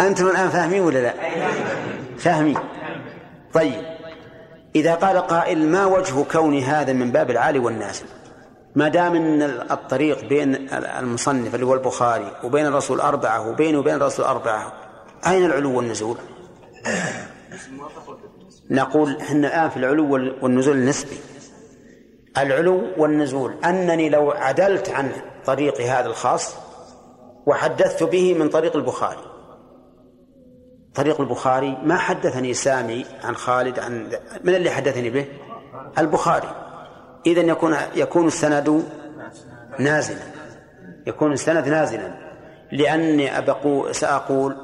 أنتم 0.00 0.26
الآن 0.26 0.48
فاهمين 0.48 0.80
ولا 0.80 0.98
لا؟ 0.98 1.14
فاهمين 2.18 2.58
طيب 3.52 3.84
إذا 4.76 4.94
قال 4.94 5.18
قائل 5.18 5.68
ما 5.68 5.86
وجه 5.86 6.22
كون 6.32 6.58
هذا 6.58 6.92
من 6.92 7.12
باب 7.12 7.30
العالي 7.30 7.58
والنازل 7.58 8.06
ما 8.74 8.88
دام 8.88 9.14
إن 9.14 9.42
الطريق 9.70 10.28
بين 10.28 10.68
المصنف 10.72 11.54
اللي 11.54 11.66
هو 11.66 11.74
البخاري 11.74 12.32
وبين 12.44 12.66
الرسول 12.66 13.00
أربعة 13.00 13.48
وبينه 13.48 13.78
وبين 13.78 13.94
الرسول 13.94 14.24
أربعة 14.24 14.72
أين 15.26 15.44
العلو 15.44 15.76
والنزول؟ 15.76 16.16
نقول 18.70 19.16
إحنا 19.16 19.48
الآن 19.48 19.70
في 19.70 19.76
العلو 19.76 20.12
والنزول 20.42 20.76
النسبي. 20.76 21.16
العلو 22.38 22.82
والنزول. 22.96 23.54
أنني 23.64 24.08
لو 24.08 24.30
عدلت 24.30 24.90
عن 24.90 25.12
طريق 25.44 25.80
هذا 25.80 26.06
الخاص 26.06 26.54
وحدثت 27.46 28.02
به 28.02 28.34
من 28.34 28.48
طريق 28.48 28.76
البخاري. 28.76 29.24
طريق 30.94 31.20
البخاري 31.20 31.78
ما 31.82 31.96
حدثني 31.96 32.54
سامي 32.54 33.06
عن 33.24 33.34
خالد 33.34 33.78
عن 33.78 34.10
من 34.44 34.54
اللي 34.54 34.70
حدثني 34.70 35.10
به؟ 35.10 35.26
البخاري. 35.98 36.48
إذا 37.26 37.40
يكون 37.40 37.76
يكون 37.96 38.26
السند 38.26 38.84
نازلا. 39.78 40.22
يكون 41.06 41.32
السند 41.32 41.68
نازلا. 41.68 42.24
لأني 42.72 43.38
أبقو 43.38 43.92
سأقول 43.92 44.56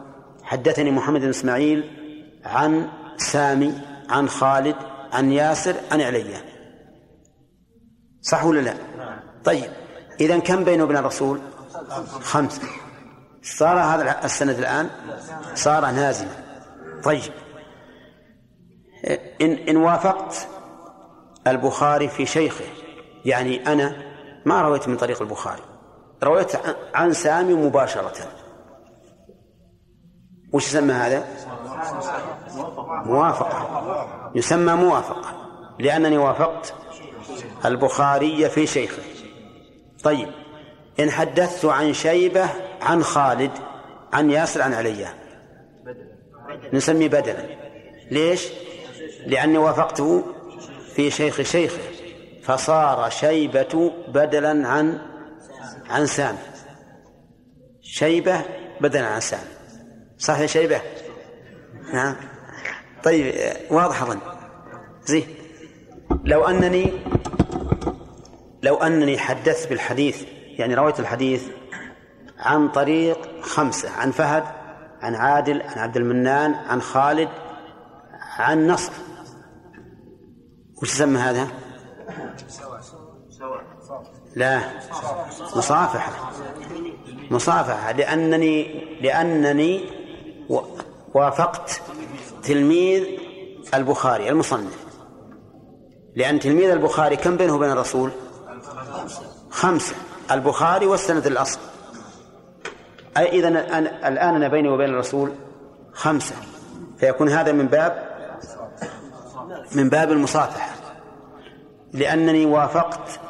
حدثني 0.43 0.91
محمد 0.91 1.21
بن 1.21 1.29
إسماعيل 1.29 1.91
عن 2.45 2.89
سامي 3.17 3.73
عن 4.11 4.29
خالد 4.29 4.77
عن 5.13 5.33
ياسر 5.33 5.75
عن 5.93 6.01
عليا 6.01 6.43
صح 8.23 8.45
ولا 8.45 8.61
لا؟ 8.61 8.75
طيب 9.45 9.71
إذا 10.21 10.39
كم 10.39 10.65
بينه 10.65 10.85
وبين 10.85 10.97
الرسول؟ 10.97 11.41
خمسة 12.21 12.63
صار 13.43 13.79
هذا 13.79 14.25
السند 14.25 14.59
الآن؟ 14.59 14.91
صار 15.55 15.91
نازلا. 15.91 16.31
طيب. 17.05 17.33
إن 19.41 19.53
إن 19.53 19.77
وافقت 19.77 20.49
البخاري 21.47 22.09
في 22.09 22.27
شيخه 22.27 22.65
يعني 23.25 23.73
أنا 23.73 23.97
ما 24.47 24.63
رويت 24.63 24.89
من 24.89 24.97
طريق 24.97 25.23
البخاري. 25.23 25.63
رويت 26.23 26.53
عن 26.95 27.13
سامي 27.13 27.55
مباشرة. 27.55 28.13
وش 30.53 30.67
يسمى 30.67 30.93
هذا؟ 30.93 31.25
موافقة. 33.07 34.31
يسمى 34.35 34.73
موافقة. 34.73 35.35
لأنني 35.79 36.19
وافقت 36.19 36.75
البخاري 37.65 38.49
في 38.49 38.67
شيخه. 38.67 39.03
طيب 40.05 40.29
إن 41.01 41.11
حدثت 41.11 41.65
عن 41.65 41.93
شيبة 41.93 42.49
عن 42.83 43.03
خالد 43.03 43.53
عن 44.13 44.31
ياسر 44.31 44.63
عن 44.63 44.75
عليا. 44.75 45.15
نسمي 46.73 47.09
بدلا. 47.09 47.47
ليش؟ 48.11 48.49
لأني 49.27 49.59
وافقته 49.59 50.23
في 50.95 51.11
شيخ 51.11 51.43
شيخه. 51.43 51.83
فصار 52.43 53.11
شيبة 53.11 53.93
بدلا 54.09 54.69
عن 54.69 54.99
عن 55.91 56.07
سام 56.07 56.37
شيبة 57.83 58.41
بدلا 58.81 59.07
عن 59.07 59.21
سام 59.21 59.45
صح 60.19 60.39
يا 60.39 60.47
شيبة؟ 60.47 60.81
نعم 61.93 62.17
طيب 63.05 63.35
واضح 63.71 64.03
أظن 64.03 64.19
زين. 65.05 65.27
لو 66.25 66.45
أنني 66.45 66.93
لو 68.63 68.77
أنني 68.77 69.19
حدثت 69.19 69.69
بالحديث 69.69 70.25
يعني 70.59 70.75
رويت 70.75 71.01
الحديث 71.01 71.49
عن 72.39 72.69
طريق 72.69 73.43
خمسة 73.43 73.91
عن 73.91 74.11
فهد 74.11 74.45
عن 75.03 75.15
عادل 75.15 75.63
عن 75.63 75.79
عبد 75.79 75.97
المنان 75.97 76.55
عن 76.55 76.81
خالد 76.81 77.29
عن 78.39 78.67
نصر. 78.67 78.93
وش 80.83 80.89
يسمى 80.89 81.19
هذا؟ 81.19 81.49
لا. 84.37 84.61
مصافحة. 85.57 86.33
مصافحة. 87.31 87.93
لأنني 87.93 88.85
لأنني 89.01 89.85
وافقت 91.15 91.83
تلميذ 92.43 93.05
البخاري 93.75 94.29
المصنف. 94.29 94.87
لأن 96.17 96.41
تلميذ 96.41 96.71
البخاري 96.71 97.17
كم 97.17 97.37
بينه 97.37 97.55
وبين 97.55 97.71
الرسول؟ 97.71 98.11
خمسة. 99.51 99.95
البخاري 100.31 100.87
والسند 100.87 101.27
الأصل. 101.27 101.59
أي 103.17 103.29
إذا 103.29 103.49
الآن 104.09 104.35
أنا 104.35 104.49
بيني 104.49 104.69
وبين 104.69 104.89
الرسول 104.89 105.33
خمسة. 105.93 106.35
فيكون 106.99 107.29
هذا 107.29 107.53
من 107.53 107.67
باب 107.67 108.11
من 109.75 109.89
باب 109.89 110.13
المصافحة. 110.13 110.75
لأنني 111.93 112.47
وافقت 112.47 113.21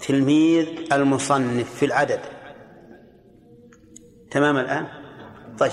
تلميذ 0.00 0.66
المصنف 0.92 1.74
في 1.74 1.84
العدد. 1.86 2.20
تمام 4.30 4.56
الآن؟ 4.56 4.86
طيب. 5.58 5.72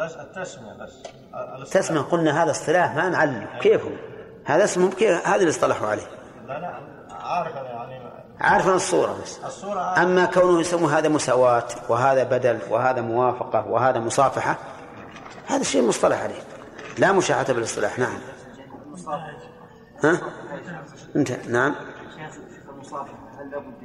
بس 0.00 0.16
التسمية 0.16 0.72
بس 0.72 1.70
تسمع 1.70 2.00
قلنا 2.00 2.42
هذا 2.42 2.50
اصطلاح 2.50 2.94
ما 2.94 3.08
نعلم 3.08 3.46
كيف 3.60 3.84
هو 3.84 3.90
هذا 4.44 4.64
اسمه 4.64 4.90
كيف 4.90 5.26
هذا 5.26 5.36
اللي 5.36 5.50
اصطلحوا 5.50 5.88
عليه. 5.88 6.06
لا 6.46 6.60
لا 6.60 6.80
عارف 7.10 7.54
يعني 7.54 8.00
عارف 8.40 8.68
الصورة 8.68 9.16
بس. 9.22 9.38
الصورة 9.44 10.02
أما 10.02 10.24
كونه 10.24 10.60
يسموا 10.60 10.90
هذا 10.90 11.08
مساواة 11.08 11.68
وهذا 11.88 12.24
بدل 12.24 12.58
وهذا 12.70 13.00
موافقة 13.00 13.66
وهذا 13.66 14.00
مصافحة 14.00 14.58
هذا 15.46 15.62
شيء 15.62 15.88
مصطلح 15.88 16.22
عليه. 16.22 16.40
لا 16.98 17.12
مشاحة 17.12 17.52
بالاصطلاح 17.52 17.98
نعم. 17.98 18.18
ها؟ 20.04 20.20
انت 21.16 21.46
نعم. 21.48 21.74
المصافحة 22.68 23.40
هل 23.40 23.50
لابد 23.50 23.82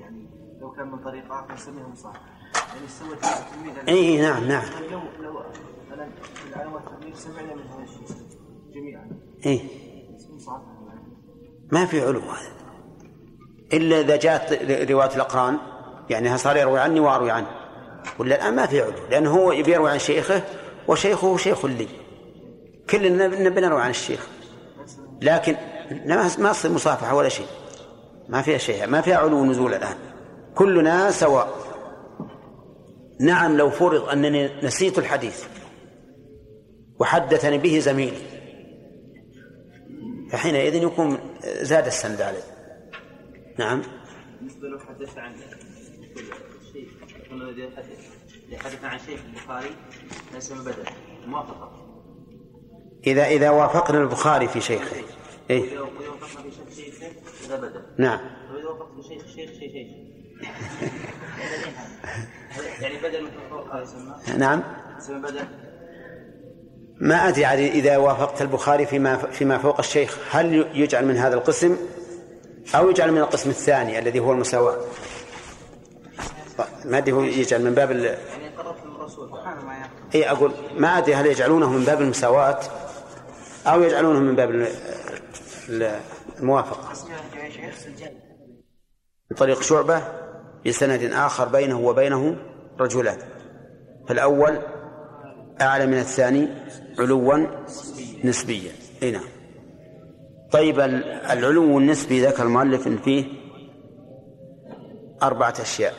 يعني 0.00 0.28
لو 0.60 0.70
كان 0.72 0.86
من 0.86 0.98
طريق 0.98 1.32
آخر 1.32 1.54
نسميه 1.54 1.82
مصافحة؟ 1.82 2.33
يعني 2.56 2.88
سوى 2.88 3.16
تلميذ 3.16 3.88
إي 3.88 4.18
نعم 4.18 4.48
نعم. 4.48 4.64
لو 4.90 5.00
لو 5.20 5.40
مثلا 5.90 6.08
في 7.00 7.20
سمعنا 7.20 7.54
من 7.54 7.62
هذا 7.62 7.82
الشيء؟ 7.82 8.16
جميعا. 8.74 9.08
إي. 9.46 9.60
ما 11.72 11.86
في 11.86 12.00
علو 12.00 12.20
هذا. 12.20 12.54
إلا 13.72 14.00
إذا 14.00 14.16
جاءت 14.16 14.52
رواية 14.90 15.14
الأقران. 15.14 15.58
يعني 16.10 16.38
صار 16.38 16.56
يروي 16.56 16.80
عني 16.80 17.00
وأروي 17.00 17.30
عنه؟ 17.30 17.46
ولا 18.18 18.36
الآن 18.36 18.54
ما 18.56 18.66
في 18.66 18.80
علو. 18.80 18.92
لأنه 19.10 19.30
هو 19.30 19.52
يروي 19.52 19.90
عن 19.90 19.98
شيخه 19.98 20.42
وشيخه 20.88 21.36
شيخ 21.36 21.64
لي. 21.64 21.88
كلنا 22.90 23.26
نبي 23.26 23.60
نروي 23.60 23.82
عن 23.82 23.90
الشيخ. 23.90 24.26
لكن 25.22 25.56
ما 26.38 26.52
تصير 26.52 26.70
مصافحة 26.70 27.14
ولا 27.14 27.28
شيء. 27.28 27.46
ما 28.28 28.42
فيها 28.42 28.58
شيء. 28.58 28.86
ما 28.86 29.00
فيها 29.00 29.16
علو 29.16 29.38
ونزول 29.38 29.74
الآن. 29.74 29.96
كلنا 30.54 31.10
سواء. 31.10 31.63
نعم 33.20 33.56
لو 33.56 33.70
فرض 33.70 34.08
أنني 34.08 34.50
نسيت 34.62 34.98
الحديث 34.98 35.44
وحدثني 36.98 37.58
به 37.58 37.78
زميلي. 37.78 38.34
فحينئذ 40.30 40.74
يكون 40.74 41.18
زاد 41.44 41.86
السند 41.86 42.20
عليه 42.20 42.42
نعم. 43.58 43.82
بالنسبة 44.38 44.68
لو 44.68 44.78
حدث 44.78 45.18
عن 45.18 45.34
شيء 46.72 46.88
قلنا 47.30 47.50
اذا 47.50 47.70
حدث 48.58 48.84
عن 48.84 48.98
شيء 48.98 49.16
في 49.16 49.24
البخاري 49.26 49.70
ليس 50.34 50.52
موافقة. 51.26 51.72
إذا 53.06 53.26
إذا 53.26 53.50
وافقنا 53.50 53.98
البخاري 53.98 54.48
في 54.48 54.60
شيخه. 54.60 54.96
إيه؟ 55.50 55.80
وافقنا 55.80 56.50
في 56.70 56.74
شيخ 56.74 56.94
نعم. 57.98 58.20
وإذا 58.54 58.68
وافقت 58.68 58.94
في 58.96 59.02
شيخ 59.08 59.26
شيخ 59.26 59.50
شيء 59.50 59.72
شيخ. 59.72 60.13
يعني 62.80 62.96
بدل 63.02 63.22
من 63.22 63.30
فوق 63.50 63.74
هذا 63.74 63.82
يسمى 63.82 64.38
نعم. 64.38 64.62
بدل 65.08 65.44
ما 67.00 67.28
أدري 67.28 67.44
عاد 67.44 67.58
إذا 67.58 67.96
وافقت 67.96 68.42
البخاري 68.42 68.86
فيما 68.86 69.16
فيما 69.16 69.58
فوق 69.58 69.78
الشيخ 69.78 70.18
هل 70.30 70.66
يجعل 70.74 71.06
من 71.06 71.16
هذا 71.16 71.34
القسم 71.34 71.76
أو 72.74 72.90
يجعل 72.90 73.12
من 73.12 73.18
القسم 73.18 73.50
الثاني 73.50 73.98
الذي 73.98 74.18
هو 74.20 74.32
المساواة؟ 74.32 74.76
ما 76.84 76.98
أدري 76.98 77.12
هو 77.12 77.22
يجعل 77.22 77.62
من 77.64 77.74
باب 77.74 77.90
ال... 77.90 78.04
يعني 80.14 80.30
أقول 80.30 80.52
ما 80.76 80.98
أدري 80.98 81.14
هل 81.14 81.26
يجعلونه 81.26 81.70
من 81.72 81.84
باب 81.84 82.00
المساواة 82.02 82.60
أو 83.66 83.82
يجعلونه 83.82 84.18
من 84.20 84.36
باب 84.36 84.50
ال- 84.50 84.68
ال- 85.68 86.00
الموافقة. 86.40 86.92
من 89.30 89.36
طريق 89.36 89.62
شعبة؟ 89.62 90.23
بسند 90.66 91.12
آخر 91.12 91.48
بينه 91.48 91.80
وبينه 91.80 92.36
رجلان. 92.80 93.18
فالأول 94.08 94.58
أعلى 95.60 95.86
من 95.86 95.98
الثاني 95.98 96.48
علوا 96.98 97.46
نسبيا. 98.24 98.72
أي 99.02 99.10
نعم. 99.10 99.28
طيب 100.52 100.80
ال- 100.80 101.04
العلو 101.04 101.78
النسبي 101.78 102.26
ذكر 102.26 102.42
المؤلف 102.42 102.86
إن 102.86 102.96
فيه 102.96 103.24
أربعة 105.22 105.54
أشياء. 105.60 105.94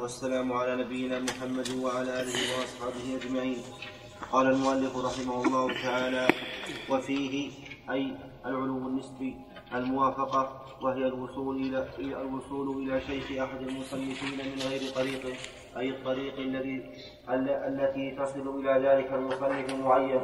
والسلام 0.00 0.52
على 0.52 0.84
نبينا 0.84 1.20
محمد 1.20 1.68
وعلى 1.70 2.20
آله 2.20 2.34
وأصحابه 2.58 3.18
أجمعين. 3.22 3.56
قال 4.32 4.46
المؤلف 4.46 4.96
رحمه 4.96 5.44
الله 5.44 5.82
تعالى 5.82 6.28
وفيه 6.90 7.50
أي 7.90 8.16
العلو 8.46 8.88
النسبي 8.88 9.36
الموافقة 9.74 10.48
وهي 10.82 11.06
الوصول 11.06 11.56
إلى 11.56 11.86
الوصول 11.98 12.76
إلى 12.82 13.00
شيخ 13.00 13.42
أحد 13.42 13.60
المصنفين 13.60 14.38
من 14.38 14.60
غير 14.70 14.80
طريقه 14.94 15.36
أي 15.76 15.90
الطريق 15.90 16.38
الذي 16.38 16.90
ال- 17.30 17.50
التي 17.50 18.10
تصل 18.10 18.48
إلى 18.60 18.88
ذلك 18.88 19.12
المصنف 19.12 19.74
المعين. 19.74 20.20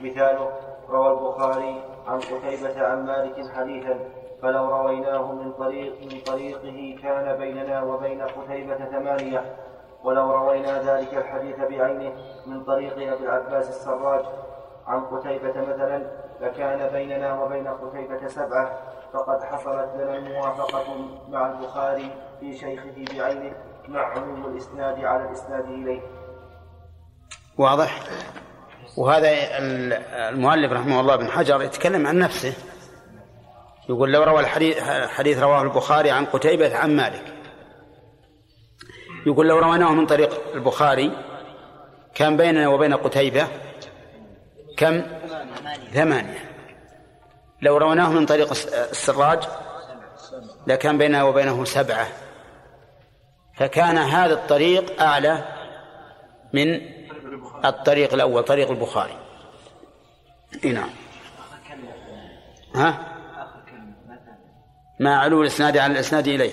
مثاله 0.00 0.50
روى 0.88 1.10
البخاري 1.12 1.82
عن 2.06 2.18
قتيبة 2.20 2.86
عن 2.86 3.06
مالك 3.06 3.50
حديثا 3.54 3.98
فلو 4.42 4.64
رويناه 4.68 5.32
من 5.32 5.52
طريق 5.52 5.92
من 6.12 6.20
طريقه 6.26 6.96
كان 7.02 7.36
بيننا 7.38 7.82
وبين 7.82 8.22
قتيبة 8.22 8.76
ثمانية. 8.76 9.56
ولو 10.04 10.30
روينا 10.32 10.82
ذلك 10.82 11.14
الحديث 11.14 11.56
بعينه 11.56 12.12
من 12.46 12.64
طريق 12.64 12.92
أبي 12.92 13.24
العباس 13.24 13.68
السراج 13.68 14.24
عن 14.86 15.00
قتيبة 15.04 15.60
مثلا 15.60 16.23
لكان 16.40 16.92
بيننا 16.92 17.42
وبين 17.42 17.68
قتيبة 17.68 18.28
سبعة 18.28 18.78
فقد 19.12 19.42
حصلت 19.42 19.90
لنا 19.98 20.16
الموافقة 20.16 20.84
مع 21.28 21.50
البخاري 21.52 22.10
في 22.40 22.56
شيخه 22.58 23.04
بعينه 23.18 23.52
مع 23.88 24.00
عموم 24.00 24.52
الإسناد 24.52 25.04
على 25.04 25.24
الإسناد 25.24 25.64
إليه. 25.64 26.00
واضح؟ 27.58 28.00
وهذا 28.96 29.28
ال- 29.30 29.92
المؤلف 30.34 30.72
رحمه 30.72 31.00
الله 31.00 31.16
بن 31.16 31.28
حجر 31.30 31.62
يتكلم 31.62 32.06
عن 32.06 32.18
نفسه. 32.18 32.52
يقول 33.88 34.12
لو 34.12 34.22
روى 34.22 34.40
الحديث 34.40 34.78
حديث 35.08 35.38
رواه 35.38 35.62
البخاري 35.62 36.10
عن 36.10 36.24
قتيبة 36.24 36.76
عن 36.76 36.96
مالك. 36.96 37.24
يقول 39.26 39.48
لو 39.48 39.58
رويناه 39.58 39.92
من 39.92 40.06
طريق 40.06 40.40
البخاري 40.54 41.12
كان 42.14 42.36
بيننا 42.36 42.68
وبين 42.68 42.94
قتيبة 42.94 43.46
كم؟ 44.76 45.02
ثمانية. 45.94 46.50
لو 47.62 47.76
رويناه 47.76 48.10
من 48.12 48.26
طريق 48.26 48.50
الس- 48.50 48.66
السراج 48.66 49.42
لكان 50.66 50.98
بيننا 50.98 51.22
وبينه 51.22 51.64
سبعة. 51.64 52.06
فكان 53.56 53.98
هذا 53.98 54.34
الطريق 54.34 55.02
أعلى 55.02 55.44
من 56.52 56.80
الطريق 57.64 58.14
الأول 58.14 58.42
طريق 58.42 58.70
البخاري. 58.70 59.18
نعم. 60.64 60.90
ها؟ 62.74 63.14
ما 65.00 65.16
علو 65.16 65.42
الإسناد 65.42 65.76
على 65.76 65.92
الإسناد 65.92 66.26
إليه. 66.28 66.52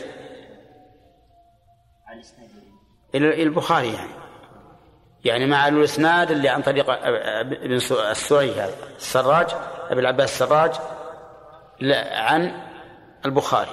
إلى 3.15 3.43
البخاري 3.43 3.93
يعني. 3.93 4.20
يعني 5.25 5.45
مع 5.45 5.57
علو 5.57 5.77
الإسناد 5.79 6.31
اللي 6.31 6.49
عن 6.49 6.61
طريق 6.61 6.85
ابن 6.89 7.73
السوعي 8.11 8.51
هذا 8.51 8.73
السراج 8.97 9.47
أبي 9.89 10.01
العباس 10.01 10.41
السراج 10.41 10.71
لا 11.79 12.19
عن 12.23 12.51
البخاري. 13.25 13.69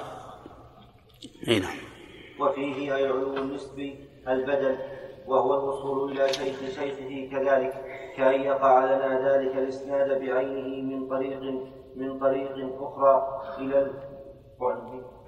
إي 1.47 1.59
نعم. 1.59 1.75
وفيه 2.39 2.95
العلو 2.95 3.37
النسبي 3.37 4.07
البدل 4.27 4.77
وهو 5.27 5.53
الوصول 5.53 6.11
إلى 6.11 6.33
شيخ 6.33 6.59
شيخه 6.59 7.29
كذلك 7.31 7.73
كأن 8.17 8.41
يقع 8.41 8.85
لنا 8.85 9.31
ذلك 9.33 9.55
الإسناد 9.55 10.19
بعينه 10.19 10.95
من 10.95 11.09
طريق 11.09 11.39
من 11.95 12.19
طريق 12.19 12.51
أخرى 12.81 13.41
إلى 13.57 13.79
ال- 13.79 13.93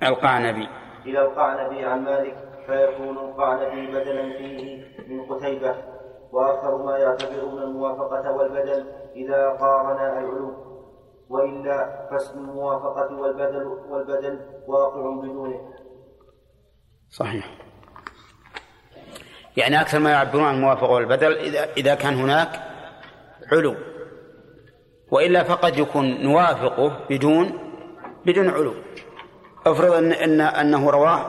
القعنبي 0.03 0.67
إلى 1.05 1.21
القعنبي 1.21 1.85
عن 1.85 2.03
مالك 2.03 2.37
فيكون 2.67 3.17
القعنبي 3.17 3.87
بدلا 3.87 4.37
فيه 4.37 4.85
من 5.07 5.25
قتيبة. 5.25 5.75
وأكثر 6.31 6.77
ما 6.77 6.97
يعتبرون 6.97 7.63
الموافقة 7.63 8.31
والبدل 8.31 8.85
إذا 9.15 9.49
قارن 9.49 9.99
العلو 9.99 10.53
وإلا 11.29 12.07
فاسم 12.11 12.39
الموافقة 12.39 13.15
والبدل 13.15 13.65
والبدل 13.89 14.39
واقع 14.67 15.15
بدونه. 15.21 15.73
صحيح. 17.09 17.57
يعني 19.57 19.81
أكثر 19.81 19.99
ما 19.99 20.11
يعبرون 20.11 20.43
عن 20.43 20.55
الموافقة 20.55 20.91
والبدل 20.91 21.37
إذا 21.37 21.73
إذا 21.77 21.95
كان 21.95 22.13
هناك 22.13 22.49
علو 23.51 23.75
وإلا 25.11 25.43
فقد 25.43 25.77
يكون 25.77 26.23
نوافقه 26.23 26.99
بدون 27.09 27.59
بدون 28.25 28.49
علو 28.49 28.73
افرض 29.65 29.93
أن, 29.93 30.41
أنه 30.41 30.89
رواه 30.89 31.25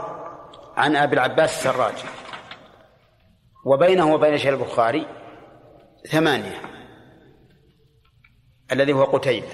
عن 0.76 0.96
أبي 0.96 1.14
العباس 1.14 1.50
السراج. 1.50 1.94
وبينه 3.64 4.14
وبين 4.14 4.38
شيخ 4.38 4.52
البخاري 4.52 5.06
ثمانية 6.10 6.60
الذي 8.72 8.92
هو 8.92 9.04
قتيبة. 9.04 9.46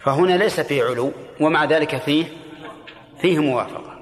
فهنا 0.00 0.36
ليس 0.36 0.60
فيه 0.60 0.84
علو 0.84 1.12
ومع 1.40 1.64
ذلك 1.64 1.96
فيه 1.96 2.24
فيه 3.18 3.38
موافقة. 3.38 3.98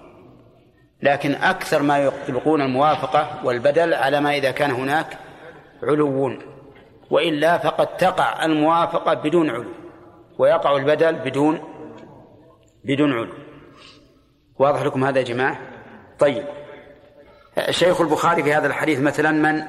لكن 1.03 1.35
أكثر 1.35 1.83
ما 1.83 1.99
يطلقون 1.99 2.63
الموافقة 2.63 3.47
والبدل 3.47 3.95
على 3.95 4.21
ما 4.21 4.37
إذا 4.37 4.51
كان 4.51 4.71
هناك 4.71 5.19
علو 5.83 6.39
وإلا 7.11 7.59
فقد 7.59 7.97
تقع 7.97 8.45
الموافقة 8.45 9.15
بدون 9.15 9.51
علو 9.51 9.71
ويقع 10.39 10.77
البدل 10.77 11.15
بدون 11.15 11.61
بدون 12.85 13.13
علو. 13.13 13.35
واضح 14.59 14.83
لكم 14.83 15.05
هذا 15.05 15.19
يا 15.19 15.25
جماعة؟ 15.25 15.61
طيب. 16.19 16.60
شيخ 17.71 18.01
البخاري 18.01 18.43
في 18.43 18.55
هذا 18.55 18.67
الحديث 18.67 19.01
مثلا 19.01 19.31
من؟ 19.31 19.63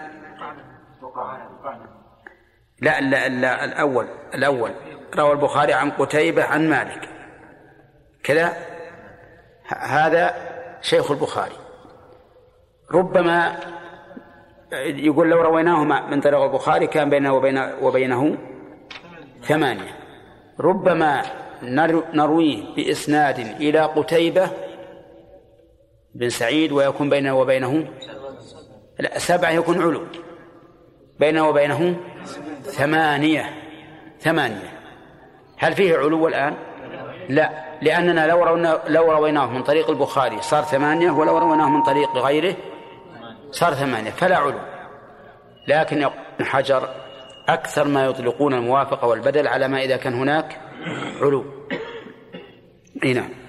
لا 2.82 3.02
لا, 3.02 3.28
لا 3.30 3.66
الأول 3.66 4.08
الأول. 4.34 4.72
روى 5.20 5.32
البخاري 5.32 5.74
عن 5.74 5.92
قتيبة 5.92 6.44
عن 6.44 6.70
مالك. 6.70 7.10
كذا؟ 8.24 8.54
هذا 9.78 10.36
شيخ 10.82 11.12
البخاري. 11.12 11.56
ربما 12.92 13.56
يقول 14.86 15.30
لو 15.30 15.42
رويناه 15.42 15.84
مع- 15.84 16.06
من 16.08 16.22
طريق 16.22 16.40
البخاري 16.42 16.88
كان 16.88 17.10
بينه 17.10 17.34
وبين 17.34 17.58
وبينه 17.82 18.38
ثمانية. 19.44 19.96
ربما 20.60 21.22
نر- 21.64 22.04
نرويه 22.14 22.76
بإسناد 22.76 23.40
إلى 23.40 23.80
قتيبة 23.80 24.50
بن 26.16 26.30
سعيد 26.30 26.72
ويكون 26.72 27.10
بينه 27.10 27.40
وبينه؟ 27.40 27.88
لا 29.00 29.20
سبعة 29.20 29.50
يكون 29.50 29.82
علو. 29.82 30.04
بينه 31.20 31.50
وبينه 31.50 31.96
ثمانية. 32.64 33.50
ثمانية. 34.20 34.82
هل 35.58 35.74
فيه 35.74 35.98
علو 35.98 36.28
الآن؟ 36.28 36.56
لا 37.30 37.50
لأننا 37.82 38.28
لو 38.28 38.44
روينا 38.44 38.82
لو 38.88 39.12
رويناه 39.12 39.46
من 39.46 39.64
طريق 39.64 39.90
البخاري 39.90 40.42
صار 40.42 40.64
ثمانية 40.64 41.12
ولو 41.12 41.38
رويناه 41.38 41.70
من 41.70 41.84
طريق 41.84 42.18
غيره 42.18 42.56
صار 43.52 43.74
ثمانية 43.74 44.12
فلا 44.12 44.38
علو. 44.38 44.60
لكن 45.68 46.02
يقول 46.02 46.46
حجر 46.46 46.90
أكثر 47.50 47.88
ما 47.88 48.06
يطلقون 48.06 48.54
الموافقة 48.54 49.08
والبدل 49.08 49.48
على 49.48 49.68
ما 49.68 49.84
إذا 49.84 49.98
كان 49.98 50.14
هناك 50.14 50.62
علو. 51.22 51.46
أي 53.04 53.14
نعم. 53.14 53.41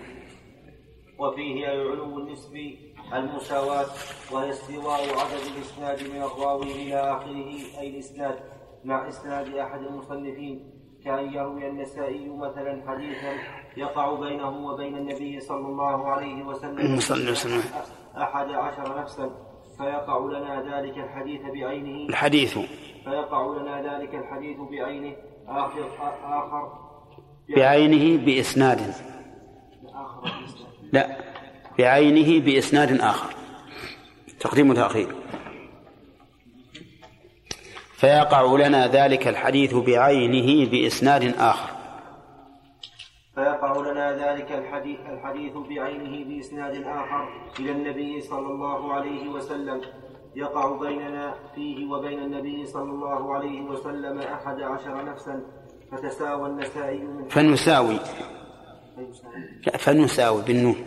وفيه 1.22 1.70
أي 1.70 1.92
النسبي 1.92 2.94
المساواة 3.14 3.86
وهي 4.32 4.50
استواء 4.50 5.00
عدد 5.00 5.42
الإسناد 5.56 5.98
من 6.10 6.22
الراوي 6.22 6.72
إلى 6.72 6.96
آخره 6.96 7.50
أي 7.80 7.90
الإسناد 7.90 8.38
مع 8.84 9.08
إسناد 9.08 9.54
أحد 9.54 9.80
المصنفين. 9.80 10.72
كأن 11.04 11.32
يروي 11.34 11.68
النسائي 11.68 12.28
مثلا 12.28 12.82
حديثا 12.88 13.32
يقع 13.76 14.14
بينه 14.14 14.66
وبين 14.66 14.96
النبي 14.96 15.40
صلى 15.40 15.66
الله 15.66 16.06
عليه 16.06 16.42
وسلم. 16.42 17.62
أحد 18.16 18.48
عشر 18.48 19.00
نفسا 19.00 19.30
فيقع 19.78 20.18
لنا 20.18 20.62
ذلك 20.70 20.98
الحديث 20.98 21.42
بعينه. 21.42 22.08
الحديث. 22.08 22.58
فيقع 23.04 23.46
لنا 23.56 23.98
ذلك 23.98 24.14
الحديث 24.14 24.56
بعينه. 24.70 25.16
آخر 25.48 25.86
آخر. 26.24 26.72
بعينه 27.56 28.24
بإسناد. 28.24 28.80
آخر 29.94 30.24
الإسناد. 30.24 30.71
لا 30.92 31.16
بعينه 31.78 32.44
بإسناد 32.44 33.00
آخر. 33.00 33.34
تقديم 34.40 34.70
وتأخير. 34.70 35.14
فيقع 37.96 38.56
لنا 38.56 38.86
ذلك 38.86 39.28
الحديث 39.28 39.74
بعينه 39.74 40.70
بإسناد 40.70 41.34
آخر. 41.38 41.70
فيقع 43.34 43.90
لنا 43.90 44.12
ذلك 44.12 44.52
الحديث, 44.52 45.00
الحديث 45.00 45.52
بعينه 45.52 46.24
بإسناد 46.24 46.74
آخر 46.86 47.28
إلى 47.60 47.70
النبي 47.70 48.20
صلى 48.20 48.46
الله 48.46 48.92
عليه 48.92 49.28
وسلم. 49.28 49.80
يقع 50.36 50.76
بيننا 50.76 51.34
فيه 51.54 51.86
وبين 51.86 52.18
النبي 52.18 52.66
صلى 52.66 52.90
الله 52.90 53.34
عليه 53.34 53.60
وسلم 53.60 54.18
أحد 54.18 54.60
عشر 54.60 55.04
نفسا 55.04 55.42
فتساوى 55.92 56.48
النسائي 56.48 56.98
من 56.98 57.28
فنساوي. 57.28 57.98
لا 59.66 59.76
فنساوي 59.76 60.42
بالنون. 60.42 60.86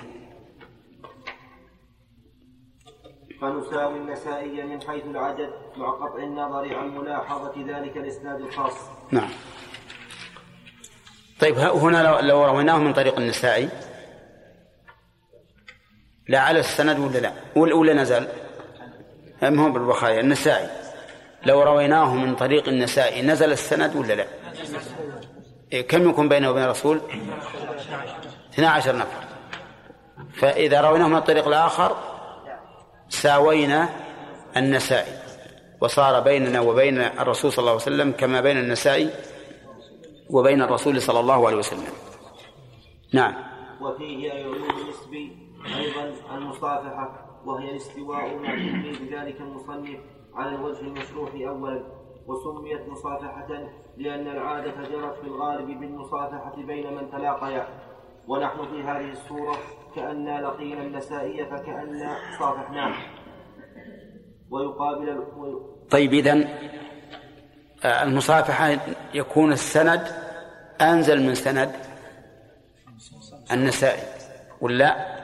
فنساوي 3.42 3.98
النسائي 3.98 4.64
من 4.64 4.82
حيث 4.82 5.06
العدد 5.06 5.50
مع 5.78 5.90
قطع 5.90 6.24
النظر 6.24 6.76
عن 6.76 6.98
ملاحظة 6.98 7.54
ذلك 7.68 7.98
الإسناد 7.98 8.42
الخاص. 8.42 8.74
نعم. 9.12 9.30
طيب 11.40 11.58
هنا 11.58 12.04
لو, 12.04 12.20
لو 12.20 12.46
رويناه 12.46 12.78
من 12.78 12.94
طريق 12.94 13.20
النسائي. 13.20 13.70
لا 16.28 16.40
على 16.40 16.60
السند 16.60 17.00
ولا 17.00 17.18
لا؟ 17.18 17.34
ولا 17.56 17.76
ولا 17.76 17.94
نزل؟ 17.94 18.28
هم 19.44 19.60
هو 19.60 19.72
بالبخاري؟ 19.72 20.20
النسائي. 20.20 20.70
لو 21.46 21.64
رويناه 21.64 22.16
من 22.16 22.36
طريق 22.36 22.68
النسائي 22.68 23.22
نزل 23.22 23.52
السند 23.52 23.96
ولا 23.96 24.14
لا؟ 24.14 24.24
إيه، 24.24 24.45
كم 25.82 26.10
يكون 26.10 26.30
بينه 26.30 26.50
وبين 26.50 26.64
الرسول؟ 26.64 27.02
12 28.54 28.96
نفر. 28.96 29.24
فإذا 30.34 30.82
رويناه 30.82 31.08
من 31.08 31.16
الطريق 31.16 31.48
الآخر 31.48 31.96
ساوينا 33.10 33.90
النسائي. 34.58 35.14
وصار 35.82 36.20
بيننا 36.20 36.60
وبين 36.60 36.98
الرسول 36.98 37.52
صلى 37.52 37.60
الله 37.60 37.72
عليه 37.72 37.82
وسلم 37.82 38.12
كما 38.12 38.42
بين 38.42 38.58
النسائي 38.58 39.10
وبين 40.30 40.62
الرسول 40.62 41.02
صلى 41.02 41.20
الله 41.20 41.48
عليه 41.48 41.58
وسلم. 41.58 41.94
نعم. 43.14 43.34
وفيه 43.82 44.34
أيضا 44.34 46.14
المصافحة 46.36 47.26
وهي 47.46 47.72
الاستواء 47.72 48.36
مع 48.38 48.56
تلميذ 48.56 49.20
ذلك 49.20 49.42
المصنف 49.42 50.00
على 50.36 50.56
الوجه 50.56 50.80
المشروح 50.80 51.32
أولا 51.34 51.84
وسميت 52.28 52.90
مصافحة 52.90 53.70
لأن 53.98 54.28
العادة 54.28 54.90
جرت 54.92 55.22
في 55.22 55.28
الغالب 55.28 55.80
بالمصافحة 55.80 56.56
بين 56.56 56.94
من 56.94 57.12
تلاقيا. 57.12 57.68
ونحن 58.28 58.58
في 58.58 58.84
هذه 58.84 59.12
الصورة 59.12 59.58
كأننا 59.96 60.42
لقينا 60.42 60.82
النسائي 60.82 61.46
فكأننا 61.46 62.18
صافحناه 62.40 62.96
ويقابل 64.50 65.24
طيب 65.92 66.14
إذن 66.14 66.48
آه، 67.84 68.04
المصافحة 68.04 68.78
يكون 69.14 69.52
السند 69.52 70.08
أنزل 70.82 71.24
من 71.24 71.36
سند 71.36 71.72
النسائي 73.52 74.04
ولا؟ 74.62 75.16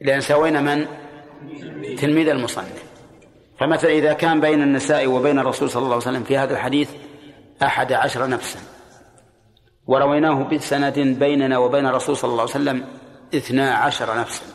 لأن 0.00 0.20
سوينا 0.20 0.60
من؟ 0.60 0.86
تلميذ 1.96 2.28
المصنف. 2.28 2.84
فمثلا 3.58 3.90
إذا 3.90 4.12
كان 4.12 4.40
بين 4.40 4.62
النسائي 4.62 5.06
وبين 5.06 5.38
الرسول 5.38 5.70
صلى 5.70 5.82
الله 5.82 5.94
عليه 5.94 6.06
وسلم 6.06 6.24
في 6.24 6.38
هذا 6.38 6.52
الحديث 6.52 6.90
أحد 7.66 7.92
عشر 7.92 8.28
نفسا. 8.28 8.60
ورويناه 9.86 10.42
بسند 10.42 10.98
بيننا 10.98 11.58
وبين 11.58 11.86
الرسول 11.86 12.16
صلى 12.16 12.30
الله 12.30 12.42
عليه 12.42 12.50
وسلم 12.50 12.86
اثنا 13.34 13.74
عشر 13.74 14.18
نفسا. 14.18 14.46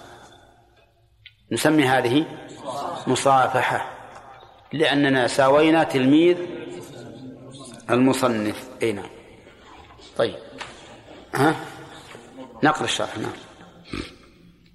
نسمي 1.52 1.84
هذه 1.84 2.26
مصافحة 3.08 3.92
لأننا 4.74 5.28
ساوينا 5.28 5.84
تلميذ 5.84 6.38
المصنف. 7.90 8.70
أي 8.82 8.92
نعم. 8.92 9.10
طيب. 10.18 10.36
ها؟ 11.36 11.56
نقل 12.64 12.84
الشرح. 12.84 13.18
نعم. 13.18 13.32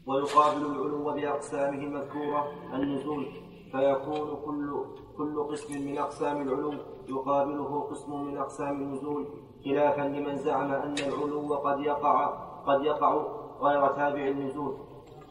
ويقابل 0.07 0.67
العلو 0.67 1.15
بأقسامه 1.15 1.79
المذكورة 1.79 2.53
النزول 2.75 3.27
فيكون 3.73 4.45
كل 4.45 4.85
كل 5.17 5.47
قسم 5.51 5.83
من 5.83 5.99
أقسام 5.99 6.43
العلو 6.43 6.75
يقابله 7.09 7.89
قسم 7.91 8.25
من 8.25 8.39
أقسام 8.39 8.81
النزول 8.83 9.27
خلافا 9.65 10.03
لمن 10.03 10.37
زعم 10.37 10.73
أن 10.73 10.95
العلو 10.99 11.55
قد 11.55 11.81
يقع 11.81 12.27
قد 12.67 12.85
يقع 12.85 13.23
غير 13.61 13.87
تابع 13.87 14.29
النزول 14.29 14.77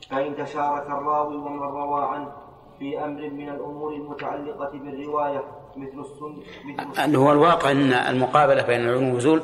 فإن 0.10 0.36
تشارك 0.36 0.88
الراوي 0.88 1.36
ومن 1.36 1.60
روى 1.60 2.04
عنه 2.04 2.32
في 2.80 3.06
أمر 3.06 3.30
من 3.30 3.50
الأمور 3.50 3.94
المتعلقة 3.94 4.72
بالرواية 4.74 5.44
مثل 5.78 6.00
السن 6.00 6.36
مثل 6.98 7.16
هو 7.16 7.32
الواقع 7.32 7.72
أن 7.72 7.94
المقابلة 7.94 8.62
بين 8.64 8.82
العلو 8.82 8.98
والنزول 8.98 9.42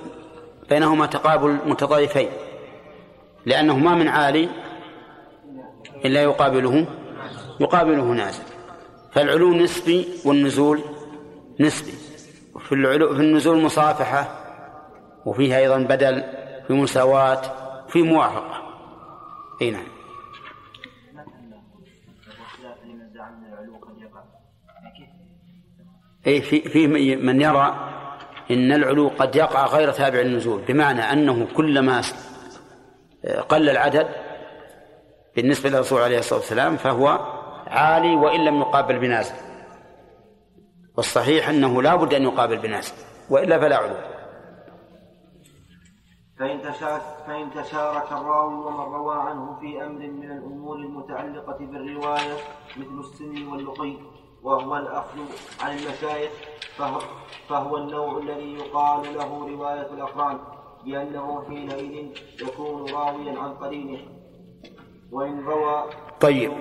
بينهما 0.70 1.06
تقابل 1.06 1.58
متضايفين 1.66 2.30
لأنه 3.46 3.78
ما 3.78 3.96
من 3.96 4.08
عالي 4.08 4.50
إلا 6.06 6.24
يقابله 6.24 6.86
يقابله 7.60 8.04
نازل 8.04 8.44
فالعلو 9.12 9.54
نسبي 9.54 10.08
والنزول 10.26 10.82
نسبي. 11.60 11.94
في 12.70 12.76
العلو 12.76 13.16
في 13.16 13.22
النزول 13.22 13.62
مصافحة 13.62 14.28
وفيها 15.26 15.58
أيضا 15.58 15.78
بدل 15.78 16.24
في 16.68 16.74
مساواة 16.74 17.42
في 17.88 18.02
موافقة. 18.02 18.64
أي 19.62 19.72
نعم. 19.72 19.84
أي 26.28 26.42
في 26.42 26.62
في 26.62 26.88
من 27.16 27.42
يرى 27.42 27.90
إن 28.52 28.72
العلو 28.72 29.08
قد 29.08 29.36
يقع 29.36 29.66
غير 29.66 29.92
تابع 29.92 30.20
النزول 30.20 30.62
بمعنى 30.68 31.02
أنه 31.02 31.48
كلما 31.56 32.02
قل 33.50 33.70
العدد 33.70 34.08
بالنسبة 35.36 35.70
للرسول 35.70 36.02
عليه 36.02 36.20
الصلاة 36.20 36.40
والسلام 36.40 36.78
فهو 36.78 37.08
عالي 37.68 38.16
وإن 38.16 38.46
لم 38.46 38.60
يقابل 38.60 39.00
بنازل. 39.00 39.49
والصحيح 41.00 41.50
أنه 41.50 41.82
لا 41.82 41.96
بد 41.96 42.14
أن 42.14 42.24
يقابل 42.24 42.58
بنازل 42.58 42.94
وإلا 43.30 43.60
فلا 43.60 43.78
علو 43.78 43.96
فإن 46.40 46.62
تشارك, 46.62 47.02
فإن 47.28 47.64
تشارك 47.64 48.12
الراوي 48.12 48.54
ومن 48.54 48.94
روى 48.94 49.16
عنه 49.16 49.60
في 49.62 49.84
أمر 49.84 50.00
من 50.00 50.32
الأمور 50.32 50.76
المتعلقة 50.76 51.58
بالرواية 51.60 52.38
مثل 52.78 53.00
السن 53.00 53.48
واللقي 53.48 53.94
وهو 54.44 54.78
الأخذ 54.78 55.20
عن 55.62 55.78
المشايخ 55.78 56.32
فهو, 56.78 57.00
فهو 57.50 57.78
النوع 57.78 58.18
الذي 58.18 58.54
يقال 58.54 59.14
له 59.14 59.48
رواية 59.50 59.94
الأقران 59.94 60.40
لأنه 60.86 61.44
حينئذ 61.48 62.08
يكون 62.42 62.92
راويا 62.92 63.40
عن 63.40 63.54
قرينه 63.54 64.00
وإن 65.12 65.40
روى 65.40 65.84
طيب 66.20 66.52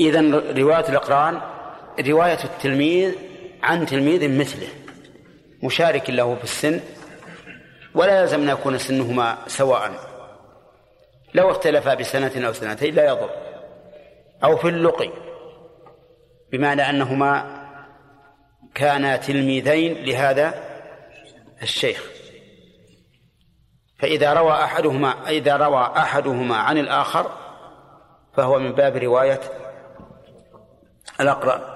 اذا 0.00 0.20
رواية 0.58 0.88
الأقران 0.88 1.40
رواية 2.00 2.44
التلميذ 2.44 3.31
عن 3.62 3.86
تلميذ 3.86 4.38
مثله 4.38 4.68
مشارك 5.62 6.10
له 6.10 6.34
في 6.34 6.44
السن 6.44 6.80
ولا 7.94 8.20
يلزم 8.20 8.40
أن 8.42 8.48
يكون 8.48 8.78
سنهما 8.78 9.38
سواء. 9.46 9.92
لو 11.34 11.50
اختلفا 11.50 11.94
بسنة 11.94 12.46
أو 12.46 12.52
سنتين 12.52 12.94
لا 12.94 13.06
يضر. 13.08 13.30
أو 14.44 14.56
في 14.56 14.68
اللقي 14.68 15.10
بمعنى 16.52 16.90
أنهما 16.90 17.62
كانا 18.74 19.16
تلميذين 19.16 20.04
لهذا 20.04 20.54
الشيخ. 21.62 22.04
فإذا 23.98 24.32
روى 24.32 24.52
أحدهما 24.52 25.28
إذا 25.28 25.56
روى 25.56 25.92
أحدهما 25.96 26.56
عن 26.56 26.78
الآخر 26.78 27.30
فهو 28.36 28.58
من 28.58 28.72
باب 28.72 28.96
رواية 28.96 29.40
الاقران 31.20 31.71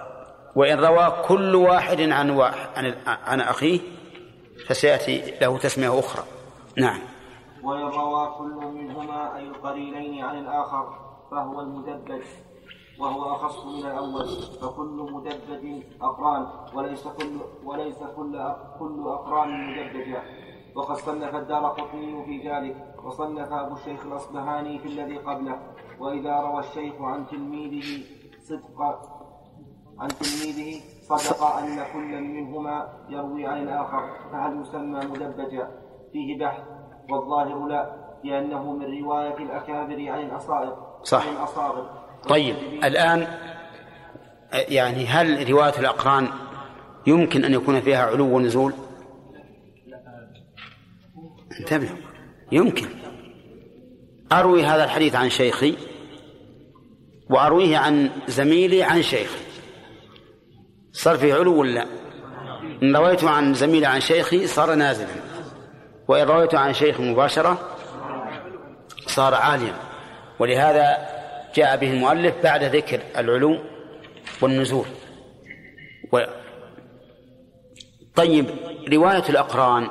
وإن 0.57 0.79
روى 0.79 1.13
كل 1.29 1.55
واحد 1.55 2.01
عن 2.01 2.31
واحد 2.31 2.69
عن, 2.77 2.95
عن 3.07 3.41
أخيه 3.41 3.81
فسيأتي 4.69 5.39
له 5.41 5.59
تسمية 5.59 5.99
أخرى. 5.99 6.25
نعم. 6.79 7.01
وإن 7.63 7.83
روى 7.83 8.35
كل 8.39 8.67
منهما 8.67 9.37
أي 9.37 9.43
القرينين 9.43 10.25
عن 10.25 10.39
الآخر 10.39 10.99
فهو 11.31 11.61
المدبج 11.61 12.23
وهو 12.99 13.35
أخص 13.35 13.67
من 13.67 13.87
الأول 13.87 14.29
فكل 14.63 15.09
مدبج 15.13 15.83
أقران 16.03 16.47
وليس 16.75 17.09
كل 17.09 17.41
وليس 17.65 17.99
كل 18.17 18.55
كل 18.79 19.05
أقران 19.07 19.71
مدبجة 19.71 20.23
وقد 20.75 20.97
صنف 20.97 21.35
الدار 21.35 21.67
قطني 21.67 22.25
في 22.25 22.49
ذلك 22.49 22.77
وصنف 23.05 23.53
أبو 23.53 23.75
الشيخ 23.75 24.07
الأصبهاني 24.07 24.79
في 24.79 24.89
الذي 24.89 25.19
قبله. 25.19 25.59
وإذا 25.99 26.41
روى 26.41 26.61
الشيخ 26.61 26.95
عن 27.01 27.27
تلميذه 27.27 28.05
صدق 28.49 29.16
عن 30.01 30.09
تلميذه 30.09 30.81
صدق 31.03 31.43
أن 31.43 31.85
كل 31.93 32.21
منهما 32.21 32.89
يروي 33.09 33.47
عن 33.47 33.63
الآخر 33.63 34.31
فهل 34.33 34.63
يسمى 34.63 35.01
مدبجا؟ 35.07 35.71
فيه 36.13 36.39
بحث 36.39 36.63
والظاهر 37.11 37.67
لا 37.67 38.07
لأنه 38.25 38.73
من 38.73 39.03
رواية 39.03 39.37
الأكابر 39.37 40.09
عن 40.09 40.21
الأصائر 40.21 40.77
صح. 41.03 41.27
عن 41.27 41.37
الأصاغر. 41.37 41.91
طيب 42.29 42.57
الآن 42.85 43.27
يعني 44.53 45.07
هل 45.07 45.51
رواية 45.51 45.79
الأقران 45.79 46.29
يمكن 47.07 47.45
أن 47.45 47.55
يكون 47.55 47.81
فيها 47.81 48.07
علو 48.07 48.37
ونزول؟ 48.37 48.73
انتبه. 51.61 51.91
يمكن. 52.53 52.87
أروي 54.33 54.65
هذا 54.65 54.85
الحديث 54.85 55.15
عن 55.15 55.31
شيخي 55.31 55.77
وأرويه 57.31 57.79
عن 57.79 58.11
زميلي 58.29 58.83
عن 58.83 59.03
شيخي. 59.03 59.46
صار 60.97 61.17
فيه 61.19 61.35
علو 61.35 61.61
ولا؟ 61.61 61.87
إن 62.83 62.97
رويته 62.97 63.31
عن 63.31 63.55
زميلي 63.55 63.87
عن 63.87 64.01
شيخي 64.01 64.47
صار 64.47 64.75
نازلا. 64.75 65.09
وإن 66.09 66.27
رويته 66.27 66.59
عن 66.59 66.73
شيخ 66.73 67.01
مباشرة 67.01 67.77
صار 69.07 69.35
عاليا. 69.35 69.75
ولهذا 70.39 71.09
جاء 71.55 71.77
به 71.77 71.91
المؤلف 71.93 72.35
بعد 72.43 72.65
ذكر 72.65 73.01
العلو 73.17 73.59
والنزول. 74.41 74.87
و... 76.13 76.21
طيب 78.15 78.47
رواية 78.93 79.25
الأقران 79.29 79.89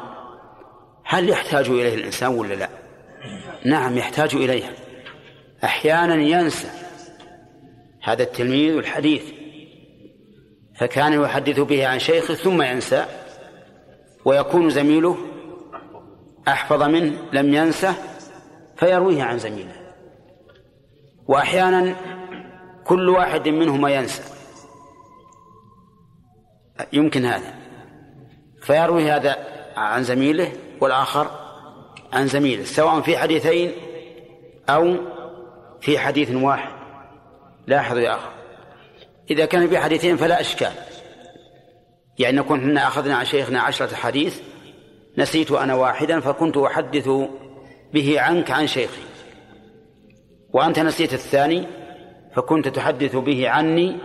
هل 1.04 1.30
يحتاج 1.30 1.70
إليه 1.70 1.96
الإنسان 1.96 2.30
ولا 2.30 2.54
لا؟ 2.54 2.70
نعم 3.66 3.98
يحتاج 3.98 4.36
إليها. 4.36 4.72
أحيانا 5.64 6.16
ينسى 6.16 6.68
هذا 8.04 8.24
التلميذ 8.24 8.76
الحديث. 8.78 9.45
فكان 10.78 11.14
يحدث 11.14 11.60
به 11.60 11.88
عن 11.88 12.00
شيخه 12.00 12.34
ثم 12.34 12.62
ينسى 12.62 13.06
ويكون 14.26 14.70
زميله 14.70 15.18
أحفظ 16.48 16.84
منه 16.84 17.18
لم 17.34 17.54
ينسه 17.54 17.96
فيرويه 18.78 19.24
عن 19.24 19.38
زميله. 19.38 19.76
وأحيانا 21.28 21.96
كل 22.84 23.10
واحد 23.10 23.48
منهما 23.48 23.90
ينسى. 23.90 24.24
يمكن 26.94 27.26
هذا. 27.26 27.54
فيروي 28.62 29.12
هذا 29.12 29.36
عن 29.78 30.04
زميله 30.04 30.52
والآخر 30.82 31.28
عن 32.14 32.28
زميله 32.28 32.64
سواء 32.64 33.02
في 33.02 33.18
حديثين 33.18 33.72
أو 34.70 34.96
في 35.82 36.00
حديث 36.00 36.32
واحد. 36.32 36.72
لاحظوا 37.68 38.02
يا 38.02 38.16
أخي 38.16 38.35
إذا 39.30 39.46
كان 39.46 39.68
في 39.68 39.80
حديثين 39.80 40.18
فلا 40.18 40.42
إشكال. 40.42 40.72
يعني 42.20 42.38
نكون 42.38 42.60
إحنا 42.60 42.88
أخذنا 42.88 43.16
عن 43.16 43.26
شيخنا 43.26 43.62
عشرة 43.62 43.96
حديث 43.96 44.42
نسيت 45.18 45.52
أنا 45.52 45.74
واحدا 45.74 46.20
فكنت 46.20 46.58
أحدث 46.58 47.10
به 47.94 48.22
عنك 48.22 48.52
عن 48.52 48.68
شيخي. 48.68 49.02
وأنت 50.54 50.80
نسيت 50.80 51.14
الثاني 51.14 51.68
فكنت 52.36 52.68
تحدث 52.68 53.16
به 53.16 53.50
عني 53.50 53.98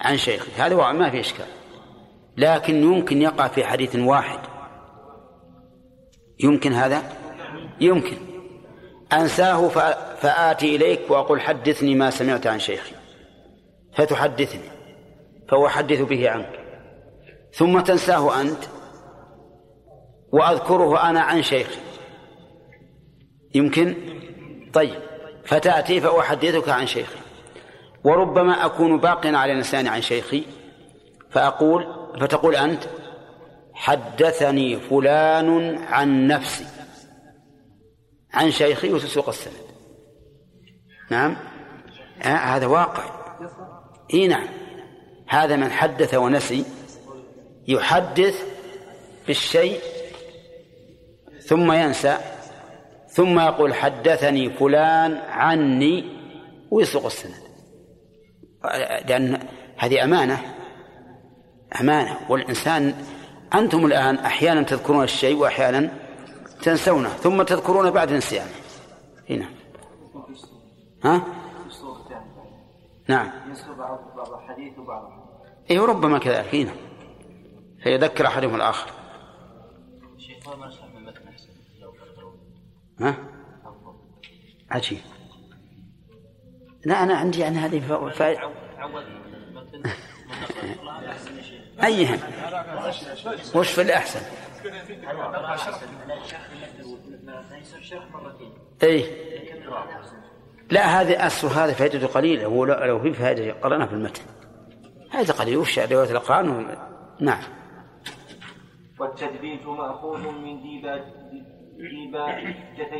عن 0.00 0.16
شيخي. 0.16 0.50
هذا 0.56 0.92
ما 0.92 1.10
في 1.10 1.20
إشكال. 1.20 1.46
لكن 2.36 2.82
يمكن 2.82 3.22
يقع 3.22 3.48
في 3.48 3.64
حديث 3.64 3.96
واحد. 3.96 4.38
يمكن 6.40 6.72
هذا؟ 6.72 7.02
يمكن. 7.80 8.16
أنساه 9.12 9.68
فآتي 10.20 10.76
إليك 10.76 11.00
وأقول 11.10 11.40
حدثني 11.40 11.94
ما 11.94 12.10
سمعت 12.10 12.46
عن 12.46 12.58
شيخي. 12.58 12.94
فتحدثني 13.96 14.70
فأحدث 15.48 16.00
به 16.00 16.30
عنك. 16.30 16.60
ثم 17.52 17.80
تنساه 17.80 18.40
أنت 18.40 18.64
وأذكره 20.32 21.10
أنا 21.10 21.20
عن 21.20 21.42
شيخي. 21.42 21.80
يمكن؟ 23.54 23.94
طيب 24.72 25.00
فتأتي 25.44 26.00
فأحدثك 26.00 26.68
عن 26.68 26.86
شيخي. 26.86 27.18
وربما 28.04 28.66
أكون 28.66 29.00
باقيا 29.00 29.36
على 29.36 29.54
لساني 29.54 29.88
عن 29.88 30.02
شيخي 30.02 30.44
فأقول 31.30 31.86
فتقول 32.20 32.56
أنت 32.56 32.82
حدثني 33.74 34.76
فلان 34.80 35.78
عن 35.78 36.26
نفسي. 36.26 36.66
عن 38.34 38.50
شيخي 38.50 38.92
وتسوق 38.92 39.28
السند. 39.28 39.66
نعم؟ 41.10 41.36
آه 42.22 42.26
هذا 42.26 42.66
واقع. 42.66 43.25
إي 44.14 44.26
نعم. 44.26 44.48
هذا 45.28 45.56
من 45.56 45.70
حدث 45.70 46.14
ونسي. 46.14 46.64
يحدث 47.68 48.42
بالشيء 49.26 49.80
ثم 51.46 51.72
ينسى. 51.72 52.18
ثم 53.08 53.40
يقول 53.40 53.74
حدثني 53.74 54.50
فلان 54.50 55.16
عني 55.16 56.04
ويسوق 56.70 57.04
السند. 57.06 57.34
لأن 59.08 59.38
هذه 59.76 60.04
أمانة. 60.04 60.54
أمانة. 61.80 62.18
والإنسان 62.28 62.94
أنتم 63.54 63.86
الآن 63.86 64.16
أحيانا 64.16 64.62
تذكرون 64.62 65.04
الشيء 65.04 65.36
وأحيانا 65.36 65.90
تنسونه 66.62 67.08
ثم 67.08 67.42
تذكرون 67.42 67.90
بعد 67.90 68.12
نسيانه. 68.12 68.50
هنا 69.30 69.48
ها؟ 71.04 71.22
نعم. 73.08 73.30
بعض 74.16 74.32
الحديث 74.32 74.78
وبعض. 74.78 75.12
اي 75.70 75.78
ربما 75.78 76.18
كذلك. 76.18 76.54
هنا. 76.54 76.72
فيذكر 77.82 78.26
أحدهم 78.26 78.54
الآخر. 78.54 78.90
ها؟ 83.00 83.16
عجيب. 84.70 85.00
لا 86.84 87.02
أنا 87.02 87.14
عندي 87.14 87.44
عن 87.44 87.54
هذه 87.54 88.10
فائده 88.10 88.50
أيهم 91.84 92.18
وش 93.54 93.70
في 93.70 93.82
الأحسن؟ 93.82 94.20
أي 98.82 99.04
لا 100.70 101.00
هذه 101.00 101.26
أصل 101.26 101.48
هذا 101.48 101.72
فائدته 101.72 102.06
قليلة 102.06 102.46
هو 102.46 102.64
لو 102.64 103.00
في 103.00 103.12
فائدة 103.12 103.52
قرأنا 103.52 103.86
في 103.86 103.92
المتن. 103.92 104.22
هذا 105.10 105.34
قليل 105.34 105.56
وش 105.56 105.78
رواية 105.78 106.10
الأقران 106.10 106.76
نعم. 107.20 107.42
والتدبيج 109.00 109.66
مأخوذ 109.66 110.18
من 110.18 110.62
ديباجتي 110.62 111.06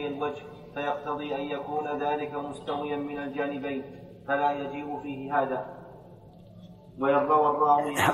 الوجه 0.06 0.42
فيقتضي 0.74 1.34
أن 1.34 1.40
يكون 1.40 2.02
ذلك 2.02 2.34
مستويا 2.34 2.96
من 2.96 3.18
الجانبين 3.18 3.84
فلا 4.28 4.52
يجيء 4.52 5.02
فيه 5.02 5.40
هذا. 5.40 5.66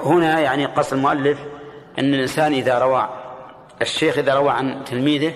هنا 0.05 0.40
يعني 0.40 0.66
قصد 0.66 0.96
المؤلف 0.96 1.40
أن 1.98 2.14
الإنسان 2.14 2.53
إذا 2.53 2.78
روى 2.78 3.09
الشيخ 3.82 4.18
إذا 4.18 4.34
روى 4.34 4.50
عن 4.50 4.84
تلميذه 4.84 5.34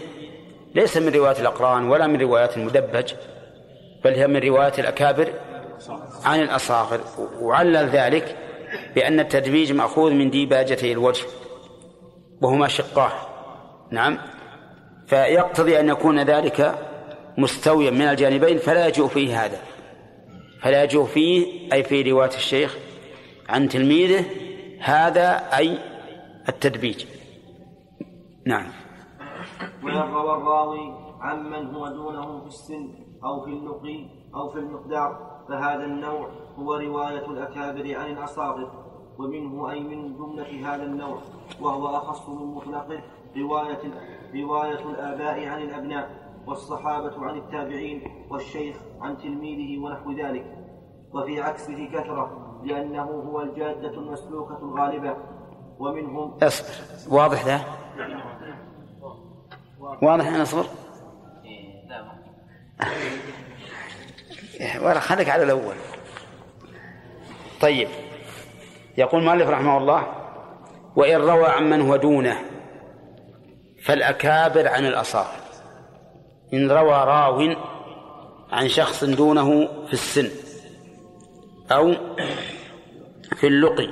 ليس 0.75 0.97
من 0.97 1.13
رواية 1.13 1.41
الأقران 1.41 1.89
ولا 1.89 2.07
من 2.07 2.21
روايات 2.21 2.57
المدبج 2.57 3.13
بل 4.07 4.15
هي 4.15 4.27
من 4.27 4.37
رواية 4.37 4.73
الأكابر 4.79 5.33
عن 6.25 6.41
الأصاغر 6.41 7.01
وعلل 7.41 7.89
ذلك 7.89 8.37
بأن 8.95 9.21
التدبيج 9.21 9.73
مأخوذ 9.73 10.13
من 10.13 10.31
ديباجتي 10.31 10.93
الوجه 10.93 11.27
وهما 12.43 12.69
شقاه 12.69 13.13
نعم. 13.91 14.19
فيقتضي 15.07 15.81
أن 15.81 15.89
يكون 15.89 16.21
ذلك 16.21 16.79
مستويا 17.39 17.91
من 17.91 18.03
الجانبين 18.03 18.59
فلا 18.59 18.87
يجوء 18.87 19.09
فيه 19.09 19.45
هذا. 19.45 19.59
فلا 20.63 20.83
يجوء 20.83 21.05
فيه 21.05 21.73
أي 21.73 21.83
في 21.83 22.11
رواية 22.11 22.35
الشيخ 22.37 22.77
عن 23.49 23.69
تلميذه 23.69 24.25
هذا 24.81 25.29
أي 25.57 25.79
التدبيج 26.49 27.05
نعم. 28.47 28.67
ويروى 29.85 30.37
الراوي 30.37 30.95
عمن 31.21 31.75
هو 31.75 31.89
دونه 31.89 32.41
في 32.41 32.47
السن. 32.47 33.06
أو 33.27 33.41
في 33.41 33.51
النقي 33.51 34.07
أو 34.35 34.49
في 34.49 34.59
المقدار 34.59 35.37
فهذا 35.49 35.85
النوع 35.85 36.29
هو 36.59 36.75
رواية 36.75 37.27
الأكابر 37.27 37.97
عن 37.97 38.11
الأصاغر 38.11 38.71
ومنه 39.19 39.71
أي 39.71 39.81
من 39.81 40.17
جملة 40.17 40.75
هذا 40.75 40.83
النوع 40.83 41.19
وهو 41.61 41.87
أخص 41.87 42.29
من 42.29 42.55
مطلقه 42.55 43.03
رواية 43.37 43.81
رواية 44.35 44.91
الآباء 44.91 45.47
عن 45.47 45.63
الأبناء 45.63 46.27
والصحابة 46.47 47.25
عن 47.25 47.37
التابعين 47.39 48.27
والشيخ 48.31 48.77
عن 49.01 49.19
تلميذه 49.19 49.85
ونحو 49.85 50.13
ذلك 50.13 50.57
وفي 51.13 51.41
عكسه 51.41 51.89
كثرة 51.93 52.61
لأنه 52.65 53.03
هو 53.03 53.41
الجادة 53.41 53.91
المسلوكة 53.91 54.59
الغالبة 54.59 55.17
ومنهم 55.79 56.39
أصبر 56.43 57.15
واضح 57.17 57.47
ذا؟ 57.47 57.61
واضح 60.03 60.27
يا 60.27 60.43
نصبر؟ 60.43 60.65
ولا 64.81 65.01
خليك 65.01 65.29
على 65.29 65.43
الأول. 65.43 65.75
طيب. 67.61 67.89
يقول 68.99 69.23
مالك 69.23 69.47
رحمه 69.47 69.79
الله 69.79 70.07
وإن 70.97 71.17
روى 71.17 71.47
عمن 71.47 71.81
هو 71.81 71.97
دونه 71.97 72.39
فالأكابر 73.83 74.69
عن 74.69 74.87
الأصاغر 74.87 75.41
إن 76.55 76.71
روى 76.71 77.05
راو 77.05 77.57
عن 78.53 78.69
شخص 78.69 79.05
دونه 79.05 79.67
في 79.87 79.93
السن 79.93 80.31
أو 81.73 81.95
في 83.37 83.47
اللقي 83.47 83.89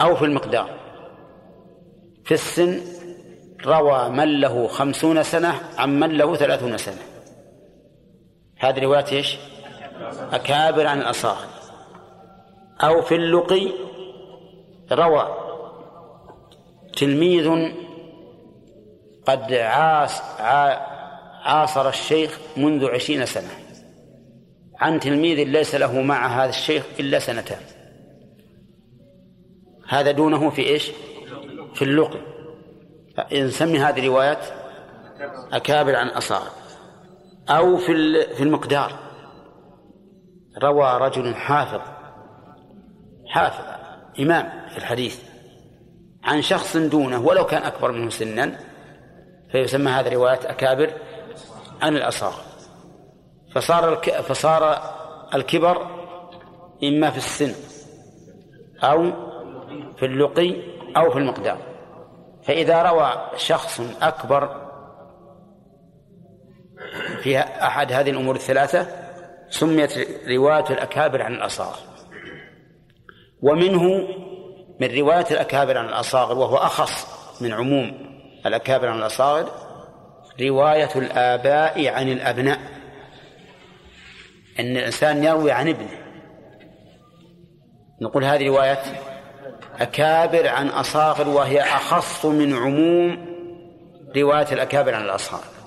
أو 0.00 0.16
في 0.16 0.24
المقدار. 0.24 0.70
في 2.24 2.34
السن 2.34 2.80
روى 3.66 4.08
من 4.08 4.40
له 4.40 4.66
خمسون 4.66 5.22
سنة 5.22 5.54
عن 5.78 6.00
من 6.00 6.08
له 6.08 6.36
ثلاثون 6.36 6.78
سنة. 6.78 7.17
هذه 8.58 8.80
رواية 8.80 9.12
إيش؟ 9.12 9.36
أكابر 10.32 10.86
عن 10.86 11.00
الأصاغر. 11.00 11.46
أو 12.80 13.02
في 13.02 13.14
اللقي 13.14 13.72
روى 14.92 15.36
تلميذ 16.96 17.72
قد 19.26 19.52
عاص 19.52 20.20
عاصر 21.42 21.88
الشيخ 21.88 22.38
منذ 22.56 22.90
عشرين 22.90 23.26
سنة. 23.26 23.50
عن 24.78 25.00
تلميذ 25.00 25.48
ليس 25.48 25.74
له 25.74 26.00
مع 26.00 26.44
هذا 26.44 26.50
الشيخ 26.50 26.84
إلا 27.00 27.18
سنتان. 27.18 27.60
هذا 29.88 30.10
دونه 30.10 30.50
في 30.50 30.62
إيش؟ 30.62 30.90
في 31.74 31.82
اللقي. 31.82 32.20
نسمي 33.32 33.78
هذه 33.78 34.06
روايات 34.06 34.38
أكابر 35.52 35.96
عن 35.96 36.08
أصاغر 36.08 36.50
أو 37.50 37.76
في 37.76 38.24
في 38.34 38.42
المقدار. 38.42 38.92
روى 40.62 40.98
رجل 40.98 41.34
حافظ 41.34 41.80
حافظ 43.26 43.64
إمام 44.20 44.68
في 44.68 44.78
الحديث 44.78 45.22
عن 46.24 46.42
شخص 46.42 46.76
دونه 46.76 47.20
ولو 47.20 47.46
كان 47.46 47.62
أكبر 47.62 47.92
منه 47.92 48.10
سنا 48.10 48.58
فيسمى 49.52 49.90
هذا 49.90 50.10
رواية 50.10 50.40
أكابر 50.44 50.90
عن 51.82 51.96
الأصاغر 51.96 52.42
فصار 53.54 53.92
الك... 53.92 54.10
فصار 54.10 54.78
الكبر 55.34 55.86
إما 56.84 57.10
في 57.10 57.16
السن 57.16 57.54
أو 58.82 59.12
في 59.96 60.06
اللقي 60.06 60.56
أو 60.96 61.10
في 61.10 61.18
المقدار. 61.18 61.58
فإذا 62.42 62.82
روى 62.82 63.12
شخص 63.36 63.80
أكبر 64.02 64.67
في 67.22 67.38
أحد 67.38 67.92
هذه 67.92 68.10
الأمور 68.10 68.36
الثلاثة 68.36 68.86
سميت 69.50 69.92
رواية 70.28 70.64
الأكابر 70.70 71.22
عن 71.22 71.34
الأصاغر. 71.34 71.78
ومنه 73.42 74.08
من 74.80 74.98
رواية 74.98 75.26
الأكابر 75.30 75.78
عن 75.78 75.88
الأصاغر 75.88 76.38
وهو 76.38 76.56
أخص 76.56 77.06
من 77.42 77.52
عموم 77.52 77.92
الأكابر 78.46 78.88
عن 78.88 78.98
الأصاغر 78.98 79.50
رواية 80.40 80.90
الآباء 80.96 81.88
عن 81.88 82.08
الأبناء. 82.08 82.58
أن 84.60 84.76
الإنسان 84.76 85.24
يروي 85.24 85.52
عن 85.52 85.68
ابنه. 85.68 85.98
نقول 88.00 88.24
هذه 88.24 88.48
رواية 88.48 88.82
أكابر 89.80 90.48
عن 90.48 90.68
أصاغر 90.68 91.28
وهي 91.28 91.60
أخص 91.60 92.26
من 92.26 92.54
عموم 92.54 93.26
رواية 94.16 94.52
الأكابر 94.52 94.94
عن 94.94 95.02
الأصغر 95.02 95.57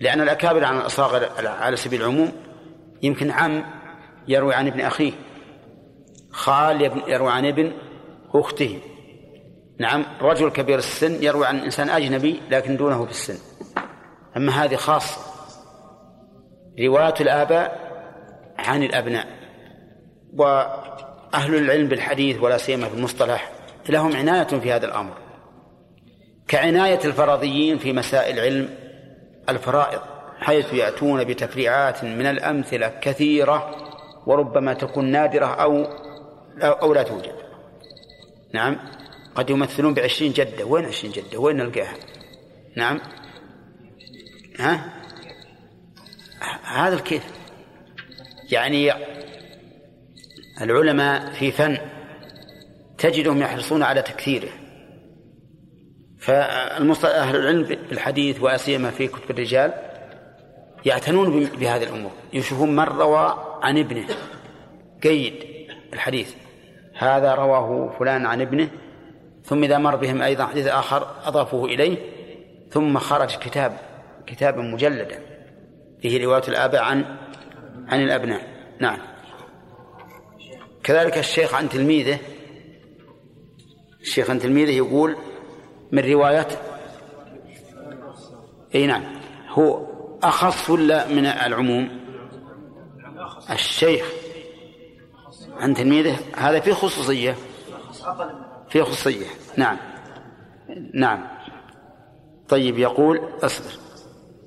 لأن 0.00 0.20
الأكابر 0.20 0.64
عن 0.64 0.76
الأصاغر 0.76 1.28
على 1.46 1.76
سبيل 1.76 2.00
العموم 2.00 2.32
يمكن 3.02 3.30
عم 3.30 3.64
يروي 4.28 4.54
عن 4.54 4.66
ابن 4.66 4.80
أخيه 4.80 5.12
خال 6.30 6.82
يروي 7.08 7.32
عن 7.32 7.46
ابن 7.46 7.72
أخته. 8.34 8.80
نعم 9.78 10.04
رجل 10.20 10.50
كبير 10.50 10.78
السن 10.78 11.22
يروي 11.22 11.46
عن 11.46 11.58
إنسان 11.58 11.90
أجنبي 11.90 12.40
لكن 12.50 12.76
دونه 12.76 13.04
في 13.04 13.10
السن. 13.10 13.38
أما 14.36 14.64
هذه 14.64 14.76
خاصة. 14.76 15.20
رواية 16.80 17.14
الآباء 17.20 17.88
عن 18.58 18.82
الأبناء. 18.82 19.26
وأهل 20.36 21.54
العلم 21.54 21.88
بالحديث 21.88 22.42
ولا 22.42 22.58
سيما 22.58 22.88
في 22.88 22.94
المصطلح 22.94 23.52
لهم 23.88 24.16
عناية 24.16 24.44
في 24.44 24.72
هذا 24.72 24.86
الأمر. 24.86 25.14
كعناية 26.48 27.00
الفرضيين 27.04 27.78
في 27.78 27.92
مسائل 27.92 28.40
علم 28.40 28.87
الفرائض 29.48 30.00
حيث 30.40 30.72
يأتون 30.72 31.24
بتفريعات 31.24 32.04
من 32.04 32.26
الأمثلة 32.26 32.88
كثيرة 33.00 33.76
وربما 34.26 34.74
تكون 34.74 35.04
نادرة 35.04 35.46
أو 35.46 35.84
أو 36.62 36.94
لا 36.94 37.02
توجد. 37.02 37.34
نعم. 38.54 38.76
قد 39.34 39.50
يمثلون 39.50 39.94
بعشرين 39.94 40.32
جدة. 40.32 40.64
وين 40.64 40.84
عشرين 40.84 41.12
جدة؟ 41.12 41.38
وين 41.38 41.56
نلقاها؟ 41.56 41.94
نعم. 42.76 43.00
ها؟ 44.58 44.92
هذا 46.64 46.94
الكيف. 46.94 47.22
يعني 48.50 48.92
العلماء 50.60 51.32
في 51.32 51.50
فن 51.50 51.78
تجدهم 52.98 53.42
يحرصون 53.42 53.82
على 53.82 54.02
تكثيره. 54.02 54.48
فأهل 56.28 57.36
العلم 57.36 57.62
بالحديث 57.62 58.42
ولا 58.42 58.56
سيما 58.56 58.90
في 58.90 59.06
كتب 59.06 59.30
الرجال 59.30 59.72
يعتنون 60.84 61.44
بهذه 61.44 61.82
الأمور. 61.82 62.10
يشوفون 62.32 62.76
من 62.76 62.84
روى 62.84 63.58
عن 63.62 63.78
ابنه. 63.78 64.06
قيد 65.02 65.34
الحديث. 65.92 66.34
هذا 66.94 67.34
رواه 67.34 67.96
فلان 67.98 68.26
عن 68.26 68.40
ابنه 68.40 68.70
ثم 69.44 69.64
إذا 69.64 69.78
مر 69.78 69.96
بهم 69.96 70.22
أيضا 70.22 70.46
حديث 70.46 70.66
آخر 70.66 71.06
أضافوه 71.24 71.64
إليه 71.64 71.96
ثم 72.70 72.98
خرج 72.98 73.36
كتاب 73.38 73.78
كتابا 74.26 74.62
مجلدا. 74.62 75.20
فيه 76.02 76.24
رواية 76.24 76.42
الآباء 76.48 76.82
عن 76.82 77.04
عن 77.88 78.02
الأبناء. 78.02 78.42
نعم. 78.80 78.98
كذلك 80.84 81.18
الشيخ 81.18 81.54
عن 81.54 81.68
تلميذه 81.68 82.18
الشيخ 84.00 84.30
عن 84.30 84.38
تلميذه 84.38 84.70
يقول 84.70 85.16
من 85.92 86.12
رواية 86.12 86.48
إي 88.74 88.86
نعم. 88.86 89.04
هو 89.48 89.86
أخص 90.22 90.70
ولا 90.70 91.08
من 91.08 91.26
العموم؟ 91.26 92.00
الشيخ. 93.50 94.06
عن 95.56 95.74
تلميذه؟ 95.74 96.16
هذا 96.36 96.60
فيه 96.60 96.72
خصوصية. 96.72 97.36
فيه 98.68 98.82
خصوصية. 98.82 99.26
نعم. 99.56 99.76
نعم. 100.94 101.26
طيب 102.48 102.78
يقول 102.78 103.20
أصبر. 103.42 103.70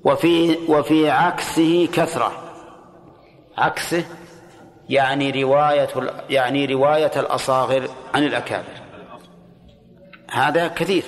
وفي 0.04 0.58
وفي 0.68 1.10
عكسه 1.10 1.90
كثرة. 1.94 2.32
عكسه 3.58 4.06
يعني 4.90 5.44
رواية 5.44 5.90
يعني 6.30 6.66
رواية 6.66 7.12
الأصاغر 7.16 7.88
عن 8.14 8.24
الأكابر. 8.24 8.82
هذا 10.32 10.68
كثير. 10.68 11.04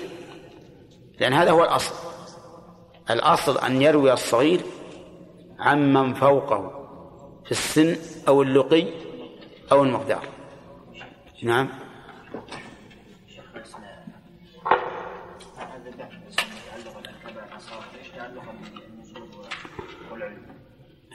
لأن 1.20 1.34
هذا 1.34 1.52
هو 1.52 1.64
الأصل. 1.64 1.96
الأصل 3.10 3.58
أن 3.58 3.82
يروي 3.82 4.14
الصغير 4.14 4.62
عمن 5.60 6.14
فوقه 6.14 6.88
في 7.46 7.52
السن 7.52 7.96
أو 8.28 8.42
اللقي 8.42 8.88
أو 9.72 9.84
المقدار. 9.84 10.28
نعم. 11.44 11.70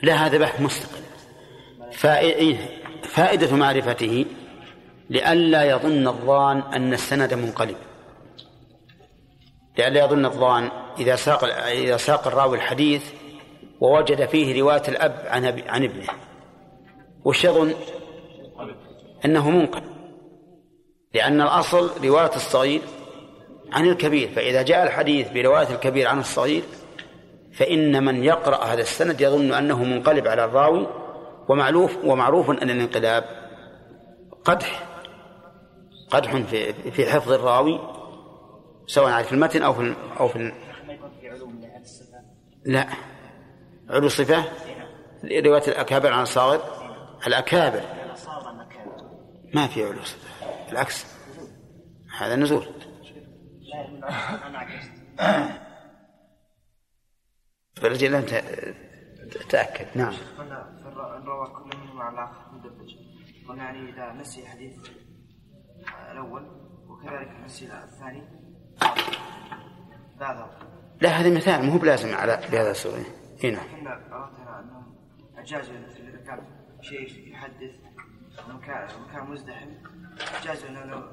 لا 0.03 0.13
هذا 0.13 0.37
بحث 0.37 0.61
مستقل. 0.61 1.03
فائدة 3.03 3.55
معرفته 3.55 4.25
لئلا 5.09 5.63
يظن 5.63 6.07
الظان 6.07 6.59
أن 6.59 6.93
السند 6.93 7.33
منقلب. 7.33 7.88
لئلا 9.79 10.03
يظن 10.05 10.25
الظان 10.25 10.71
إذا 10.99 11.15
ساق 11.15 11.43
إذا 11.67 11.97
ساق 11.97 12.27
الراوي 12.27 12.57
الحديث 12.57 13.03
ووجد 13.81 14.25
فيه 14.25 14.61
رواية 14.61 14.81
الأب 14.87 15.23
عن 15.27 15.45
عن 15.67 15.83
ابنه 15.83 16.07
وش 17.25 17.43
يظن؟ 17.43 17.73
أنه 19.25 19.49
منقل 19.49 19.81
لأن 21.13 21.41
الأصل 21.41 21.89
رواية 22.03 22.35
الصغير 22.35 22.81
عن 23.71 23.89
الكبير 23.89 24.29
فإذا 24.29 24.61
جاء 24.61 24.83
الحديث 24.83 25.31
برواية 25.31 25.69
الكبير 25.69 26.07
عن 26.07 26.19
الصغير 26.19 26.63
فإن 27.53 28.05
من 28.05 28.23
يقرأ 28.23 28.65
هذا 28.65 28.81
السند 28.81 29.21
يظن 29.21 29.53
أنه 29.53 29.83
منقلب 29.83 30.27
على 30.27 30.45
الراوي 30.45 30.87
ومعروف 31.49 31.97
ومعروف 32.03 32.49
أن 32.49 32.69
الانقلاب 32.69 33.25
قدح 34.45 34.83
قدح 36.09 36.37
في 36.37 36.73
في 36.73 37.05
حفظ 37.05 37.31
الراوي 37.31 37.98
سواء 38.89 39.23
في 39.23 39.33
المتن 39.33 39.63
أو 39.63 39.73
في 39.73 39.95
أو 40.19 40.27
في 40.27 40.51
لا. 42.65 42.87
علو 43.89 44.07
الصفة 44.07 44.43
رواية 45.23 45.67
الأكابر 45.67 46.13
عن 46.13 46.21
الصاغر. 46.21 46.61
الأكابر. 47.27 47.81
ما 49.53 49.67
في 49.67 49.85
علو 49.85 50.03
صفة. 50.03 50.29
بالعكس 50.69 51.05
هذا 52.17 52.35
نزول. 52.35 52.65
فرجل 57.75 58.15
أنت 58.15 58.29
تأكد. 59.49 59.97
نعم. 59.97 60.13
روى 61.25 61.47
كل 61.47 61.77
منهما 61.77 62.03
على 62.03 62.13
الآخر 62.13 62.51
مدبج 62.51 62.95
قلنا 63.47 63.63
يعني 63.63 63.89
إذا 63.89 64.13
نسي 64.13 64.47
حديث 64.47 64.89
الأول 66.11 66.43
وكذلك 66.87 67.31
نسي 67.45 67.65
الثاني 67.65 68.38
لا 71.01 71.09
هذا 71.09 71.35
مثال 71.35 71.65
مو 71.65 71.77
بلازم 71.77 72.15
على 72.15 72.41
بهذا 72.51 72.71
الصورة 72.71 73.05
هنا 73.43 73.59
كنا 73.71 73.93
أردنا 73.93 74.59
أنهم 74.59 74.95
أجازوا 75.37 75.75
إذا 75.75 76.17
كان 76.27 76.39
شيء 76.81 77.31
يحدث 77.31 77.71
مكان 78.49 78.87
مكان 79.07 79.29
مزدحم 79.29 79.69
أجازوا 80.41 80.69
أنه 80.69 80.83
لو 80.85 81.03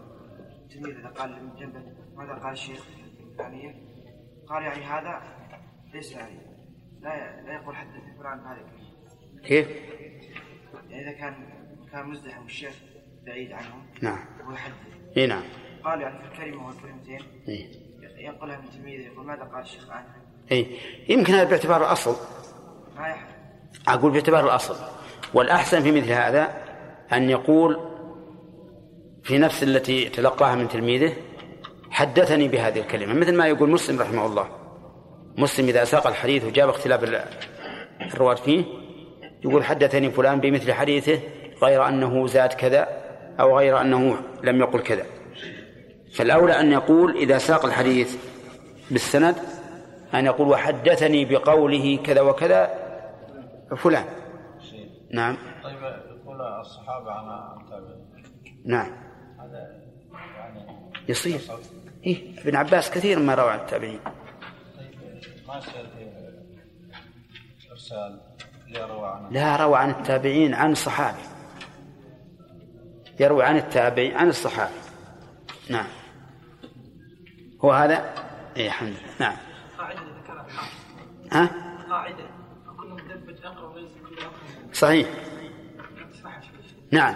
التلميذ 0.64 0.96
إذا 0.96 1.08
قال 1.08 1.44
من 1.44 1.54
جنبه 1.54 1.82
ماذا 2.16 2.32
قال 2.32 2.52
الشيخ؟ 2.52 2.86
الفلانية 3.20 3.74
قال 4.48 4.62
يعني 4.62 4.84
هذا 4.84 5.22
ليس 5.94 6.12
يعني 6.12 6.40
لا 7.00 7.42
لا 7.42 7.52
يقول 7.52 7.76
حدث 7.76 7.90
فلان 8.18 8.38
بهذا. 8.38 8.60
كيف؟ 9.44 9.68
يعني 10.90 11.02
إذا 11.02 11.12
كان 11.12 11.34
مكان 11.80 12.08
مزدحم 12.08 12.42
والشيخ 12.42 12.74
بعيد 13.26 13.52
عنهم 13.52 13.86
نعم. 14.02 14.18
ويحدث 14.48 14.74
إي 15.16 15.26
نعم. 15.26 15.42
قال 15.86 16.00
يعني 16.00 16.18
في 16.18 16.24
الكلمة 16.32 16.66
والكلمتين 16.66 17.20
إيه. 17.48 17.66
ينقلها 18.26 18.56
من 18.56 18.70
تلميذه 18.70 19.06
يقول 19.06 19.26
ماذا 19.26 19.42
قال 19.42 19.62
الشيخ 19.62 19.90
عنه؟ 19.90 20.06
اي 20.52 20.66
يمكن 21.08 21.32
هذا 21.34 21.50
باعتبار 21.50 21.80
الأصل. 21.80 22.16
ما 22.96 23.08
يحدث 23.08 23.30
أقول 23.88 24.12
باعتبار 24.12 24.44
الأصل. 24.44 24.76
والأحسن 25.34 25.82
في 25.82 25.92
مثل 25.92 26.10
هذا 26.10 26.48
أن 27.12 27.30
يقول 27.30 27.80
في 29.24 29.38
نفس 29.38 29.62
التي 29.62 30.08
تلقاها 30.08 30.54
من 30.54 30.68
تلميذه 30.68 31.12
حدثني 31.90 32.48
بهذه 32.48 32.80
الكلمة. 32.80 33.14
مثل 33.14 33.34
ما 33.36 33.46
يقول 33.46 33.70
مسلم 33.70 34.00
رحمه 34.00 34.26
الله. 34.26 34.48
مسلم 35.38 35.68
إذا 35.68 35.84
ساق 35.84 36.06
الحديث 36.06 36.44
وجاب 36.44 36.68
اختلاف 36.68 37.04
ال- 37.04 37.24
الرواة 38.00 38.34
فيه 38.34 38.64
يقول 39.44 39.64
حدثني 39.64 40.10
فلان 40.10 40.40
بمثل 40.40 40.72
حديثه 40.72 41.20
غير 41.62 41.88
أنه 41.88 42.26
زاد 42.26 42.52
كذا 42.52 42.88
أو 43.40 43.58
غير 43.58 43.80
أنه 43.80 44.16
لم 44.42 44.60
يقل 44.60 44.80
كذا. 44.80 45.06
فالأولى 46.16 46.60
أن 46.60 46.72
يقول 46.72 47.16
إذا 47.16 47.38
ساق 47.38 47.64
الحديث 47.64 48.16
بالسند 48.90 49.36
أن 50.14 50.26
يقول 50.26 50.48
وحدثني 50.48 51.24
بقوله 51.24 51.96
كذا 52.04 52.20
وكذا 52.20 52.70
فلان. 53.76 54.04
نعم. 55.10 55.36
طيب 55.64 55.78
يقول 55.82 56.40
الصحابة 56.40 57.10
عن 57.10 57.60
التابعين 57.60 58.06
نعم. 58.64 58.92
هذا 59.40 59.82
يعني 60.36 60.60
يصير. 61.08 61.40
إيه 62.06 62.40
ابن 62.40 62.56
عباس 62.56 62.90
كثير 62.90 63.18
ما 63.18 63.34
روى 63.34 63.50
عن 63.50 63.58
التابعين. 63.58 64.00
طيب 64.78 64.94
ما 65.48 65.60
إرسال 67.72 68.20
ليروى 68.68 69.08
عنه؟ 69.08 69.30
لا 69.30 69.56
روى 69.56 69.78
عن 69.78 69.90
التابعين 69.90 70.54
عن 70.54 70.74
صحابي 70.74 71.22
يروي 73.20 73.44
عن 73.44 73.56
التابعين 73.56 74.16
عن 74.16 74.28
الصحابي 74.28 74.74
نعم. 75.70 75.86
هو 77.66 77.72
هذا 77.72 78.04
اي 78.56 78.66
الحمد 78.66 78.88
لله. 78.88 79.00
نعم. 79.20 79.36
قاعدة 79.78 80.00
ذكرها 80.00 80.46
ها؟ 81.32 81.50
قاعدة 81.90 82.24
كل 82.80 82.88
مدبج 82.88 83.44
أقرب 83.46 83.74
وليس 83.74 83.90
كل 84.08 84.74
صحيح. 84.74 85.06
نعم. 86.90 87.14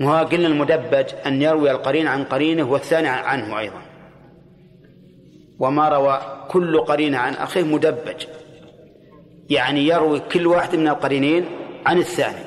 وهو 0.00 0.24
قلنا 0.24 0.46
المدبج 0.48 1.06
أن 1.26 1.42
يروي 1.42 1.70
القرين 1.70 2.06
عن 2.06 2.24
قرينه 2.24 2.62
والثاني 2.62 3.08
عن- 3.08 3.24
عنه 3.24 3.58
أيضا. 3.58 3.82
وما 5.58 5.88
روى 5.88 6.20
كل 6.50 6.80
قرين 6.80 7.14
عن 7.14 7.34
أخيه 7.34 7.62
مدبج. 7.62 8.26
يعني 9.50 9.86
يروي 9.86 10.20
كل 10.20 10.46
واحد 10.46 10.76
من 10.76 10.88
القرينين 10.88 11.46
عن 11.86 11.98
الثاني. 11.98 12.44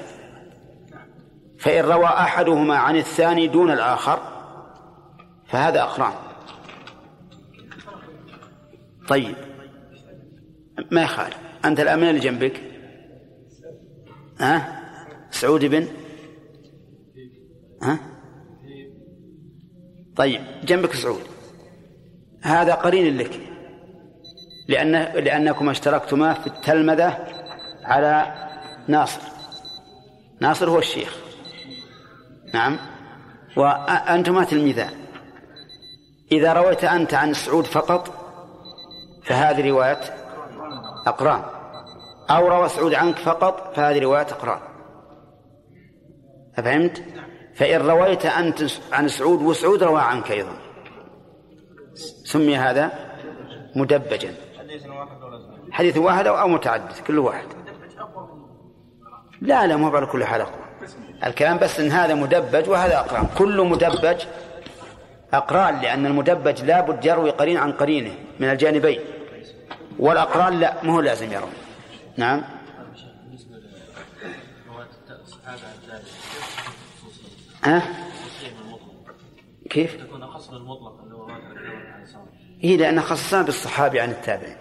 فإن 1.59 1.83
روى 1.85 2.05
أحدهما 2.05 2.77
عن 2.77 2.95
الثاني 2.95 3.47
دون 3.47 3.71
الآخر 3.71 4.19
فهذا 5.47 5.81
أقران. 5.81 6.13
طيب. 9.07 9.35
ما 10.91 11.03
يخالف. 11.03 11.37
أنت 11.65 11.79
الآن 11.79 11.99
من 11.99 12.09
اللي 12.09 12.19
جنبك؟ 12.19 12.61
ها؟ 14.39 14.81
سعود 15.31 15.65
بن؟ 15.65 15.87
ها؟ 17.83 17.99
طيب 20.15 20.41
جنبك 20.63 20.93
سعود. 20.93 21.23
هذا 22.41 22.73
قرين 22.73 23.17
لك. 23.17 23.39
لأن 24.67 24.91
لأنكما 25.23 25.71
اشتركتما 25.71 26.33
في 26.33 26.47
التلمذة 26.47 27.27
على 27.83 28.33
ناصر. 28.87 29.21
ناصر 30.41 30.69
هو 30.69 30.79
الشيخ. 30.79 31.17
نعم. 32.53 32.77
وأنتما 33.57 34.43
تلميذان 34.43 34.93
إذا 36.31 36.53
رويت 36.53 36.83
أنت 36.83 37.13
عن 37.13 37.33
سعود 37.33 37.65
فقط 37.65 38.20
فهذه 39.31 39.69
رواية 39.69 39.99
أقران. 41.07 41.41
أو 42.29 42.47
روى 42.47 42.69
سعود 42.69 42.93
عنك 42.93 43.15
فقط 43.15 43.75
فهذه 43.75 43.99
رواية 43.99 44.21
أقران. 44.21 44.59
أفهمت؟ 46.57 47.03
فإن 47.55 47.81
رويت 47.81 48.25
أنت 48.25 48.63
عن 48.91 49.07
سعود 49.07 49.41
وسعود 49.41 49.83
روى 49.83 50.01
عنك 50.01 50.31
أيضا. 50.31 50.53
سمي 52.23 52.57
هذا 52.57 52.91
مدبجا. 53.75 54.33
حديث 55.71 55.97
واحد 55.97 56.27
أو 56.27 56.47
متعدد 56.47 56.93
كل 57.07 57.19
واحد. 57.19 57.45
لا 59.41 59.67
لا 59.67 59.75
مو 59.75 59.95
على 59.95 60.05
كل 60.05 60.23
حال 60.23 60.41
أقوى 60.41 60.55
الكلام 61.25 61.57
بس 61.57 61.79
أن 61.79 61.91
هذا 61.91 62.13
مدبج 62.13 62.69
وهذا 62.69 62.99
أقران. 62.99 63.27
كل 63.37 63.61
مدبج 63.61 64.25
أقران 65.33 65.81
لأن 65.81 66.05
المدبج 66.05 66.63
لابد 66.63 67.05
يروي 67.05 67.29
قرين 67.29 67.57
عن 67.57 67.71
قرينه 67.71 68.11
من 68.39 68.49
الجانبين. 68.49 68.99
والأقران 69.99 70.59
لا 70.59 70.83
مو 70.83 71.01
لازم 71.01 71.31
يروي 71.31 71.49
نعم. 72.17 72.43
ها؟ 77.63 77.83
كيف؟ 79.69 79.95
تكون 79.95 80.23
هو 80.23 81.27
هي 82.61 82.77
لأن 82.77 83.01
خصصنا 83.01 83.41
بالصحابي 83.41 83.99
عن 83.99 84.09
التابعين. 84.09 84.55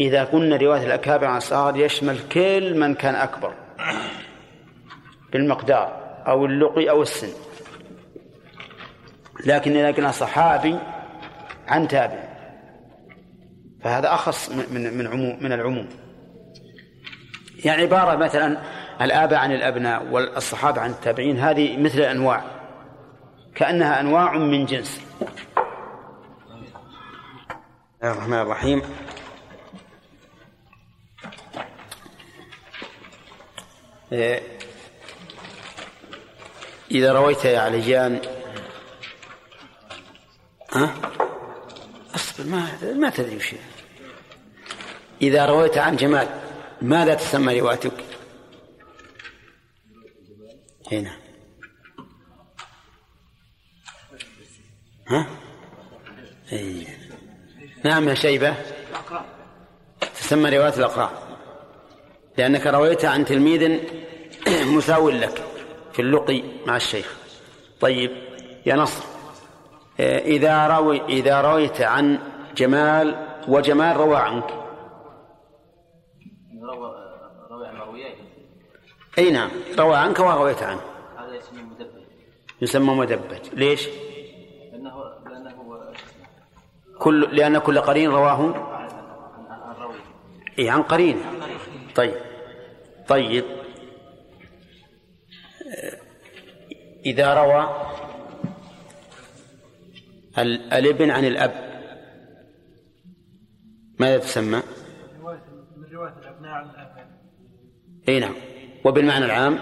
إذا 0.00 0.24
قلنا 0.24 0.56
رواية 0.56 0.86
الأكابر 0.86 1.26
عن 1.26 1.36
الصغار 1.36 1.76
يشمل 1.76 2.28
كل 2.28 2.78
من 2.80 2.94
كان 2.94 3.14
أكبر 3.14 3.54
بالمقدار 5.32 6.22
أو 6.26 6.46
اللقي 6.46 6.90
أو 6.90 7.02
السن. 7.02 7.32
لكن 9.46 9.76
إذا 9.76 9.90
قلنا 9.90 10.10
صحابي 10.10 10.78
عن 11.68 11.88
تابع 11.88 12.39
فهذا 13.84 14.14
أخص 14.14 14.50
من 14.50 14.98
من 14.98 15.06
عموم 15.06 15.38
من 15.40 15.52
العموم. 15.52 15.88
يعني 17.64 17.82
عبارة 17.82 18.16
مثلا 18.16 18.60
الآباء 19.00 19.38
عن 19.38 19.52
الأبناء 19.52 20.06
والصحابة 20.06 20.80
عن 20.80 20.90
التابعين 20.90 21.38
هذه 21.38 21.76
مثل 21.76 21.98
الأنواع. 21.98 22.44
كأنها 23.54 24.00
أنواع 24.00 24.36
من 24.36 24.66
جنس. 24.66 25.00
بسم 28.00 28.08
الله 28.08 28.12
الرحمن 28.12 28.38
الرحيم. 28.38 28.82
إيه، 34.12 34.42
إذا 36.90 37.12
رويت 37.12 37.44
يا 37.44 37.60
عليان 37.60 38.20
ها؟ 40.72 40.84
أصبر 40.84 41.09
ما 42.46 42.94
ما 42.94 43.10
تدري 43.10 43.36
وش. 43.36 43.54
إذا 45.22 45.46
رويت 45.46 45.78
عن 45.78 45.96
جمال 45.96 46.28
ماذا 46.82 47.14
تسمى 47.14 47.60
روايتك؟ 47.60 47.92
هنا 50.92 51.16
ها؟ 55.08 55.26
إيه. 56.52 56.86
نعم 57.84 58.08
يا 58.08 58.14
شيبة 58.14 58.54
تسمى 60.20 60.50
رواية 60.58 60.74
الأقراء 60.74 61.38
لأنك 62.38 62.66
رويت 62.66 63.04
عن 63.04 63.24
تلميذ 63.24 63.80
مساو 64.74 65.10
لك 65.10 65.44
في 65.92 66.02
اللقي 66.02 66.42
مع 66.66 66.76
الشيخ 66.76 67.14
طيب 67.80 68.10
يا 68.66 68.74
نصر 68.74 69.04
آه، 70.00 70.18
إذا 70.18 70.66
روي 70.66 71.02
إذا 71.08 71.40
رويت 71.40 71.80
عن 71.80 72.18
جمال 72.60 73.26
وجمال 73.48 73.96
روى 73.96 74.16
عنك. 74.16 74.50
روى 76.62 76.90
روى 77.50 77.66
عن 77.68 77.76
مرويين 77.76 78.14
أي 79.18 79.30
نعم 79.30 79.50
روى 79.78 79.96
عنك 79.96 80.18
ورويت 80.20 80.62
عنه. 80.62 80.80
هذا 81.18 81.34
يسمى 81.36 81.62
مدبر. 81.62 82.02
يسمى 82.62 82.94
مدبج 82.94 83.38
ليش؟ 83.52 83.88
لأنه 84.72 84.94
لأنه 85.26 85.94
كل 86.98 87.36
لأن 87.36 87.58
كل 87.58 87.78
قرين 87.80 88.10
رواه؟ 88.10 88.54
عن 88.66 89.94
إيه 90.58 90.70
عن 90.70 90.82
قرين. 90.82 91.16
طيب. 91.94 92.14
طيب. 93.08 93.44
إذا 97.06 97.34
روى 97.34 97.70
ال- 100.38 100.72
الابن 100.72 101.10
عن 101.10 101.24
الأب. 101.24 101.69
ماذا 104.00 104.18
تسمى؟ 104.18 104.62
من 105.76 105.86
رواية 105.92 106.18
الأبناء 106.18 106.50
عن 106.50 106.70
الآباء 106.70 107.20
اي 108.08 108.20
نعم. 108.20 108.34
وبالمعنى 108.84 109.24
العام؟ 109.24 109.58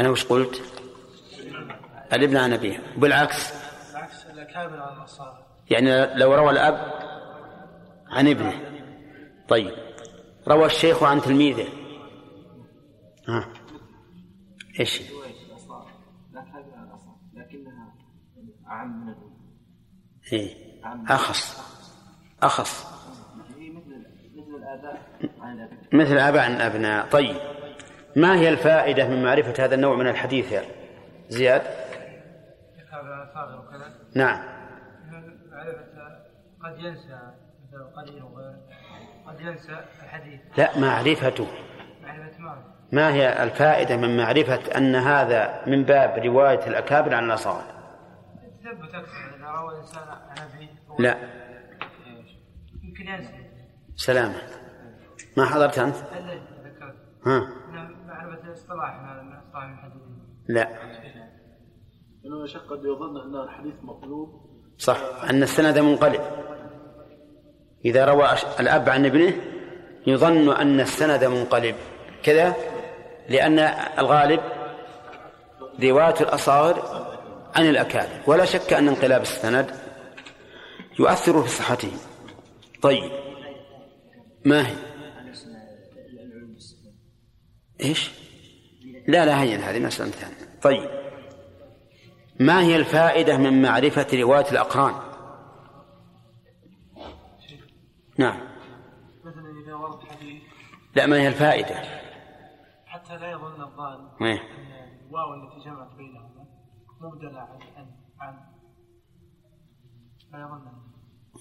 أنا 0.00 0.10
وش 0.10 0.24
قلت؟ 0.24 0.62
الابن 2.12 2.36
عن 2.36 2.52
أبيه. 2.52 2.78
وبالعكس 2.96 3.52
العكس 3.90 4.26
الأكابر 4.26 4.80
عن 4.80 4.96
الأصابع 4.96 5.46
يعني 5.70 6.14
لو 6.14 6.34
روى 6.34 6.50
الأب 6.50 6.92
عن 8.06 8.28
ابنه. 8.28 8.60
طيب. 9.48 9.74
روى 10.48 10.66
الشيخ 10.66 11.02
عن 11.02 11.20
تلميذه. 11.20 11.68
ها. 13.28 13.52
إيش؟ 14.80 15.02
عن 16.34 16.88
الأصل 16.88 17.10
لكنها 17.34 17.94
أعم 18.66 19.06
من 19.06 19.08
الأولى 19.08 20.69
أخص 22.42 22.86
هي 23.58 23.70
مثل 25.92 26.12
الآباء 26.12 26.42
عن 26.42 26.56
الأبناء. 26.56 27.06
طيب 27.06 27.36
ما 28.16 28.34
هي 28.34 28.48
الفائدة 28.48 29.08
من 29.08 29.22
معرفة 29.22 29.64
هذا 29.64 29.74
النوع 29.74 29.96
من 29.96 30.06
الحديث 30.06 30.52
يا 30.52 30.62
زياد؟ 31.28 31.62
وكذا 33.58 33.92
نعم. 34.14 34.42
معرفة 35.50 35.80
قد 36.62 36.78
ينسى 36.78 37.18
مثل 37.72 38.22
وغيره 38.22 38.56
قد 39.26 39.40
ينسى 39.40 39.84
الحديث 40.02 40.40
لا 40.56 40.78
معرفته 40.78 41.46
معرفة 42.02 42.38
ما 42.38 42.62
ما 42.92 43.14
هي 43.14 43.42
الفائدة 43.42 43.96
من 43.96 44.16
معرفة 44.16 44.76
أن 44.76 44.96
هذا 44.96 45.62
من 45.66 45.84
باب 45.84 46.24
رواية 46.24 46.66
الأكابر 46.66 47.14
عن 47.14 47.24
الاصاغر 47.24 47.64
تثبت 48.64 48.94
أكثر 48.94 49.36
إذا 49.36 49.48
روى 49.48 49.74
الإنسان 49.74 50.02
عن 50.08 50.38
أبيه 50.38 50.59
هو 50.59 50.59
لا. 51.00 51.16
سلامة. 53.96 54.34
ما 55.36 55.44
حضرت 55.44 55.78
ذكرت 55.78 56.94
ها. 57.26 57.48
معرفة 58.06 58.52
اصطلاح 58.52 59.00
هذا 59.00 59.22
من 59.22 59.32
اصطلاح 59.32 59.64
المحددين 59.64 60.18
لا. 60.48 60.68
إنه 62.26 62.46
شك 62.46 62.60
قد 62.60 62.84
يظن 62.84 63.20
أن 63.20 63.44
الحديث 63.44 63.74
مقلوب 63.82 64.50
صح. 64.78 65.00
أن 65.30 65.42
السند 65.42 65.78
منقلب. 65.78 66.20
إذا 67.84 68.04
روى 68.04 68.28
الأب 68.60 68.88
عن 68.88 69.06
ابنه 69.06 69.32
يظن 70.06 70.56
أن 70.56 70.80
السند 70.80 71.24
منقلب. 71.24 71.74
كذا؟ 72.22 72.54
لأن 73.28 73.58
الغالب 73.98 74.40
رواية 75.82 76.20
الأصاغر 76.20 77.06
عن 77.54 77.68
الأكابر. 77.68 78.22
ولا 78.26 78.44
شك 78.44 78.72
أن 78.72 78.88
انقلاب 78.88 79.20
السند 79.20 79.70
يؤثر 80.98 81.42
في 81.42 81.48
صحته. 81.48 81.92
طيب. 82.82 83.10
ما 84.44 84.68
هي؟ 84.68 84.76
إيش؟ 87.80 88.10
لا 89.08 89.26
لا 89.26 89.42
هي 89.42 89.56
هذه 89.56 89.78
مسألة 89.78 90.10
ثانية 90.10 90.60
طيب. 90.62 90.90
ما 92.40 92.62
هي 92.62 92.76
الفائدة 92.76 93.36
من 93.36 93.62
معرفة 93.62 94.06
رواية 94.14 94.50
الأقران؟ 94.50 94.94
نعم. 98.18 98.40
مثلا 99.24 99.62
إذا 99.64 99.74
ورد 99.74 100.04
حديث 100.04 100.42
لا 100.96 101.06
ما 101.06 101.16
هي 101.16 101.28
الفائدة؟ 101.28 101.74
حتى 102.86 103.16
لا 103.16 103.30
يظن 103.30 103.62
الظان 103.62 104.26
إيه. 104.26 104.42
الواو 105.08 105.34
التي 105.34 105.64
جمعت 105.64 105.94
بينهما 105.96 106.44
مبدلة 107.00 107.40
عن 107.40 107.58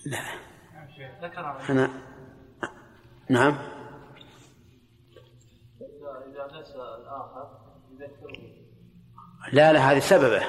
لا. 0.06 0.20
أنا 1.70 1.90
نعم. 3.30 3.57
إذا 6.28 6.60
نسى 6.61 6.76
الآخر 6.76 7.60
يذكره 7.91 8.60
لا 9.53 9.74
لا 9.74 9.91
هذه 9.91 9.99
سببه. 9.99 10.44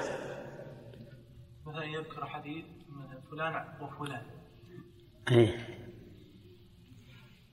مثلا 1.67 1.85
يذكر 1.85 2.27
حديث 2.27 2.65
مثلا 2.89 3.21
فلان 3.31 3.65
وفلان 3.81 4.23
إيه. 5.31 5.57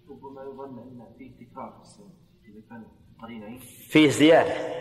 ربما 0.10 0.44
يظن 0.44 0.80
أن 0.80 1.16
فيه 1.18 1.46
تكرار 1.46 1.72
في 1.72 1.82
السنة 1.82 2.14
إذا 2.46 2.70
كان 2.70 2.86
قرينين. 3.22 3.60
فيه 3.90 4.10
زيادة. 4.10 4.78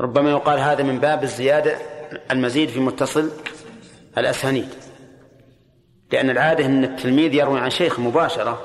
ربما 0.00 0.30
يقال 0.30 0.58
هذا 0.58 0.82
من 0.82 1.00
باب 1.00 1.22
الزيادة 1.22 1.76
المزيد 2.30 2.68
في 2.68 2.80
متصل 2.80 3.30
الأسانيد 4.18 4.85
لأن 6.12 6.30
العادة 6.30 6.66
أن 6.66 6.84
التلميذ 6.84 7.34
يروي 7.34 7.60
عن 7.60 7.70
شيخ 7.70 8.00
مباشرة 8.00 8.60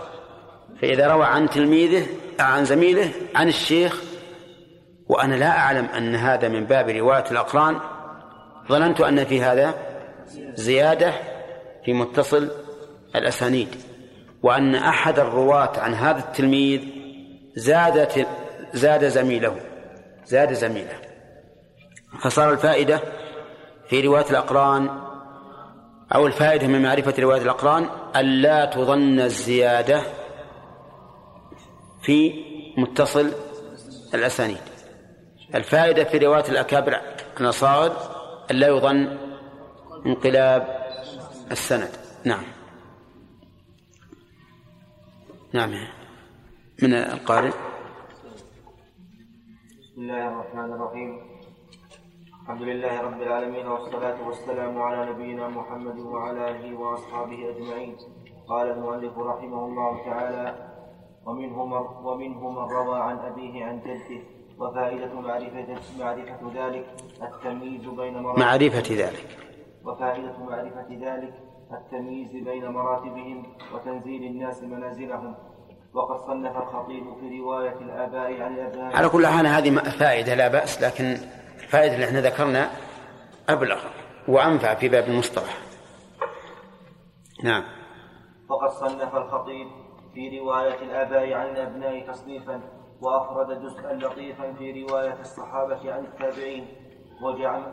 فإذا 0.82 1.08
روى 1.08 1.26
عن 1.26 1.50
تلميذه 1.50 2.08
عن 2.40 2.66
زميله 2.66 3.12
عن 3.36 3.48
الشيخ 3.48 4.02
وأنا 5.08 5.36
لا 5.36 5.58
أعلم 5.58 5.86
أن 5.86 6.16
هذا 6.16 6.48
من 6.48 6.66
باب 6.66 6.90
رواية 6.90 7.24
الأقران 7.32 7.80
ظننت 8.70 9.02
أن 9.02 9.26
في 9.26 9.42
هذا 9.42 9.76
زيادة 10.56 11.14
في 11.86 11.94
متصل 11.94 12.52
الأسانيد 13.16 13.68
وأن 14.44 14.76
أحد 14.76 15.20
الرواة 15.20 15.80
عن 15.80 15.94
هذا 15.94 16.20
التلميذ 16.20 16.82
زاد 17.56 18.26
زاد 18.74 19.08
زميله 19.08 19.56
زاد 20.26 20.54
زميله. 20.54 20.94
فصار 22.22 22.52
الفائدة 22.52 23.00
في 23.90 24.02
رواية 24.02 24.26
الأقران 24.30 25.11
أو 26.16 26.28
الفائدة 26.28 26.68
من 26.68 26.82
معرفة 26.82 27.14
رواية 27.20 27.42
الأقران 27.42 27.90
ألا 28.16 28.66
تظن 28.66 29.20
الزيادة 29.20 30.04
في 32.02 32.34
متصل 32.78 33.32
الأسانيد. 34.14 34.62
الفائدة 35.56 36.04
في 36.04 36.18
رواية 36.18 36.50
الأكابر 36.50 37.02
الصاغر 37.42 37.98
ألا 38.52 38.68
يظن 38.68 39.18
انقلاب 40.06 40.82
السند. 41.52 41.90
نعم. 42.26 42.44
نعم. 45.54 45.88
من 46.84 46.94
القارئ. 46.94 47.52
بسم 49.82 50.02
الله 50.02 50.28
الرحمن 50.28 50.74
الرحيم. 50.74 51.31
الحمد 52.42 52.62
لله 52.62 53.02
رب 53.02 53.22
العالمين 53.22 53.68
والصلاة 53.68 54.28
والسلام 54.28 54.82
على 54.82 55.12
نبينا 55.12 55.48
محمد 55.48 56.00
وعلى 56.00 56.52
آله 56.52 56.80
وأصحابه 56.80 57.50
أجمعين. 57.50 57.96
قال 58.48 58.72
المؤلف 58.72 59.18
رحمه 59.18 59.66
الله 59.66 60.06
تعالى 60.06 60.56
ومنه 61.26 61.66
من 61.66 61.86
ومنه 62.04 62.50
من 62.50 62.58
روى 62.58 63.00
عن 63.00 63.18
أبيه 63.18 63.66
عن 63.66 63.80
جده 63.80 64.22
وفائدة 64.60 65.14
معرفة 65.14 65.68
معرفة 66.00 66.42
ذلك 66.56 66.86
التمييز 67.22 67.86
بين 67.88 68.18
مراتب 68.24 68.40
معرفة 68.40 68.96
ذلك. 68.96 69.28
وفائدة 69.86 70.38
معرفة 70.50 70.88
ذلك 70.90 71.34
التمييز 71.72 72.32
بين 72.44 72.68
مراتبهم 72.68 73.44
وتنزيل 73.74 74.24
الناس 74.24 74.64
منازلهم. 74.64 75.36
وقد 75.94 76.18
صنف 76.28 76.58
الخطيب 76.58 77.04
في 77.20 77.40
رواية 77.40 77.76
الآباء 77.82 78.42
عن 78.42 78.54
الأبناء 78.54 78.96
على 78.96 79.10
كل 79.10 79.28
حال 79.28 79.48
هذه 79.48 79.70
فائدة 79.78 80.36
لا 80.36 80.48
بأس 80.48 80.84
لكن 80.84 81.18
الفائدة 81.72 81.96
اللي 81.96 82.06
إحنا 82.06 82.22
ذكرنا 82.22 82.72
أبلغ 83.50 83.80
وأنفع 84.28 84.74
في 84.76 84.90
باب 84.90 85.04
المصطلح. 85.04 85.58
نعم. 87.44 87.64
وقد 88.50 88.70
صنف 88.70 89.16
الخطيب 89.16 89.68
في 90.14 90.40
رواية 90.40 90.76
الآباء 90.82 91.34
عن 91.34 91.48
الأبناء 91.48 92.08
تصنيفا 92.08 92.62
وأفرد 93.02 93.62
جزءا 93.62 93.94
لطيفا 93.94 94.54
في 94.54 94.84
رواية 94.84 95.22
الصحابة 95.22 95.94
عن 95.94 96.06
التابعين. 96.06 96.68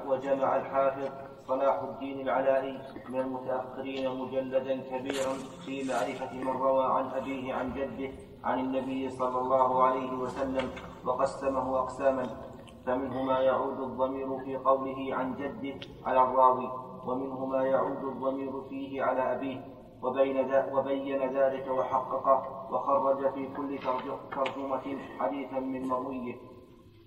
وجمع 0.07 0.57
الحافظ 0.57 1.09
صلاح 1.49 1.83
الدين 1.83 2.21
العلائي 2.21 2.79
من 3.09 3.21
المتأخرين 3.21 4.11
مجلدا 4.11 4.81
كبيرا 4.81 5.35
في 5.67 5.85
معرفة 5.85 6.35
من 6.35 6.49
روى 6.49 6.85
عن 6.85 7.11
أبيه 7.11 7.55
عن 7.55 7.73
جده 7.73 8.11
عن 8.45 8.59
النبي 8.59 9.11
صلى 9.11 9.39
الله 9.39 9.85
عليه 9.85 10.13
وسلم 10.13 10.71
وقسمه 11.05 11.79
أقساما. 11.79 12.48
فمنه 12.89 13.23
ما 13.23 13.39
يعود 13.41 13.81
الضمير 13.81 14.39
في 14.45 14.57
قوله 14.57 15.15
عن 15.15 15.35
جده 15.37 15.87
على 16.07 16.23
الراوي 16.23 16.69
ومنه 17.07 17.47
ما 17.47 17.63
يعود 17.65 18.05
الضمير 18.05 18.53
فيه 18.69 19.03
على 19.03 19.33
أبيه 19.35 19.65
وبين 20.03 20.55
وبين 20.73 21.37
ذلك 21.37 21.67
وحققه 21.69 22.69
وخرج 22.73 23.35
في 23.35 23.49
كل 23.57 23.79
ترج- 23.79 24.31
ترجمة 24.35 24.99
حديثا 25.19 25.61
من 25.61 25.89
مرويه. 25.89 26.35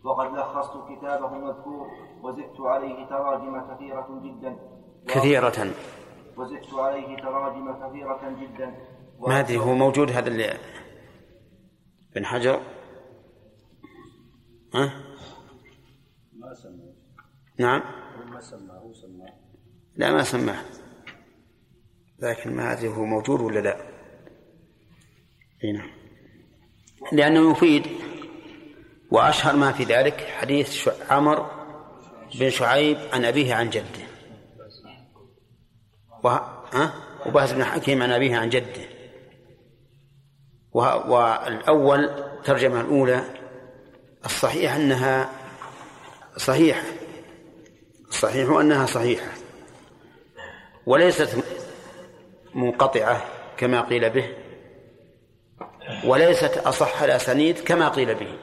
وقد 0.06 0.34
لخصت 0.34 0.78
كتابه 0.90 1.28
مذكور 1.28 1.88
وزدت 2.24 2.60
عليه 2.60 3.06
تراجم 3.06 3.74
كثيرة 3.74 4.08
جدا. 4.24 4.56
كثيرة. 5.08 5.68
وزدت 6.38 6.74
عليه 6.74 7.18
تراجم 7.18 7.72
كثيرة 7.88 8.36
جدا. 8.42 8.76
ما 9.28 9.40
أدري 9.40 9.58
هو 9.58 9.74
موجود 9.74 10.12
هذا 10.12 10.28
اللي 10.28 10.54
بن 12.16 12.26
حجر؟ 12.26 12.60
ها؟ 14.74 15.11
ما 16.52 16.94
نعم. 17.58 17.82
ما 18.30 18.42
سماه 18.42 18.78
هو 18.78 18.94
سماه. 18.94 19.34
لا 19.96 20.12
ما 20.12 20.24
سماه. 20.24 20.64
لكن 22.20 22.56
ما 22.56 22.74
أدري 22.74 22.88
هو 22.88 23.06
موجود 23.06 23.42
ولا 23.42 23.60
لا. 23.60 23.78
نعم. 25.74 25.90
لأنه 27.12 27.52
يفيد. 27.52 27.88
وأشهر 29.12 29.56
ما 29.56 29.72
في 29.72 29.84
ذلك 29.84 30.22
حديث 30.22 30.90
عمرو 31.10 31.46
بن 32.40 32.50
شعيب 32.50 32.98
عن 33.14 33.26
أبيه 33.26 33.56
عن 33.56 33.70
جده. 33.70 34.06
وه... 36.24 36.32
ها؟ 36.74 36.94
وبهز 37.26 37.54
بن 37.54 37.64
حكيم 37.64 38.04
عن 38.04 38.12
أبيه 38.12 38.38
عن 38.38 38.50
جده. 38.50 38.86
وه... 40.72 41.10
والأول 41.10 42.06
الترجمة 42.06 42.82
الأولى. 42.82 43.24
الصحيح 44.26 44.76
أنها 44.76 45.41
صحيحة 46.38 46.84
الصحيح 48.10 48.50
أنها 48.50 48.86
صحيحة. 48.86 49.32
وليست 50.86 51.44
منقطعة 52.56 53.22
كما 53.58 53.82
قيل 53.82 54.10
به. 54.10 54.36
وليست 56.06 56.58
أصح 56.58 57.02
الأسانيد 57.02 57.60
كما 57.60 57.90
قيل 57.90 58.16
به. 58.16 58.38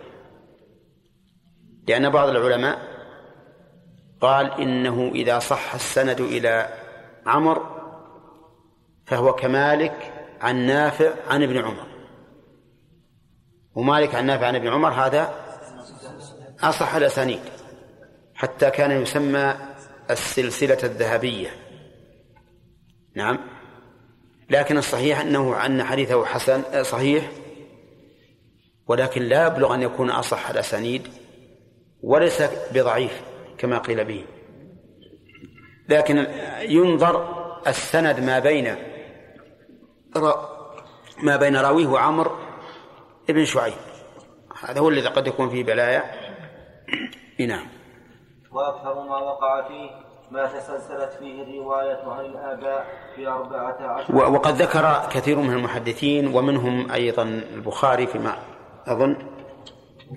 لأن 1.89 2.11
بعض 2.11 2.29
العلماء 2.29 2.79
قال 4.21 4.53
إنه 4.53 5.11
إذا 5.15 5.39
صح 5.39 5.75
السند 5.75 6.21
إلى 6.21 6.69
عمر 7.27 7.79
فهو 9.07 9.33
كمالك 9.33 10.13
عن 10.41 10.57
نافع 10.57 11.13
عن 11.29 11.43
ابن 11.43 11.59
عمر. 11.59 11.87
ومالك 13.75 14.15
عن 14.15 14.27
نافع 14.27 14.47
عن 14.47 14.57
ابن 14.57 14.69
عمر 14.69 14.91
هذا 14.91 15.35
أصح 16.63 16.95
الأسانيد 16.95 17.41
حتى 18.39 18.71
كان 18.71 19.03
يسمى 19.03 19.55
السلسلة 20.11 20.79
الذهبية. 20.85 21.51
نعم. 23.15 23.39
لكن 24.51 24.79
الصحيح 24.79 25.21
أنه 25.21 25.67
أن 25.67 25.85
حديثه 25.85 26.25
حسن 26.25 26.83
صحيح. 26.83 27.31
ولكن 28.87 29.23
لا 29.23 29.47
يبلغ 29.47 29.75
أن 29.75 29.83
يكون 29.83 30.11
أصح 30.11 30.51
الأسانيد 30.51 31.09
وليس 32.03 32.43
بضعيف 32.73 33.23
كما 33.59 33.79
قيل 33.79 34.05
به. 34.05 34.25
لكن 35.89 36.27
ينظر 36.61 37.45
السند 37.67 38.21
ما 38.21 38.39
بين 38.39 38.77
ما 41.23 41.37
بين 41.37 41.57
راويه 41.57 41.87
وعمر 41.87 42.39
ابن 43.31 43.45
شعيب. 43.45 43.75
هذا 44.61 44.81
هو 44.81 44.89
الذي 44.89 45.09
قد 45.09 45.27
يكون 45.27 45.51
فيه 45.51 45.65
بلايا. 45.65 46.05
نعم. 47.49 47.78
وأكثر 48.53 48.95
ما 48.95 49.17
وقع 49.17 49.69
فيه 49.69 49.91
ما 50.31 50.47
تسلسلت 50.47 51.13
فيه 51.19 51.43
الرواية 51.43 52.05
عن 52.07 52.25
الآباء 52.25 52.87
في 53.17 53.27
أربعة 53.27 53.77
عشر. 53.81 54.17
وقد 54.17 54.55
ذكر 54.55 55.09
كثير 55.11 55.39
من 55.39 55.53
المحدثين 55.53 56.35
ومنهم 56.35 56.91
أيضا 56.91 57.23
البخاري 57.23 58.07
فيما 58.07 58.39
أظن 58.87 59.17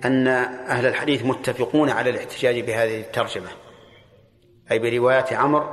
أن 0.04 0.28
أهل 0.28 0.86
الحديث 0.86 1.24
متفقون 1.24 1.90
على 1.90 2.10
الاحتجاج 2.10 2.60
بهذه 2.60 3.00
الترجمة 3.00 3.48
أي 4.70 4.78
برواية 4.78 5.36
عمرو 5.36 5.66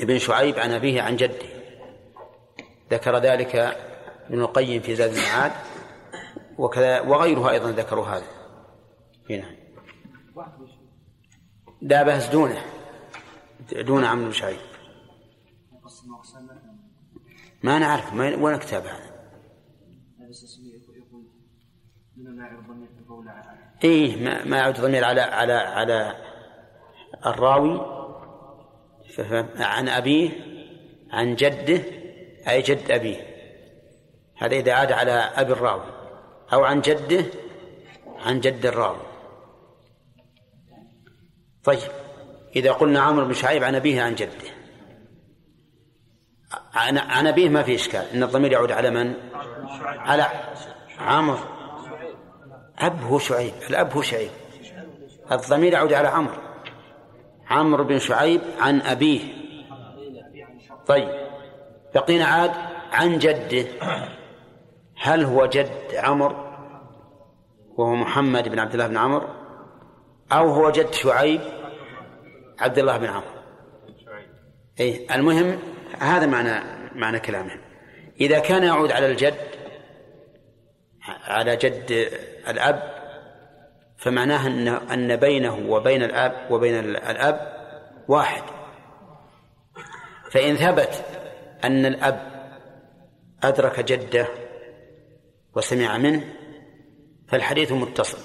بن 0.00 0.18
شعيب 0.18 0.58
عن 0.58 0.72
أبيه 0.72 1.02
عن 1.02 1.16
جده. 1.16 1.46
ذكر 2.90 3.16
ذلك 3.18 3.56
ابن 4.26 4.40
القيم 4.40 4.82
في 4.82 4.94
زاد 4.94 5.12
المعاد 5.12 5.52
وكذا 6.58 7.00
وغيره 7.00 7.50
أيضا 7.50 7.70
ذكروا 7.70 8.06
هذا. 8.06 8.26
هنا. 9.30 9.56
لا 11.82 12.02
بأس 12.02 12.28
دونه. 12.28 12.62
دون 13.72 14.04
عمرو 14.04 14.26
بن 14.26 14.32
شعيب 14.32 14.58
ما 17.62 17.78
نعرف 17.78 18.12
ما 18.12 18.36
وين 18.36 18.56
كتاب 18.56 18.86
هذا؟ 18.86 19.16
إيه 23.84 24.24
ما 24.24 24.44
ما 24.44 24.56
يعود 24.56 24.80
ضمير 24.80 25.04
على 25.04 25.20
على 25.20 25.52
على 25.52 26.16
الراوي. 27.26 27.96
عن 29.56 29.88
أبيه 29.88 30.30
عن 31.10 31.34
جده 31.34 31.82
أي 32.48 32.62
جد 32.62 32.90
أبيه. 32.90 33.36
هذا 34.36 34.56
إذا 34.56 34.72
عاد 34.72 34.92
على 34.92 35.12
أبي 35.12 35.52
الراوي. 35.52 35.92
أو 36.52 36.64
عن 36.64 36.80
جده 36.80 37.24
عن 38.18 38.40
جد 38.40 38.66
الراوي. 38.66 39.15
طيب 41.66 41.90
إذا 42.56 42.72
قلنا 42.72 43.00
عمرو 43.00 43.26
بن 43.26 43.32
شعيب 43.32 43.64
عن 43.64 43.74
أبيه 43.74 44.02
عن 44.02 44.14
جده. 44.14 44.50
عن 46.74 47.26
أبيه 47.26 47.48
ما 47.48 47.62
في 47.62 47.74
إشكال. 47.74 48.04
إن 48.14 48.22
الضمير 48.22 48.52
يعود 48.52 48.72
على 48.72 48.90
من؟ 48.90 49.14
على 49.82 50.26
عمرو. 50.98 51.38
أب 52.78 53.02
هو 53.02 53.18
شعيب. 53.18 53.52
الأب 53.70 53.92
هو 53.92 54.02
شعيب. 54.02 54.30
الضمير 55.32 55.72
يعود 55.72 55.92
على 55.92 56.08
عمرو. 56.08 56.36
عمرو 57.50 57.84
بن 57.84 57.98
شعيب 57.98 58.40
عن 58.60 58.80
أبيه. 58.80 59.20
طيب 60.86 61.08
بقينا 61.94 62.24
عاد 62.24 62.52
عن 62.92 63.18
جده. 63.18 63.66
هل 64.96 65.24
هو 65.24 65.46
جد 65.46 65.94
عمرو؟ 65.94 66.36
وهو 67.76 67.94
محمد 67.94 68.48
بن 68.48 68.58
عبد 68.58 68.72
الله 68.72 68.86
بن 68.86 68.96
عمرو. 68.96 69.28
أو 70.32 70.48
هو 70.48 70.70
جد 70.70 70.92
شعيب؟ 70.92 71.55
عبد 72.58 72.78
الله 72.78 72.96
بن 72.96 73.06
عمرو. 73.06 73.36
أي 74.80 75.06
المهم 75.14 75.58
هذا 75.98 76.26
معنى 76.26 76.64
معنى 76.94 77.20
كلامه 77.20 77.60
إذا 78.20 78.38
كان 78.38 78.62
يعود 78.62 78.92
على 78.92 79.06
الجد 79.06 79.34
على 81.24 81.56
جد 81.56 82.10
الأب 82.48 82.96
فمعناه 83.96 84.46
أن 84.46 84.68
أن 84.68 85.16
بينه 85.16 85.70
وبين 85.70 86.02
الأب 86.02 86.50
وبين 86.50 86.78
الأب 86.78 87.56
واحد. 88.08 88.42
فإن 90.30 90.56
ثبت 90.56 91.04
أن 91.64 91.86
الأب 91.86 92.36
أدرك 93.42 93.80
جده 93.80 94.28
وسمع 95.56 95.98
منه 95.98 96.24
فالحديث 97.28 97.72
متصل. 97.72 98.18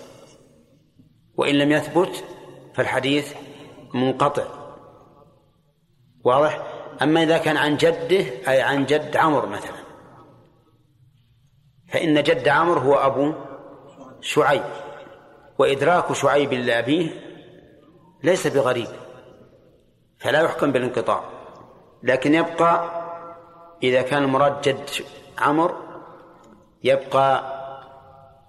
وإن 1.35 1.55
لم 1.55 1.71
يثبت 1.71 2.23
فالحديث 2.73 3.33
منقطع. 3.93 4.43
واضح؟ 6.23 6.61
أما 7.01 7.23
إذا 7.23 7.37
كان 7.37 7.57
عن 7.57 7.77
جده 7.77 8.25
أي 8.47 8.61
عن 8.61 8.85
جد 8.85 9.17
عمرو 9.17 9.47
مثلا. 9.47 9.81
فإن 11.93 12.23
جد 12.23 12.47
عمرو 12.47 12.81
هو 12.81 12.93
أبو 12.95 13.33
شعيب. 14.21 14.63
وإدراك 15.59 16.13
شعيب 16.13 16.53
لأبيه 16.53 17.09
ليس 18.23 18.47
بغريب. 18.47 18.87
فلا 20.19 20.41
يحكم 20.41 20.71
بالانقطاع. 20.71 21.23
لكن 22.03 22.33
يبقى 22.33 23.01
إذا 23.83 24.01
كان 24.01 24.23
المراد 24.23 24.61
جد 24.61 24.89
عمرو 25.39 25.75
يبقى 26.83 27.61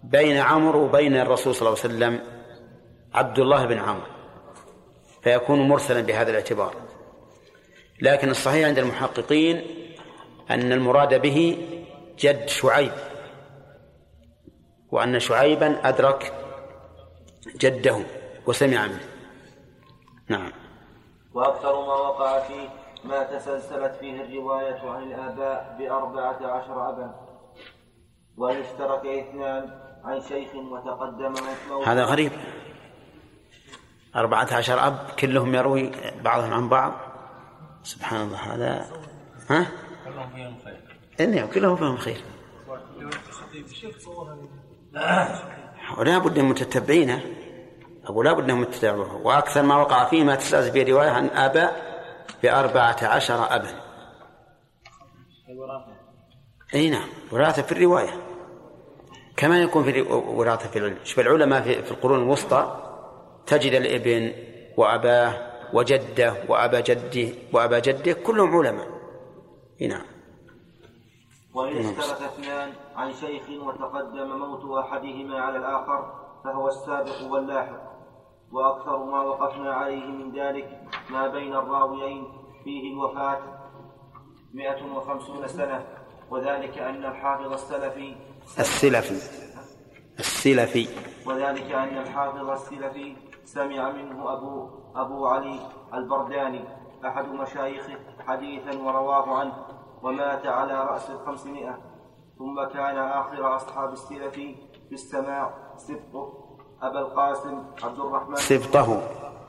بين 0.05 0.37
عمرو 0.37 0.85
وبين 0.85 1.17
الرسول 1.17 1.55
صلى 1.55 1.69
الله 1.69 1.81
عليه 1.85 1.95
وسلم 1.95 2.21
عبد 3.15 3.39
الله 3.39 3.67
بن 3.67 3.79
عمرو. 3.79 4.12
فيكون 5.23 5.69
مرسلا 5.69 6.01
بهذا 6.01 6.31
الاعتبار. 6.31 6.75
لكن 8.01 8.31
الصحيح 8.31 8.67
عند 8.69 8.79
المحققين 8.79 9.65
أن 10.51 10.73
المراد 10.73 11.21
به 11.21 11.69
جد 12.19 12.49
شعيب 12.49 12.93
وأن 14.91 15.21
شعيبا 15.21 15.89
أدرك 15.89 16.33
جده 17.57 17.99
وسمع 18.47 18.87
منه. 18.87 19.01
نعم. 20.29 20.53
وأكثر 21.35 21.73
ما 21.73 21.95
وقع 21.95 22.41
فيه 22.41 22.69
ما 23.05 23.23
تسلسلت 23.23 23.97
فيه 24.01 24.21
الرواية 24.21 24.91
عن 24.91 25.03
الآباء 25.03 25.77
بأربعة 25.79 26.47
عشر 26.47 26.89
أبا 26.89 27.15
وإن 28.37 28.57
اشترك 28.57 29.07
اثنان 29.07 29.71
عن 30.05 30.21
شيخ 30.21 30.55
وتقدم 30.55 31.35
هذا 31.87 32.05
غريب. 32.05 32.33
أربعة 34.17 34.49
عشر 34.53 34.87
أب 34.87 34.99
كلهم 35.19 35.55
يروي 35.55 35.91
بعضهم 36.25 36.55
عن 36.55 36.69
بعض. 36.69 36.93
سبحان 37.83 38.21
الله 38.21 38.55
هذا 38.55 38.87
ها؟ 39.51 39.67
كلهم 40.05 40.31
فيهم 40.35 40.57
خير 40.65 40.81
إنه 41.21 41.47
كلهم 41.47 41.77
فيهم 41.77 41.97
خير. 41.97 42.21
ولا 45.99 46.19
بد 46.19 46.39
من 46.39 46.49
متتبعين. 46.49 47.21
أقول 48.05 48.25
لا 48.25 48.33
بد 48.33 48.51
من 48.51 48.61
متتبعين. 48.61 49.01
وأكثر 49.01 49.63
ما 49.63 49.77
وقع 49.77 50.05
فيه 50.05 50.25
ما 50.25 50.35
تستأذ 50.35 50.71
به 50.71 50.91
رواية 50.91 51.11
عن 51.11 51.27
آباء 51.27 51.93
بأربعة 52.43 52.97
عشر 53.03 53.55
أبا. 53.55 53.69
أي 56.75 56.91
نعم 56.91 57.09
وراثة 57.33 57.63
في 57.63 57.73
الرواية. 57.73 58.11
كما 59.37 59.63
يكون 59.63 59.85
في 59.85 60.03
وراثة 60.11 60.69
في 60.69 60.79
العلم 60.79 60.97
شوف 61.05 61.21
العلماء 61.21 61.63
في, 61.63 61.83
في 61.83 61.91
القرون 61.91 62.23
الوسطى 62.23 62.92
تجد 63.47 63.73
الإبن 63.73 64.33
وأباه 64.77 65.53
وجده 65.73 66.35
وأبا 66.49 66.81
جده 66.81 67.29
وأبا 67.53 67.79
جده 67.79 68.13
كلهم 68.13 68.57
علماء. 68.57 68.89
نعم. 69.81 70.07
وإن 71.55 71.77
اشترك 71.77 72.23
اثنان 72.23 72.73
عن 72.97 73.13
شيخ 73.13 73.43
وتقدم 73.51 74.29
موت 74.39 74.85
أحدهما 74.85 75.41
على 75.41 75.59
الآخر 75.59 76.15
فهو 76.45 76.69
السابق 76.69 77.33
واللاحق 77.33 77.93
وأكثر 78.53 79.05
ما 79.05 79.21
وقفنا 79.23 79.73
عليه 79.75 80.07
من 80.07 80.33
ذلك 80.41 80.81
ما 81.11 81.29
بين 81.29 81.53
الراويين 81.55 82.25
فيه 82.65 82.93
الوفاة 82.93 83.39
مئة 84.55 84.95
وخمسون 84.97 85.49
سنة 85.49 85.87
وذلك 86.31 86.79
أن 86.79 87.05
الحافظ 87.05 87.53
السلفي 87.53 88.17
السلفي. 88.59 89.43
السلفي. 90.19 90.89
وذلك 91.27 91.73
أن 91.73 91.99
الحافظ 91.99 92.51
السلفي 92.51 93.17
سمع 93.45 93.91
منه 93.91 94.33
أبو 94.33 94.69
أبو 94.97 95.27
علي 95.27 95.61
البرداني 95.95 96.65
أحد 97.07 97.29
مشايخه 97.29 97.99
حديثا 98.27 98.83
ورواه 98.83 99.39
عنه 99.39 99.55
ومات 100.03 100.47
على 100.47 100.85
رأس 100.85 101.11
الخمسمائة. 101.11 101.79
ثم 102.39 102.65
كان 102.75 102.99
آخر 102.99 103.57
أصحاب 103.57 103.93
السلفي 103.93 104.57
في 104.89 104.93
السماع 104.93 105.55
سبطه 105.77 106.33
أبا 106.83 106.99
القاسم 106.99 107.65
عبد 107.83 107.99
الرحمن. 107.99 108.37
سبطه 108.37 109.03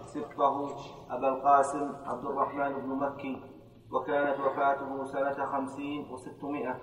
سبطه 0.06 0.76
أبا 1.10 1.28
القاسم 1.28 1.92
عبد 2.06 2.26
الرحمن 2.26 2.74
بن 2.74 2.90
مكي 2.90 3.42
وكانت 3.92 4.40
وفاته 4.40 5.06
سنة 5.06 5.46
خمسين 5.52 6.12
وستمائة. 6.12 6.76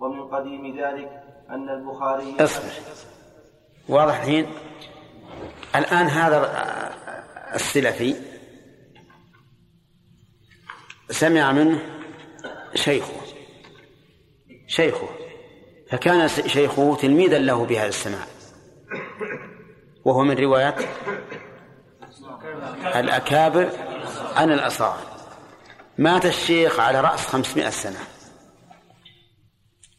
ومن 0.00 0.28
قديم 0.28 0.76
ذلك 0.76 1.22
أن 1.50 1.68
البخاري 1.68 2.36
أصبر. 2.40 2.72
واضح 3.88 4.14
الحين؟ 4.14 4.46
الآن 5.76 6.06
هذا 6.06 6.38
السلفي 7.54 8.16
سمع 11.10 11.52
منه 11.52 11.82
شيخه 12.74 13.20
شيخه 14.66 15.08
فكان 15.90 16.28
شيخه 16.28 16.96
تلميذا 16.96 17.38
له 17.38 17.66
بهذا 17.66 17.88
السماع. 17.88 18.26
وهو 20.04 20.24
من 20.24 20.38
رواية 20.38 20.76
الأكابر 22.94 23.70
عن 24.36 24.52
الأصاغر 24.52 25.06
مات 25.98 26.26
الشيخ 26.26 26.80
على 26.80 27.00
رأس 27.00 27.26
خمسمائة 27.26 27.70
سنة. 27.70 28.00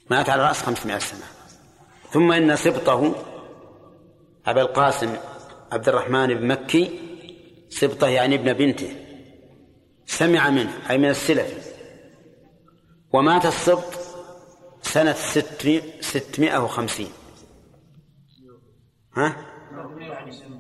مات 0.10 0.30
على 0.30 0.44
رأس 0.44 0.64
خمسمائة 0.64 1.00
سنة. 1.00 1.26
ثم 2.12 2.32
إن 2.32 2.56
سبطه 2.56 3.16
أبا 4.46 4.62
القاسم 4.62 5.18
عبد 5.74 5.90
الرحمن 5.90 6.34
بن 6.34 6.48
مكي 6.48 7.00
سبطه 7.70 8.08
يعني 8.08 8.36
ابن 8.36 8.54
بنته. 8.54 8.96
سمع 10.06 10.50
منه 10.50 10.90
أي 10.90 10.98
من 10.98 11.10
السلف. 11.10 11.74
ومات 13.14 13.46
السبط 13.46 13.94
سنة 14.82 15.14
ستمائة 16.02 16.64
وخمسين. 16.64 17.10
ها؟ 19.16 19.36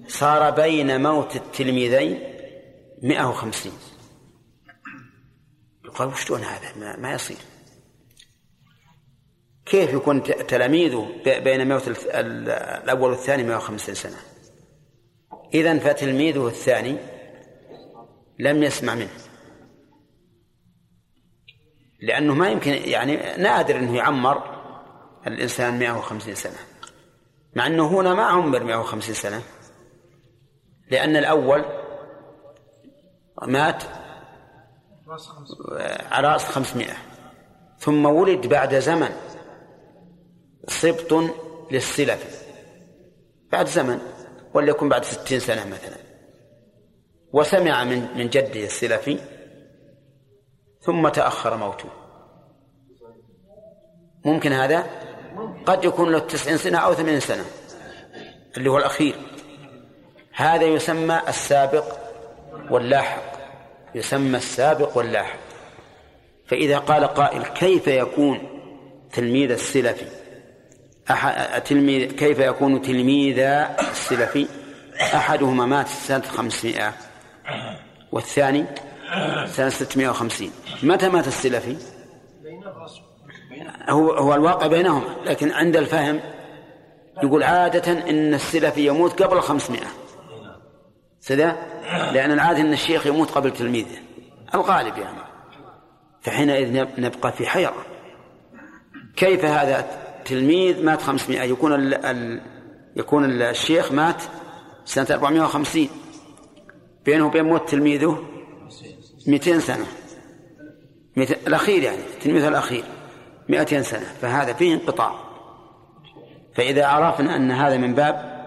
صار 0.07 0.49
بين 0.49 1.03
موت 1.03 1.35
التلميذين 1.35 2.23
مئة 3.03 3.30
وخمسين. 3.30 3.73
يقال 5.85 6.07
وشلون 6.07 6.44
هذا؟ 6.44 6.77
ما, 6.80 6.98
ما 6.98 7.14
يصير. 7.14 7.38
كيف 9.65 9.94
يكون 9.94 10.23
تلاميذه 10.23 11.10
بين 11.26 11.68
موت 11.68 11.88
الأول 11.88 13.10
والثاني 13.10 13.44
150 13.44 13.95
سنة؟ 13.95 14.32
إذا 15.53 15.80
فتلميذه 15.80 16.47
الثاني 16.47 16.97
لم 18.39 18.63
يسمع 18.63 18.95
منه. 18.95 19.09
لأنه 22.01 22.34
ما 22.34 22.49
يمكن 22.49 22.71
يعني 22.71 23.15
نادر 23.38 23.75
أنه 23.75 23.97
يعمر 23.97 24.43
الإنسان 25.27 25.80
150 25.80 26.35
سنة. 26.35 26.57
مع 27.55 27.67
أنه 27.67 27.88
هنا 27.88 28.13
ما 28.13 28.23
عمر 28.23 28.63
150 28.63 29.15
سنة. 29.15 29.41
لأن 30.91 31.15
الأول 31.15 31.65
مات 33.41 33.84
على 36.11 36.27
رأس 36.27 36.45
500 36.45 36.88
ثم 37.80 38.05
ولد 38.05 38.47
بعد 38.47 38.80
زمن 38.80 39.09
سبط 40.67 41.13
للسلف. 41.71 42.43
بعد 43.51 43.67
زمن. 43.67 43.99
وليكن 44.53 44.89
بعد 44.89 45.05
ستين 45.05 45.39
سنة 45.39 45.65
مثلا. 45.65 45.97
وسمع 47.34 47.84
من 47.84 48.17
من 48.17 48.30
جده 48.30 48.63
السلفي 48.65 49.19
ثم 50.81 51.07
تأخر 51.07 51.57
موته. 51.57 51.89
ممكن 54.25 54.51
هذا؟ 54.51 54.88
قد 55.65 55.85
يكون 55.85 56.11
له 56.11 56.19
تسعين 56.19 56.57
سنة 56.57 56.77
أو 56.77 56.93
ثمانين 56.93 57.19
سنة 57.19 57.45
اللي 58.57 58.69
هو 58.69 58.77
الأخير. 58.77 59.15
هذا 60.34 60.63
يسمى 60.63 61.21
السابق 61.27 61.97
واللاحق. 62.69 63.23
يسمى 63.95 64.38
السابق 64.38 64.97
واللاحق. 64.97 65.39
فإذا 66.45 66.77
قال 66.77 67.03
قائل 67.03 67.43
كيف 67.43 67.88
يكون 67.88 68.39
تلميذ 69.13 69.51
السلفي؟ 69.51 70.23
تلميذ 71.65 72.11
كيف 72.11 72.39
يكون 72.39 72.81
تلميذ 72.81 73.39
السلفي؟ 73.39 74.47
أحدهما 75.01 75.65
مات 75.65 75.88
سنة 75.88 76.21
خمسمائة. 76.21 76.93
والثاني 78.11 78.65
سنة 79.45 79.69
ستمائة 79.69 80.09
وخمسين. 80.09 80.51
متى 80.84 81.09
مات 81.09 81.27
السلفي؟ 81.27 81.77
هو 83.89 84.11
هو 84.11 84.34
الواقع 84.34 84.67
بينهما 84.67 85.15
لكن 85.25 85.51
عند 85.51 85.77
الفهم 85.77 86.19
يقول 87.23 87.43
عادة 87.43 87.91
إن 88.09 88.34
السلفي 88.34 88.88
يموت 88.88 89.23
قبل 89.23 89.41
خمسمائة. 89.41 89.88
سذا 91.19 91.57
لأن 92.13 92.31
العادة 92.31 92.61
أن 92.61 92.73
الشيخ 92.73 93.07
يموت 93.07 93.31
قبل 93.31 93.53
تلميذه. 93.53 93.97
الغالب 94.55 94.97
يعني 94.97 95.17
فحينئذ 96.21 96.88
نبقى 96.97 97.31
في 97.31 97.47
حيرة. 97.47 97.85
كيف 99.15 99.45
هذا 99.45 100.02
تلميذ 100.26 100.86
مات 100.86 101.02
500 101.02 101.41
يكون 101.41 101.74
ال 101.74 102.06
ال 102.06 102.41
يكون 102.95 103.41
الشيخ 103.41 103.91
مات 103.91 104.24
سنة 104.86 105.08
450 105.12 105.88
بينه 107.06 107.26
وبين 107.26 107.45
موت 107.45 107.70
تلميذه 107.70 108.24
200 109.28 109.60
سنة. 109.60 109.86
200 111.16 111.36
الأخير 111.48 111.84
يعني 111.84 111.98
التلميذ 111.98 112.44
الأخير 112.44 112.84
200 113.50 113.82
سنة 113.82 114.06
فهذا 114.22 114.54
فيه 114.54 114.74
انقطاع. 114.74 115.14
فإذا 116.56 116.86
عرفنا 116.86 117.36
أن 117.36 117.52
هذا 117.52 117.78
من 117.78 117.94
باب 117.94 118.45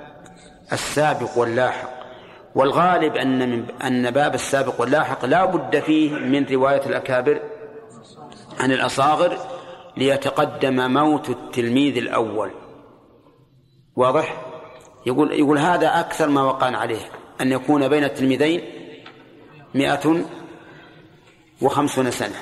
السابق 0.73 1.39
واللاحق 1.39 1.97
والغالب 2.55 3.17
أن 3.17 3.51
من 3.51 3.65
أن 3.83 4.11
باب 4.11 4.35
السابق 4.35 4.81
واللاحق 4.81 5.25
لا 5.25 5.45
بد 5.45 5.81
فيه 5.81 6.13
من 6.13 6.47
رواية 6.51 6.87
الأكابر 6.87 7.41
عن 8.61 8.73
الأصاغر 8.73 9.39
ليتقدم 9.97 10.93
موت 10.93 11.31
التلميذ 11.31 11.97
الأول. 11.97 12.51
واضح؟ 13.97 14.47
يقول 15.07 15.33
يقول 15.33 15.59
هذا 15.59 16.01
أكثر 16.01 16.29
ما 16.29 16.43
وقعنا 16.43 16.79
عليه 16.79 17.11
أن 17.41 17.53
يكون 17.53 17.89
بين 17.89 18.05
التلميذين 18.05 18.61
مئة 19.75 20.25
وخمسون 21.63 22.11
سنة. 22.11 22.37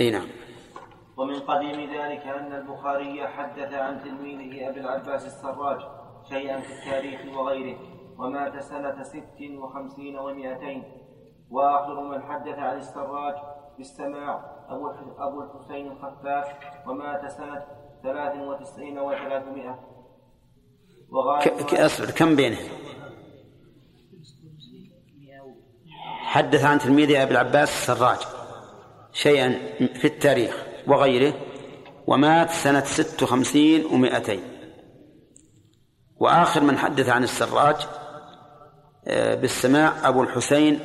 أي 0.00 0.10
نعم. 0.10 0.26
ومن 1.16 1.40
قديم 1.40 1.80
ذلك 1.80 2.26
أن 2.26 2.52
البخاري 2.52 3.28
حدث 3.28 3.74
عن 3.74 4.00
تلميذه 4.00 4.68
أبي 4.68 4.80
العباس 4.80 5.26
السراج 5.26 5.80
شيئا 6.28 6.60
في 6.60 6.72
التاريخ 6.72 7.20
وغيره 7.38 7.78
ومات 8.18 8.62
سنة 8.62 9.02
ست 9.02 9.40
وخمسين 9.58 10.18
ومائتين 10.18 10.82
وآخر 11.50 12.00
من 12.00 12.22
حدث 12.22 12.58
عن 12.58 12.76
السراج 12.76 13.34
بالسماع 13.78 14.55
أبو 14.68 14.90
أبو 15.18 15.42
الحسين 15.42 15.92
الخفاف 15.92 16.46
ومات 16.86 17.30
سنة 17.30 17.64
ثلاث 18.02 18.36
وتسعين 18.36 18.98
وثلاثمائة 18.98 19.78
أصبر 21.72 22.10
كم 22.10 22.36
بينه 22.36 22.58
حدث 26.26 26.64
عن 26.64 26.78
تلميذه 26.78 27.22
أبي 27.22 27.32
العباس 27.32 27.68
السراج 27.68 28.18
شيئا 29.12 29.58
في 29.78 30.04
التاريخ 30.04 30.66
وغيره 30.86 31.34
ومات 32.06 32.50
سنة 32.50 32.84
ست 32.84 33.22
وخمسين 33.22 33.86
ومائتين. 33.86 34.42
وآخر 36.16 36.60
من 36.60 36.78
حدث 36.78 37.08
عن 37.08 37.24
السراج 37.24 37.76
آه، 39.08 39.34
بالسماع 39.34 40.08
أبو 40.08 40.22
الحسين 40.22 40.80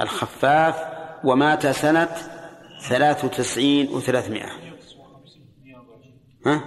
الخفاف 0.00 0.84
ومات 1.24 1.66
سنة 1.66 2.08
ثلاث 2.88 3.24
وتسعين 3.24 3.88
وثلاثمائة. 3.88 4.50
ها؟ 6.46 6.64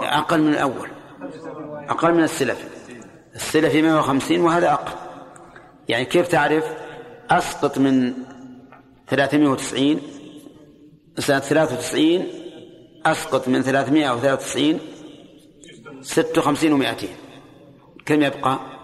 أقل 0.00 0.40
من 0.40 0.52
الأول. 0.52 0.90
أقل 1.88 2.14
من 2.14 2.22
السلفي 2.22 2.64
السلفي 3.34 3.82
150 3.82 4.40
وهذا 4.40 4.72
أقل. 4.72 4.92
يعني 5.88 6.04
كيف 6.04 6.28
تعرف 6.28 6.64
أسقط 7.30 7.78
من 7.78 8.12
390 9.08 10.00
سنة 11.18 11.38
93 11.38 12.26
أسقط 13.06 13.48
من 13.48 13.62
393 13.62 14.80
56 16.02 16.82
و200 16.82 17.06
كم 18.06 18.22
يبقى؟ 18.22 18.75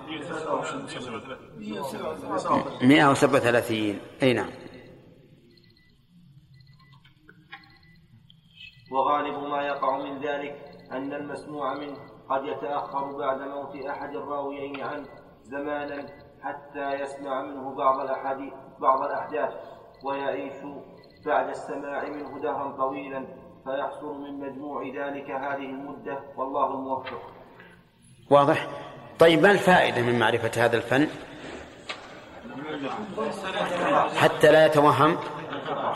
137 2.82 4.00
أي 4.22 4.32
نعم. 4.32 4.50
وغالب 8.92 9.38
ما 9.38 9.62
يقع 9.62 9.98
من 9.98 10.20
ذلك 10.20 10.72
أن 10.92 11.12
المسموع 11.12 11.74
منه 11.74 11.96
قد 12.28 12.44
يتأخر 12.44 13.18
بعد 13.18 13.40
موت 13.40 13.76
أحد 13.86 14.16
الراويين 14.16 14.80
عنه 14.80 15.06
زمانا 15.42 16.06
حتى 16.42 16.92
يسمع 16.92 17.42
منه 17.42 17.74
بعض 17.74 18.00
الأحاديث 18.00 18.52
بعض 18.80 19.02
الأحداث 19.02 19.54
ويعيش 20.04 20.54
بعد 21.26 21.48
السماع 21.48 22.08
منه 22.08 22.38
دهرا 22.38 22.76
طويلا 22.76 23.26
فيحصل 23.64 24.20
من 24.20 24.40
مجموع 24.40 24.82
ذلك 24.82 25.30
هذه 25.30 25.70
المدة. 25.70 26.20
والله 26.36 26.74
الموفق 26.74 27.20
واضح؟ 28.30 28.81
طيب 29.22 29.42
ما 29.42 29.50
الفائدة 29.50 30.02
من 30.02 30.18
معرفة 30.18 30.50
هذا 30.64 30.76
الفن؟ 30.76 31.08
حتى 34.16 34.52
لا 34.52 34.66
يتوهم 34.66 35.18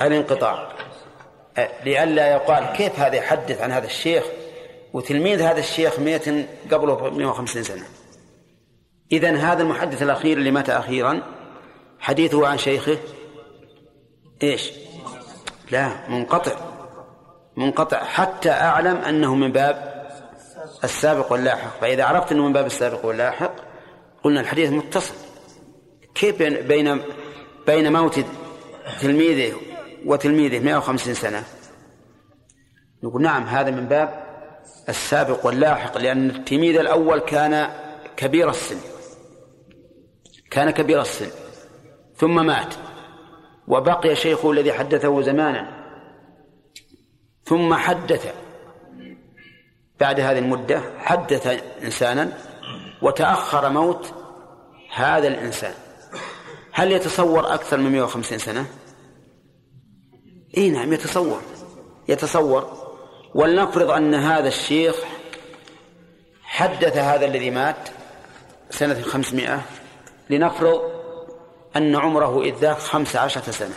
الانقطاع. 0.02 0.68
لئلا 1.84 2.32
يقال 2.32 2.64
كيف 2.64 3.00
هذا 3.00 3.16
يحدث 3.16 3.60
عن 3.60 3.72
هذا 3.72 3.86
الشيخ 3.86 4.24
وتلميذ 4.92 5.42
هذا 5.42 5.58
الشيخ 5.58 5.98
ميت 5.98 6.28
قبله 6.72 7.10
150 7.10 7.62
سنة؟ 7.62 7.84
إذا 9.12 9.36
هذا 9.36 9.62
المحدث 9.62 10.02
الأخير 10.02 10.38
اللي 10.38 10.50
مات 10.50 10.70
أخيرا 10.70 11.22
حديثه 12.00 12.46
عن 12.46 12.58
شيخه؟ 12.58 12.98
إيش؟ 14.42 14.72
لا 15.70 15.90
منقطع 16.08 16.52
منقطع. 17.56 18.04
حتى 18.04 18.50
أعلم 18.50 18.96
أنه 18.96 19.34
من 19.34 19.52
باب 19.52 19.85
السابق 20.84 21.32
واللاحق. 21.32 21.80
فإذا 21.80 22.04
عرفت 22.04 22.32
أنه 22.32 22.46
من 22.46 22.52
باب 22.52 22.66
السابق 22.66 23.04
واللاحق 23.04 23.52
قلنا 24.24 24.40
الحديث 24.40 24.70
متصل. 24.70 25.14
كيف 26.14 26.42
بين 26.42 27.02
بين 27.66 27.92
موت 27.92 28.20
تلميذه 29.00 29.56
وتلميذه 30.06 30.58
150 30.58 31.14
سنة؟ 31.14 31.44
نقول 33.02 33.22
نعم 33.22 33.44
هذا 33.44 33.70
من 33.70 33.86
باب 33.86 34.26
السابق 34.88 35.46
واللاحق 35.46 35.98
لأن 35.98 36.30
التلميذ 36.30 36.76
الأول 36.78 37.18
كان 37.18 37.68
كبير 38.16 38.50
السن. 38.50 38.76
كان 40.50 40.70
كبير 40.70 41.00
السن. 41.00 41.30
ثم 42.16 42.46
مات. 42.46 42.74
وبقي 43.68 44.16
شيخه 44.16 44.50
الذي 44.50 44.72
حدثه 44.72 45.22
زمانا. 45.22 45.86
ثم 47.44 47.74
حدث. 47.74 48.45
بعد 50.00 50.20
هذه 50.20 50.38
المدة 50.38 50.82
حدث 50.98 51.62
إنسانا 51.82 52.38
وتأخر 53.02 53.68
موت 53.68 54.14
هذا 54.94 55.28
الإنسان. 55.28 55.74
هل 56.72 56.92
يتصور 56.92 57.54
أكثر 57.54 57.76
من 57.76 57.92
150 57.92 58.38
سنة؟ 58.38 58.66
إي 60.56 60.70
نعم 60.70 60.92
يتصور. 60.92 61.40
يتصور. 62.08 62.86
ولنفرض 63.34 63.90
أن 63.90 64.14
هذا 64.14 64.48
الشيخ 64.48 64.96
حدث 66.42 66.96
هذا 66.96 67.26
الذي 67.26 67.50
مات 67.50 67.88
سنة 68.70 69.02
خمسمائة 69.02 69.62
لنفرض 70.30 70.80
أن 71.76 71.96
عمره 71.96 72.42
إذ 72.42 72.54
ذاك 72.54 72.78
خمس 72.78 73.16
عشرة 73.16 73.50
سنة 73.50 73.74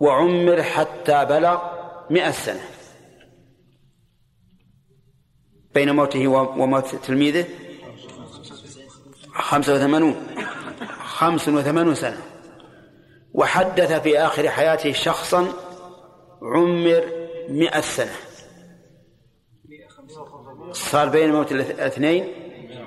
وعمر 0.00 0.62
حتى 0.62 1.24
بلغ 1.24 1.58
مئة 2.10 2.30
سنة. 2.30 2.71
بين 5.74 5.90
موته 5.90 6.28
وموت 6.28 6.94
تلميذه 6.94 7.44
خمسة 9.34 9.74
وثمانون. 9.74 10.16
خمس 11.04 11.48
وثمانون 11.48 11.94
سنة. 11.94 12.22
وحدث 13.34 13.92
في 13.92 14.18
آخر 14.18 14.48
حياته 14.48 14.92
شخصا 14.92 15.52
عمر 16.42 17.04
مئة 17.48 17.80
سنة. 17.80 18.12
صار 20.72 21.08
بين 21.08 21.32
موت 21.32 21.52
الاثنين 21.52 22.24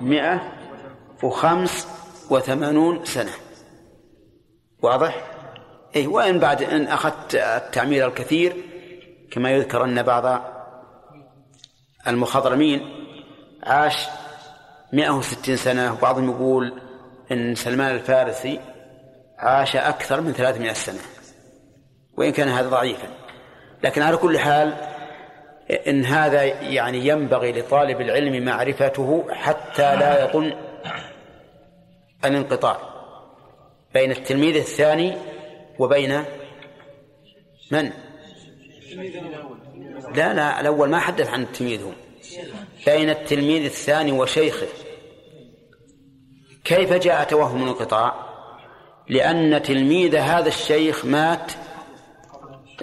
مئة 0.01 0.51
وخمس 1.23 1.87
وثمانون 2.29 3.05
سنة. 3.05 3.31
واضح؟ 4.81 5.31
أي 5.95 6.07
وإن 6.07 6.39
بعد 6.39 6.63
إن 6.63 6.87
أخذت 6.87 7.35
التعمير 7.35 8.07
الكثير 8.07 8.55
كما 9.31 9.51
يذكر 9.51 9.83
أن 9.83 10.03
بعض 10.03 10.54
المخضرمين 12.07 12.89
عاش 13.63 14.07
160 14.93 15.55
سنة 15.55 15.93
وبعضهم 15.93 16.29
يقول 16.29 16.81
إن 17.31 17.55
سلمان 17.55 17.95
الفارسي 17.95 18.59
عاش 19.37 19.75
أكثر 19.75 20.21
من 20.21 20.31
300 20.31 20.73
سنة 20.73 20.99
وإن 22.17 22.31
كان 22.31 22.47
هذا 22.47 22.69
ضعيفا 22.69 23.07
لكن 23.83 24.01
على 24.01 24.17
كل 24.17 24.39
حال 24.39 24.73
إن 25.87 26.05
هذا 26.05 26.43
يعني 26.43 27.07
ينبغي 27.07 27.51
لطالب 27.51 28.01
العلم 28.01 28.45
معرفته 28.45 29.25
حتى 29.31 29.95
لا 29.95 30.25
يظن 30.29 30.53
الانقطاع 32.25 32.77
بين 33.93 34.11
التلميذ 34.11 34.55
الثاني 34.55 35.17
وبين 35.79 36.23
من؟ 37.71 37.91
لا 40.15 40.33
لا 40.33 40.61
الأول 40.61 40.89
ما 40.89 40.99
حدث 40.99 41.29
عن 41.29 41.41
التلميذ 41.41 41.83
هو. 41.83 41.91
بين 42.85 43.09
التلميذ 43.09 43.63
الثاني 43.63 44.11
وشيخه. 44.11 44.67
كيف 46.63 46.93
جاء 46.93 47.23
توهم 47.23 47.63
الانقطاع؟ 47.63 48.25
لأن 49.09 49.61
تلميذ 49.61 50.15
هذا 50.15 50.47
الشيخ 50.47 51.05
مات 51.05 51.51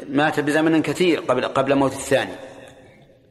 مات 0.08 0.40
بزمن 0.40 0.82
كثير 0.82 1.20
قبل 1.20 1.48
قبل 1.48 1.74
موت 1.74 1.92
الثاني. 1.92 2.34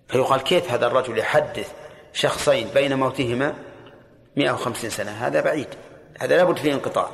فيقال 0.08 0.42
كيف 0.42 0.72
هذا 0.72 0.88
الرجل 0.88 1.18
يحدث 1.18 1.74
شخصين 2.14 2.68
بين 2.68 3.00
موتهما 3.00 3.54
150 4.38 4.90
سنة؟ 4.90 5.12
هذا 5.12 5.42
بعيد. 5.42 5.68
هذا 6.20 6.38
لابد 6.38 6.58
فيه 6.58 6.74
انقطاع. 6.74 7.10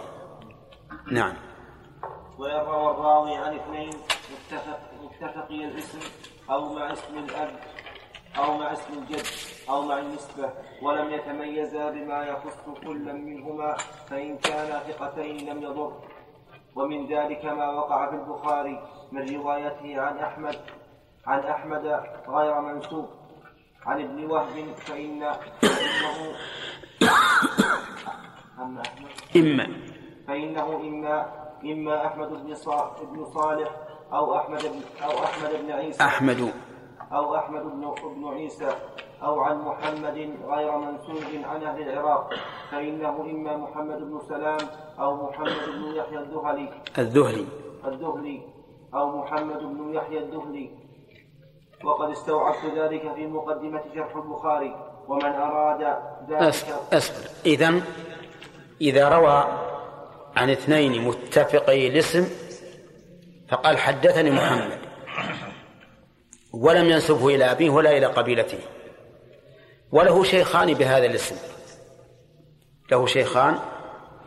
نعم. 1.12 1.34
ويروى 2.38 2.92
الراوي 2.92 3.36
عن 3.36 3.56
اثنين 3.56 3.90
متفق 3.90 4.80
متفقي 5.04 5.66
الاسم. 5.66 6.00
أو 6.50 6.74
مع 6.74 6.94
اسم 6.94 7.18
الأب 7.18 7.60
أو 8.38 8.58
مع 8.58 8.74
اسم 8.74 8.94
الجد 8.94 9.26
أو 9.70 9.82
مع 9.82 10.00
النسبة 10.00 10.50
ولم 10.82 11.12
يتميزا 11.12 11.90
بما 11.90 12.24
يخص 12.24 12.70
كل 12.84 13.14
منهما 13.14 13.76
فإن 14.10 14.38
كانا 14.38 14.80
ثقتين 14.80 15.50
لم 15.50 15.64
يضر. 15.64 15.94
ومن 16.76 17.08
ذلك 17.08 17.46
ما 17.46 17.70
وقع 17.70 18.10
في 18.10 18.16
البخاري 18.16 18.84
من 19.12 19.36
روايته 19.36 20.02
عن 20.02 20.18
أحمد 20.18 20.56
عن 21.26 21.40
أحمد 21.40 21.86
غير 22.28 22.62
منسوب. 22.62 23.10
عن 23.86 24.02
ابن 24.02 24.26
وهب 24.26 24.76
فإن 24.76 25.32
فإنه 25.62 26.36
إما 29.36 29.68
فإنه 30.28 30.76
إما 30.76 31.48
إما 31.64 32.06
أحمد 32.08 32.30
بن 33.14 33.26
صالح 33.26 33.72
أو 34.14 34.36
أحمد 34.36 34.62
بن 34.62 35.04
أو 35.04 35.24
أحمد 35.24 35.50
بن 35.64 35.72
عيسى. 35.72 36.04
أحمد. 36.04 36.52
أو 37.12 37.36
أحمد 37.36 37.62
بن 37.62 37.94
بن 38.16 38.28
عيسى. 38.28 38.70
أو 39.24 39.40
عن 39.40 39.62
محمد 39.62 40.38
غير 40.48 40.78
منسوب 40.78 41.44
عن 41.44 41.64
أهل 41.64 41.90
العراق. 41.90 42.34
فإنه 42.72 43.22
إما 43.22 43.58
محمد 43.58 43.98
بن 43.98 44.20
سلام 44.30 44.58
أو 45.00 45.30
محمد 45.30 45.66
بن 45.68 45.96
يحيى 45.96 46.20
الذهلي. 46.20 46.70
الذهلي. 46.98 47.46
الذهلي. 47.86 48.42
أو 48.94 49.18
محمد 49.18 49.60
بن 49.60 49.94
يحيى 49.94 50.18
الذهلي. 50.18 50.70
وقد 51.84 52.10
استوعبت 52.10 52.66
ذلك 52.78 53.14
في 53.16 53.28
مقدمة 53.28 53.82
شرح 53.96 54.16
البخاري. 54.16 54.76
ومن 55.08 55.26
أراد 55.26 55.82
ذلك 56.30 56.66
أصبر 56.94 57.30
إذا 57.46 57.82
إذا 58.82 59.10
روى 59.10 59.48
عن 60.36 60.50
اثنين 60.50 61.08
متفقي 61.08 61.88
الاسم 61.88 62.47
فقال 63.50 63.78
حدثني 63.78 64.32
محمد. 64.32 64.80
ولم 66.54 66.90
ينسبه 66.90 67.28
إلى 67.28 67.52
أبيه 67.52 67.70
ولا 67.70 67.98
إلى 67.98 68.06
قبيلته. 68.06 68.60
وله 69.92 70.24
شيخان 70.24 70.74
بهذا 70.74 71.06
الاسم. 71.06 71.36
له 72.92 73.06
شيخان 73.06 73.60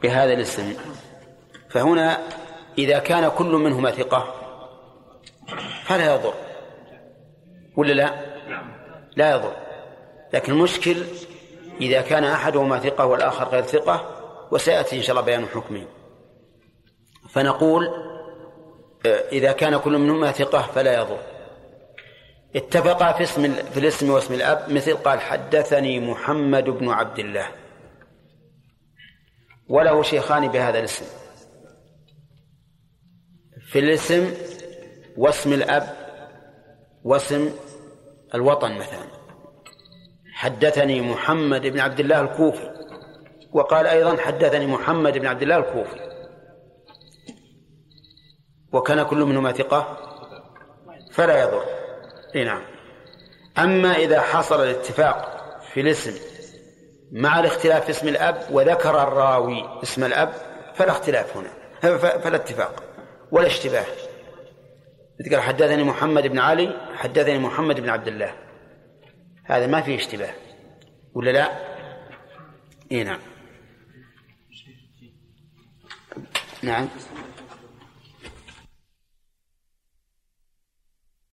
بهذا 0.02 0.32
الاسم. 0.32 0.76
فهنا 1.70 2.18
إذا 2.78 2.98
كان 2.98 3.28
كل 3.28 3.52
منهما 3.52 3.90
ثقة 3.90 4.34
فلا 5.84 6.14
يضر. 6.14 6.34
ولا 7.76 7.92
لا؟ 7.92 8.14
لا 9.16 9.30
يضر. 9.30 9.56
لكن 10.32 10.52
المشكل 10.52 11.04
إذا 11.80 12.00
كان 12.00 12.24
أحدهما 12.24 12.78
ثقة 12.78 13.06
والآخر 13.06 13.48
غير 13.48 13.62
ثقة 13.62 14.16
وسيأتي 14.50 14.96
إن 14.96 15.02
شاء 15.02 15.10
الله 15.10 15.22
بيان 15.26 15.46
حكمه. 15.46 15.86
فنقول 17.30 17.88
إذا 19.06 19.52
كان 19.52 19.76
كل 19.76 19.98
منهما 19.98 20.32
ثقة 20.32 20.62
فلا 20.62 20.94
يضر. 21.00 21.18
اتفقا 22.56 23.12
في 23.12 23.22
اسم 23.22 23.52
في 23.52 23.80
الاسم 23.80 24.10
واسم 24.10 24.34
الأب 24.34 24.72
مثل 24.72 24.96
قال 24.96 25.20
حدثني 25.20 26.00
محمد 26.00 26.64
بن 26.64 26.88
عبد 26.88 27.18
الله. 27.18 27.48
وله 29.68 30.02
شيخان 30.02 30.48
بهذا 30.48 30.78
الاسم. 30.78 31.04
في 33.72 33.78
الاسم 33.78 34.34
واسم 35.16 35.52
الأب 35.52 35.96
واسم 37.04 37.50
الوطن 38.34 38.72
مثلا. 38.72 39.04
حدثني 40.32 41.00
محمد 41.00 41.66
بن 41.66 41.80
عبد 41.80 42.00
الله 42.00 42.20
الكوفي. 42.20 42.70
وقال 43.52 43.86
أيضا 43.86 44.16
حدثني 44.16 44.66
محمد 44.66 45.18
بن 45.18 45.26
عبد 45.26 45.42
الله 45.42 45.56
الكوفي. 45.56 46.09
وكان 48.72 49.02
كل 49.02 49.24
منهما 49.24 49.52
ثقة؟ 49.52 49.96
فلا 51.12 51.42
يضر. 51.42 51.64
إي 52.34 52.44
نعم. 52.44 52.62
أما 53.58 53.92
إذا 53.92 54.20
حصل 54.20 54.64
الاتفاق 54.64 55.40
في 55.72 55.80
الاسم 55.80 56.14
مع 57.12 57.40
الاختلاف 57.40 57.84
في 57.84 57.90
اسم 57.90 58.08
الأب 58.08 58.46
وذكر 58.50 59.02
الراوي 59.02 59.82
اسم 59.82 60.04
الأب 60.04 60.32
فلا 60.74 60.90
اختلاف 60.90 61.36
هنا. 61.36 61.50
فلا 62.18 62.36
اتفاق 62.36 62.82
ولا 63.30 63.46
اشتباه. 63.46 63.86
قال 65.30 65.40
حدثني 65.40 65.84
محمد 65.84 66.26
بن 66.26 66.38
علي 66.38 66.76
حدثني 66.94 67.38
محمد 67.38 67.80
بن 67.80 67.88
عبد 67.88 68.08
الله. 68.08 68.34
هذا 69.44 69.66
ما 69.66 69.80
فيه 69.80 69.96
اشتباه. 69.96 70.34
ولا 71.14 71.30
لا؟ 71.30 71.50
إي 72.92 73.04
نعم. 73.04 73.20
نعم. 76.62 76.88